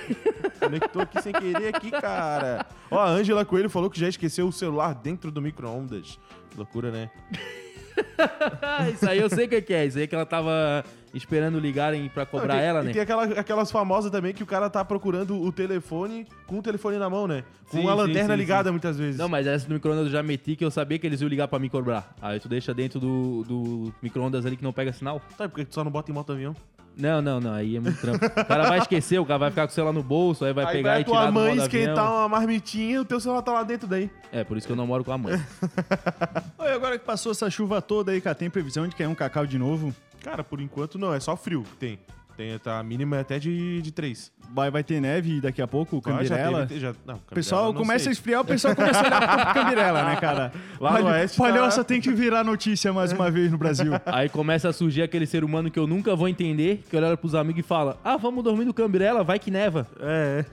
Conectou 0.59 1.01
aqui 1.01 1.21
sem 1.21 1.33
querer 1.33 1.75
aqui, 1.75 1.91
cara. 1.91 2.65
Ó, 2.89 2.99
a 2.99 3.09
Ângela 3.09 3.43
Coelho 3.43 3.69
falou 3.69 3.89
que 3.89 3.99
já 3.99 4.07
esqueceu 4.07 4.47
o 4.47 4.51
celular 4.51 4.93
dentro 4.93 5.31
do 5.31 5.41
micro-ondas. 5.41 6.19
Loucura, 6.55 6.91
né? 6.91 7.09
Isso 8.93 9.09
aí 9.09 9.19
eu 9.19 9.29
sei 9.29 9.45
o 9.45 9.49
que 9.49 9.73
é. 9.73 9.85
Isso 9.85 9.97
aí 9.97 10.07
que 10.07 10.15
ela 10.15 10.25
tava 10.25 10.83
esperando 11.13 11.59
ligarem 11.59 12.09
pra 12.09 12.25
cobrar 12.25 12.55
Ah, 12.55 12.57
tem- 12.57 12.65
ela, 12.67 12.81
e 12.81 12.85
né? 12.85 12.91
tem 12.93 13.01
aquela- 13.01 13.23
aquelas 13.23 13.71
famosas 13.71 14.11
também 14.11 14.33
que 14.33 14.43
o 14.43 14.45
cara 14.45 14.69
tá 14.69 14.83
procurando 14.83 15.41
o 15.41 15.51
telefone 15.51 16.27
com 16.45 16.59
o 16.59 16.61
telefone 16.61 16.97
na 16.97 17.09
mão, 17.09 17.27
né? 17.27 17.43
Com 17.69 17.77
Sim, 17.77 17.87
a 17.89 17.93
lanterna 17.93 18.33
sim, 18.33 18.39
ligada 18.39 18.69
sim. 18.69 18.71
muitas 18.71 18.97
vezes. 18.97 19.17
Não, 19.17 19.29
mas 19.29 19.47
essa 19.47 19.67
do 19.67 19.73
micro-ondas 19.73 20.05
eu 20.07 20.11
já 20.11 20.21
meti 20.21 20.55
que 20.55 20.63
eu 20.65 20.69
sabia 20.71 20.99
que 20.99 21.07
eles 21.07 21.21
iam 21.21 21.29
ligar 21.29 21.47
pra 21.47 21.57
me 21.57 21.69
cobrar. 21.69 22.13
Aí 22.21 22.39
tu 22.39 22.49
deixa 22.49 22.73
dentro 22.73 22.99
do, 22.99 23.43
do 23.43 23.93
micro-ondas 24.01 24.45
ali 24.45 24.57
que 24.57 24.63
não 24.63 24.73
pega 24.73 24.91
sinal. 24.91 25.21
Sabe 25.37 25.51
por 25.53 25.59
que 25.59 25.65
tu 25.65 25.73
só 25.75 25.83
não 25.83 25.91
bota 25.91 26.11
em 26.11 26.13
moto 26.13 26.31
avião? 26.33 26.55
Não, 26.97 27.21
não, 27.21 27.39
não. 27.39 27.53
Aí 27.53 27.75
é 27.75 27.79
muito 27.79 27.99
trampo. 27.99 28.25
O 28.25 28.45
cara 28.45 28.67
vai 28.69 28.79
esquecer, 28.79 29.19
o 29.19 29.25
cara 29.25 29.37
vai 29.37 29.49
ficar 29.49 29.67
com 29.67 29.71
o 29.71 29.75
celular 29.75 29.93
no 29.93 30.01
bolso, 30.03 30.45
aí 30.45 30.53
vai 30.53 30.65
Aí 30.65 30.71
pegar 30.73 30.91
vai 30.91 30.99
e 30.99 31.01
a 31.01 31.05
tua 31.05 31.15
tirar 31.15 31.25
do 31.27 31.33
mãe 31.33 31.49
modo 31.49 31.61
esquentar 31.61 32.05
avião. 32.05 32.17
uma 32.19 32.29
marmitinha 32.29 32.95
e 32.95 32.99
o 32.99 33.05
teu 33.05 33.19
celular 33.19 33.41
tá 33.41 33.51
lá 33.51 33.63
dentro 33.63 33.87
daí. 33.87 34.09
É, 34.31 34.43
por 34.43 34.57
isso 34.57 34.65
que 34.65 34.71
eu 34.73 34.77
não 34.77 34.87
moro 34.87 35.03
com 35.03 35.11
a 35.11 35.17
mãe. 35.17 35.33
Oi, 36.57 36.71
agora 36.71 36.97
que 36.97 37.05
passou 37.05 37.31
essa 37.31 37.49
chuva 37.49 37.81
toda 37.81 38.11
aí, 38.11 38.21
cara, 38.21 38.35
tem 38.35 38.49
previsão 38.49 38.87
de 38.87 38.95
cair 38.95 39.07
um 39.07 39.15
cacau 39.15 39.45
de 39.45 39.57
novo? 39.57 39.93
Cara, 40.23 40.43
por 40.43 40.59
enquanto 40.61 40.97
não, 40.97 41.13
é 41.13 41.19
só 41.19 41.35
frio 41.35 41.63
que 41.63 41.75
tem. 41.77 41.99
Tem 42.37 42.59
tá, 42.59 42.79
a 42.79 42.83
mínima 42.83 43.15
é 43.15 43.19
até 43.21 43.39
de, 43.39 43.81
de 43.81 43.91
3. 43.93 44.29
Vai, 44.53 44.69
vai 44.69 44.83
ter 44.83 44.99
neve 44.99 45.39
daqui 45.39 45.61
a 45.61 45.67
pouco, 45.67 46.01
Cambirela. 46.01 46.61
já 46.61 46.67
teve, 46.67 46.79
já, 46.81 46.93
não, 47.05 47.15
O 47.15 47.33
pessoal 47.33 47.71
não 47.71 47.79
começa 47.81 48.03
sei. 48.03 48.09
a 48.09 48.11
esfriar, 48.11 48.41
o 48.41 48.45
pessoal 48.45 48.75
começa 48.75 48.99
a 48.99 49.05
olhar 49.05 49.45
pro 49.45 49.53
Cambirela, 49.63 50.03
né, 50.03 50.15
cara? 50.17 50.51
Lá 50.79 50.91
no 50.91 50.95
Palho- 50.97 51.05
oeste 51.07 51.37
Palhoça 51.37 51.77
tá- 51.77 51.83
tem 51.85 52.01
que 52.01 52.11
virar 52.11 52.43
notícia 52.43 52.91
mais 52.91 53.11
uma 53.13 53.31
vez 53.31 53.51
no 53.51 53.57
Brasil. 53.57 53.93
Aí 54.05 54.27
começa 54.27 54.67
a 54.69 54.73
surgir 54.73 55.01
aquele 55.01 55.25
ser 55.25 55.43
humano 55.45 55.71
que 55.71 55.79
eu 55.79 55.87
nunca 55.87 56.13
vou 56.15 56.27
entender, 56.27 56.83
que 56.89 56.97
olha 56.97 57.15
pros 57.15 57.33
amigos 57.35 57.59
e 57.61 57.63
fala: 57.63 57.97
Ah, 58.03 58.17
vamos 58.17 58.43
dormir 58.43 58.65
no 58.65 58.73
Cambirela, 58.73 59.23
vai 59.23 59.39
que 59.39 59.49
neva. 59.49 59.87
É. 60.01 60.45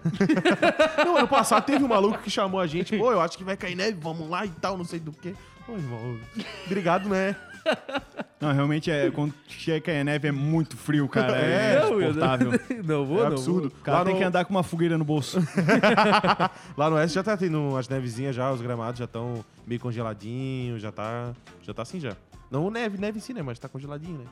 não, 1.05 1.16
ano 1.16 1.28
passado 1.28 1.64
teve 1.64 1.85
um 1.85 1.89
maluco 1.89 2.18
que 2.18 2.30
chamou 2.30 2.61
a 2.61 2.66
gente, 2.66 2.97
pô, 2.97 3.11
eu 3.12 3.20
acho 3.20 3.37
que 3.37 3.45
vai 3.45 3.57
cair 3.57 3.74
neve, 3.74 3.99
vamos 4.01 4.28
lá 4.30 4.47
e 4.47 4.51
tal, 4.51 4.78
não 4.78 4.85
sei 4.85 5.01
do 5.01 5.11
que. 5.12 5.35
Pô, 5.66 5.74
irmão, 5.74 6.16
obrigado, 6.66 7.09
né? 7.09 7.37
Não, 8.41 8.53
realmente, 8.53 8.91
é, 8.91 9.09
quando 9.11 9.33
chega 9.47 10.01
a 10.01 10.03
neve 10.03 10.27
é 10.27 10.33
muito 10.33 10.77
frio, 10.77 11.09
cara. 11.09 11.37
É, 11.39 11.77
É, 11.77 11.85
insuportável. 11.85 12.51
Não 12.85 13.07
vou, 13.07 13.19
É 13.21 13.21
não. 13.21 13.27
absurdo. 13.29 13.69
vou. 13.71 13.79
O 13.79 13.83
cara 13.83 13.99
Lá 13.99 14.05
tem 14.05 14.15
no- 14.15 14.19
que 14.19 14.25
andar 14.25 14.45
com 14.45 14.51
uma 14.53 14.65
fogueira 14.65 14.99
no 14.99 15.05
bolso. 15.05 15.39
Lá 16.77 16.91
no 16.91 16.97
oeste 16.97 17.15
já 17.15 17.23
tá 17.23 17.37
tendo 17.37 17.77
as 17.77 17.89
nevezinhas 17.89 18.35
já, 18.35 18.51
os 18.51 18.61
gramados 18.61 18.99
já 18.99 19.05
estão 19.05 19.45
meio 19.67 19.81
congeladinhos, 19.81 20.83
já 20.83 20.91
tá, 20.91 21.33
já 21.63 21.73
tá 21.73 21.83
assim 21.83 22.01
já. 22.01 22.17
Não 22.51 22.69
neve, 22.71 22.99
neve 22.99 23.21
sim, 23.21 23.33
né? 23.33 23.43
Mas 23.43 23.59
tá 23.59 23.69
congeladinho, 23.69 24.19
né? 24.19 24.25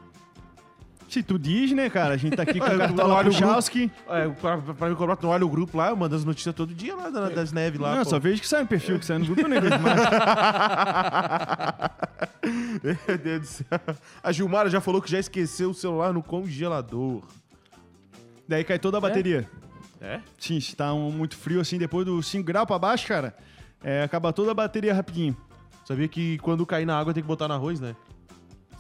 Se 1.11 1.23
tu 1.25 1.37
diz, 1.39 1.73
né, 1.73 1.91
cara? 1.91 2.15
A 2.15 2.17
gente 2.17 2.37
tá 2.37 2.45
aqui 2.45 2.61
com 2.61 2.65
É, 2.67 2.69
o 2.69 2.73
tu 2.75 2.79
Cartola 2.79 3.15
olha 3.15 3.29
o 3.29 3.33
Puchalski. 3.33 3.91
É, 4.09 4.29
pra, 4.29 4.59
pra 4.59 4.89
mim, 4.89 4.95
quando 4.95 5.19
eu 5.25 5.29
olho 5.29 5.47
o 5.47 5.51
grupo 5.51 5.77
lá, 5.77 5.89
eu 5.91 5.97
mando 5.97 6.15
as 6.15 6.25
notícias 6.25 6.55
todo 6.55 6.73
dia 6.73 6.95
lá 6.95 7.11
da- 7.11 7.29
das 7.31 7.51
neves 7.53 7.81
lá. 7.81 7.97
Não, 7.97 8.05
pô. 8.05 8.11
só 8.11 8.19
vejo 8.21 8.41
que 8.41 8.47
sai 8.47 8.61
no 8.63 8.69
perfil, 8.69 8.97
que 8.99 9.05
sai 9.05 9.19
no 9.19 9.25
grupo, 9.27 9.41
eu 9.41 9.49
nem 9.49 9.61
vejo 9.61 9.79
mais. 9.81 10.01
Meu 12.83 13.19
Deus 13.19 13.41
do 13.41 13.47
céu. 13.47 13.67
A 14.23 14.33
Gilmara 14.33 14.71
já 14.71 14.81
falou 14.81 15.03
que 15.03 15.11
já 15.11 15.19
esqueceu 15.19 15.71
o 15.71 15.75
celular 15.75 16.13
no 16.13 16.23
congelador. 16.23 17.23
Daí 18.49 18.65
cai 18.65 18.79
toda 18.79 18.99
a 18.99 19.01
bateria. 19.01 19.49
É? 20.01 20.21
Sim, 20.39 20.59
se 20.61 20.75
tá 20.75 20.93
um- 20.95 21.11
muito 21.11 21.37
frio 21.37 21.61
assim, 21.61 21.77
depois 21.77 22.07
dos 22.07 22.27
5 22.27 22.45
graus 22.47 22.67
pra 22.67 22.79
baixo, 22.79 23.07
cara, 23.07 23.35
é, 23.83 24.03
acaba 24.03 24.33
toda 24.33 24.51
a 24.53 24.55
bateria 24.55 24.95
rapidinho. 24.95 25.37
Sabia 25.85 26.09
que 26.09 26.39
quando 26.39 26.65
cair 26.65 26.87
na 26.87 26.99
água 26.99 27.13
tem 27.13 27.23
que 27.23 27.27
botar 27.27 27.49
no 27.49 27.55
arroz, 27.55 27.81
né? 27.81 27.95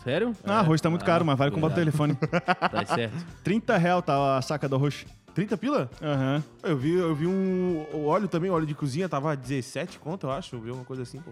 Sério? 0.03 0.34
Ah, 0.44 0.61
arroz 0.61 0.80
tá 0.80 0.88
muito 0.88 1.05
caro, 1.05 1.24
mas 1.24 1.36
vale 1.38 1.51
comprar 1.51 1.70
o 1.70 1.74
telefone. 1.74 2.16
Tá 2.70 2.86
certo. 2.86 3.14
30 3.44 3.76
real 3.76 4.03
tá 4.03 4.38
a 4.38 4.42
saca 4.42 4.68
do 4.68 4.76
arroz. 4.76 5.05
30 5.34 5.57
pila? 5.57 5.90
Aham. 6.03 6.42
Eu 6.62 6.76
vi, 6.76 6.92
eu 6.92 7.14
vi 7.14 7.26
um 7.26 7.86
o 7.92 8.07
óleo 8.07 8.26
também, 8.28 8.51
óleo 8.51 8.66
de 8.66 8.74
cozinha, 8.74 9.09
tava 9.09 9.36
17 9.36 9.98
conto, 9.98 10.26
eu 10.26 10.32
acho. 10.32 10.57
Eu 10.57 10.61
vi 10.61 10.70
uma 10.70 10.84
coisa 10.84 11.03
assim, 11.03 11.20
pô. 11.20 11.30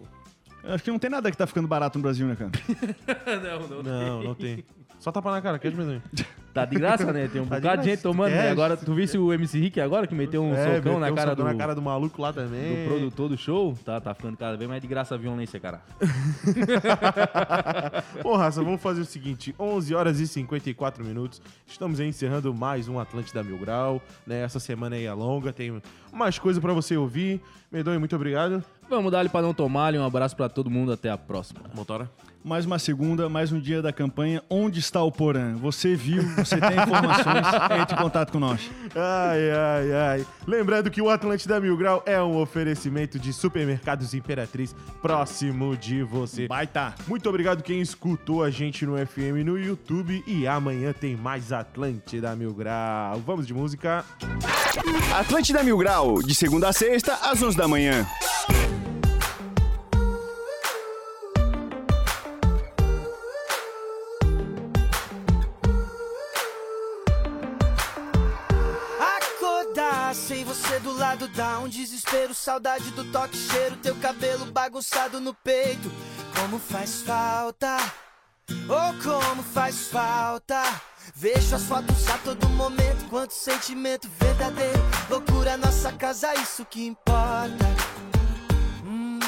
Eu 0.62 0.74
Acho 0.74 0.84
que 0.84 0.90
não 0.90 0.98
tem 0.98 1.10
nada 1.10 1.30
que 1.30 1.36
tá 1.36 1.46
ficando 1.46 1.66
barato 1.68 1.98
no 1.98 2.02
Brasil, 2.02 2.26
né, 2.26 2.36
cara? 2.36 2.50
não, 3.42 3.68
não, 3.68 3.82
Não, 3.82 4.22
não 4.22 4.34
tem. 4.34 4.64
Só 4.98 5.12
tapa 5.12 5.30
na 5.30 5.40
cara, 5.40 5.58
queijo 5.58 5.76
mesmo. 5.76 6.02
Tá 6.58 6.64
de 6.64 6.76
graça, 6.76 7.12
né? 7.12 7.28
Tem 7.28 7.40
um 7.40 7.46
Tá 7.46 7.56
de 7.56 7.62
bocado 7.62 7.82
de 7.82 7.90
gente 7.90 8.02
tomando. 8.02 8.32
É, 8.32 8.44
né? 8.44 8.50
Agora, 8.50 8.76
tu 8.76 8.92
visse 8.92 9.16
o 9.16 9.32
MC 9.32 9.60
Rick 9.60 9.80
agora, 9.80 10.08
que 10.08 10.14
meteu 10.14 10.42
um 10.42 10.56
socão 10.56 10.72
meteu 10.72 10.98
na 10.98 11.06
um 11.06 11.14
cara 11.14 11.30
socão 11.30 11.44
do, 11.44 11.52
na 11.52 11.54
cara 11.54 11.74
do 11.74 11.82
maluco 11.82 12.20
lá 12.20 12.32
também. 12.32 12.84
do 12.84 12.88
produtor 12.88 13.28
do 13.28 13.36
show. 13.36 13.78
Tá, 13.84 14.00
tá 14.00 14.12
ficando 14.12 14.36
cada 14.36 14.56
vez 14.56 14.68
mais 14.68 14.82
de 14.82 14.88
graça 14.88 15.14
a 15.14 15.18
violência, 15.18 15.60
cara. 15.60 15.80
Bom, 18.24 18.36
raça, 18.36 18.62
vamos 18.62 18.80
fazer 18.80 19.02
o 19.02 19.04
seguinte: 19.04 19.54
11 19.56 19.94
horas 19.94 20.18
e 20.18 20.26
54 20.26 21.04
minutos. 21.04 21.40
Estamos 21.64 22.00
aí 22.00 22.08
encerrando 22.08 22.52
mais 22.52 22.88
um 22.88 22.98
Atlântida 22.98 23.44
Mil 23.44 23.58
Grau. 23.58 24.02
Né? 24.26 24.42
Essa 24.42 24.58
semana 24.58 24.96
aí 24.96 25.04
é 25.04 25.12
longa, 25.12 25.52
tem 25.52 25.80
mais 26.12 26.40
coisa 26.40 26.60
pra 26.60 26.72
você 26.72 26.96
ouvir. 26.96 27.40
Medonho, 27.70 28.00
muito 28.00 28.16
obrigado. 28.16 28.64
Vamos 28.88 29.12
dar 29.12 29.20
ali 29.20 29.28
pra 29.28 29.42
não 29.42 29.54
tomar 29.54 29.94
Um 29.94 30.04
abraço 30.04 30.34
pra 30.34 30.48
todo 30.48 30.70
mundo. 30.70 30.90
Até 30.90 31.10
a 31.10 31.18
próxima. 31.18 31.60
Motora. 31.74 32.10
Mais 32.44 32.64
uma 32.64 32.78
segunda, 32.78 33.28
mais 33.28 33.52
um 33.52 33.60
dia 33.60 33.82
da 33.82 33.92
campanha. 33.92 34.42
Onde 34.48 34.78
está 34.78 35.02
o 35.02 35.10
Porã? 35.10 35.54
Você 35.56 35.94
viu, 35.94 36.22
você 36.36 36.58
tem 36.58 36.78
informações, 36.80 37.46
entre 37.80 37.96
em 37.96 37.98
contato 37.98 38.32
com 38.32 38.38
nós. 38.38 38.70
Ai, 38.94 39.50
ai, 39.50 39.92
ai. 39.92 40.26
Lembrando 40.46 40.90
que 40.90 41.02
o 41.02 41.10
Atlântida 41.10 41.60
Mil 41.60 41.76
Grau 41.76 42.02
é 42.06 42.22
um 42.22 42.40
oferecimento 42.40 43.18
de 43.18 43.32
supermercados 43.32 44.14
Imperatriz 44.14 44.74
próximo 45.02 45.76
de 45.76 46.02
você. 46.02 46.46
Baita! 46.46 46.94
Muito 47.06 47.28
obrigado 47.28 47.62
quem 47.62 47.80
escutou 47.80 48.42
a 48.42 48.50
gente 48.50 48.86
no 48.86 48.96
FM 48.96 49.44
no 49.44 49.58
YouTube 49.58 50.22
e 50.26 50.46
amanhã 50.46 50.92
tem 50.92 51.16
mais 51.16 51.52
Atlântida 51.52 52.34
Mil 52.36 52.54
Grau. 52.54 53.20
Vamos 53.26 53.46
de 53.46 53.52
música. 53.52 54.04
Atlântida 55.18 55.62
Mil 55.62 55.76
Grau, 55.76 56.22
de 56.22 56.34
segunda 56.34 56.68
a 56.68 56.72
sexta, 56.72 57.14
às 57.14 57.42
11 57.42 57.56
da 57.56 57.68
manhã. 57.68 58.06
Dá 71.34 71.58
um 71.60 71.68
desespero, 71.68 72.34
saudade 72.34 72.90
do 72.92 73.04
toque, 73.12 73.36
cheiro, 73.36 73.76
teu 73.76 73.94
cabelo 73.96 74.46
bagunçado 74.46 75.20
no 75.20 75.34
peito. 75.34 75.90
Como 76.38 76.58
faz 76.58 77.02
falta, 77.02 77.76
oh 78.68 79.02
como 79.02 79.42
faz 79.42 79.88
falta. 79.88 80.62
Vejo 81.14 81.56
as 81.56 81.64
fotos 81.64 82.08
a 82.08 82.18
todo 82.18 82.48
momento, 82.50 83.08
quanto 83.08 83.32
sentimento 83.32 84.08
verdadeiro. 84.20 84.78
Loucura, 85.10 85.56
nossa 85.56 85.92
casa, 85.92 86.34
isso 86.34 86.64
que 86.64 86.86
importa. 86.86 87.66
Hum, 88.84 89.18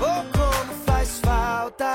oh 0.00 0.38
como 0.38 0.84
faz 0.84 1.20
falta. 1.20 1.92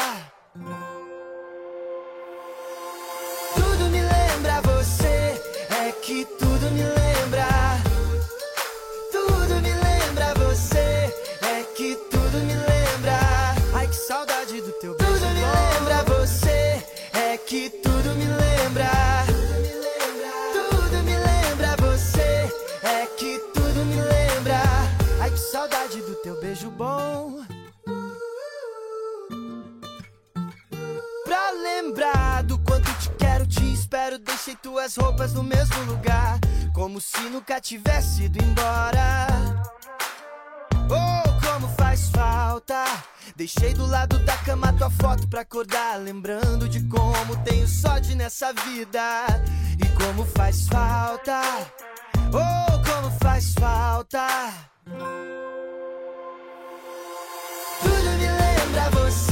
Lembrar 31.81 32.43
do 32.43 32.57
quanto 32.59 32.91
te 32.99 33.09
quero, 33.17 33.45
te 33.47 33.73
espero. 33.73 34.19
Deixei 34.19 34.55
tuas 34.55 34.95
roupas 34.95 35.33
no 35.33 35.43
mesmo 35.43 35.83
lugar, 35.83 36.39
como 36.73 37.01
se 37.01 37.19
nunca 37.29 37.59
tivesse 37.59 38.23
ido 38.23 38.43
embora. 38.43 39.27
Oh, 40.89 41.45
como 41.45 41.67
faz 41.75 42.09
falta. 42.09 42.85
Deixei 43.35 43.73
do 43.73 43.85
lado 43.87 44.19
da 44.19 44.37
cama 44.37 44.71
tua 44.73 44.89
foto 44.89 45.27
pra 45.27 45.41
acordar, 45.41 45.97
lembrando 45.97 46.69
de 46.69 46.81
como 46.83 47.35
tenho 47.43 47.67
sorte 47.67 48.13
nessa 48.13 48.53
vida 48.53 49.25
e 49.79 50.03
como 50.03 50.25
faz 50.25 50.67
falta. 50.67 51.41
Oh, 52.33 52.71
como 52.89 53.11
faz 53.19 53.53
falta. 53.53 54.27
Tudo 57.81 58.11
me 58.19 58.27
lembra 58.27 58.89
você, 58.91 59.30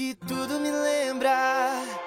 que 0.00 0.14
tudo 0.26 0.58
me 0.58 0.72
lembra. 0.72 1.99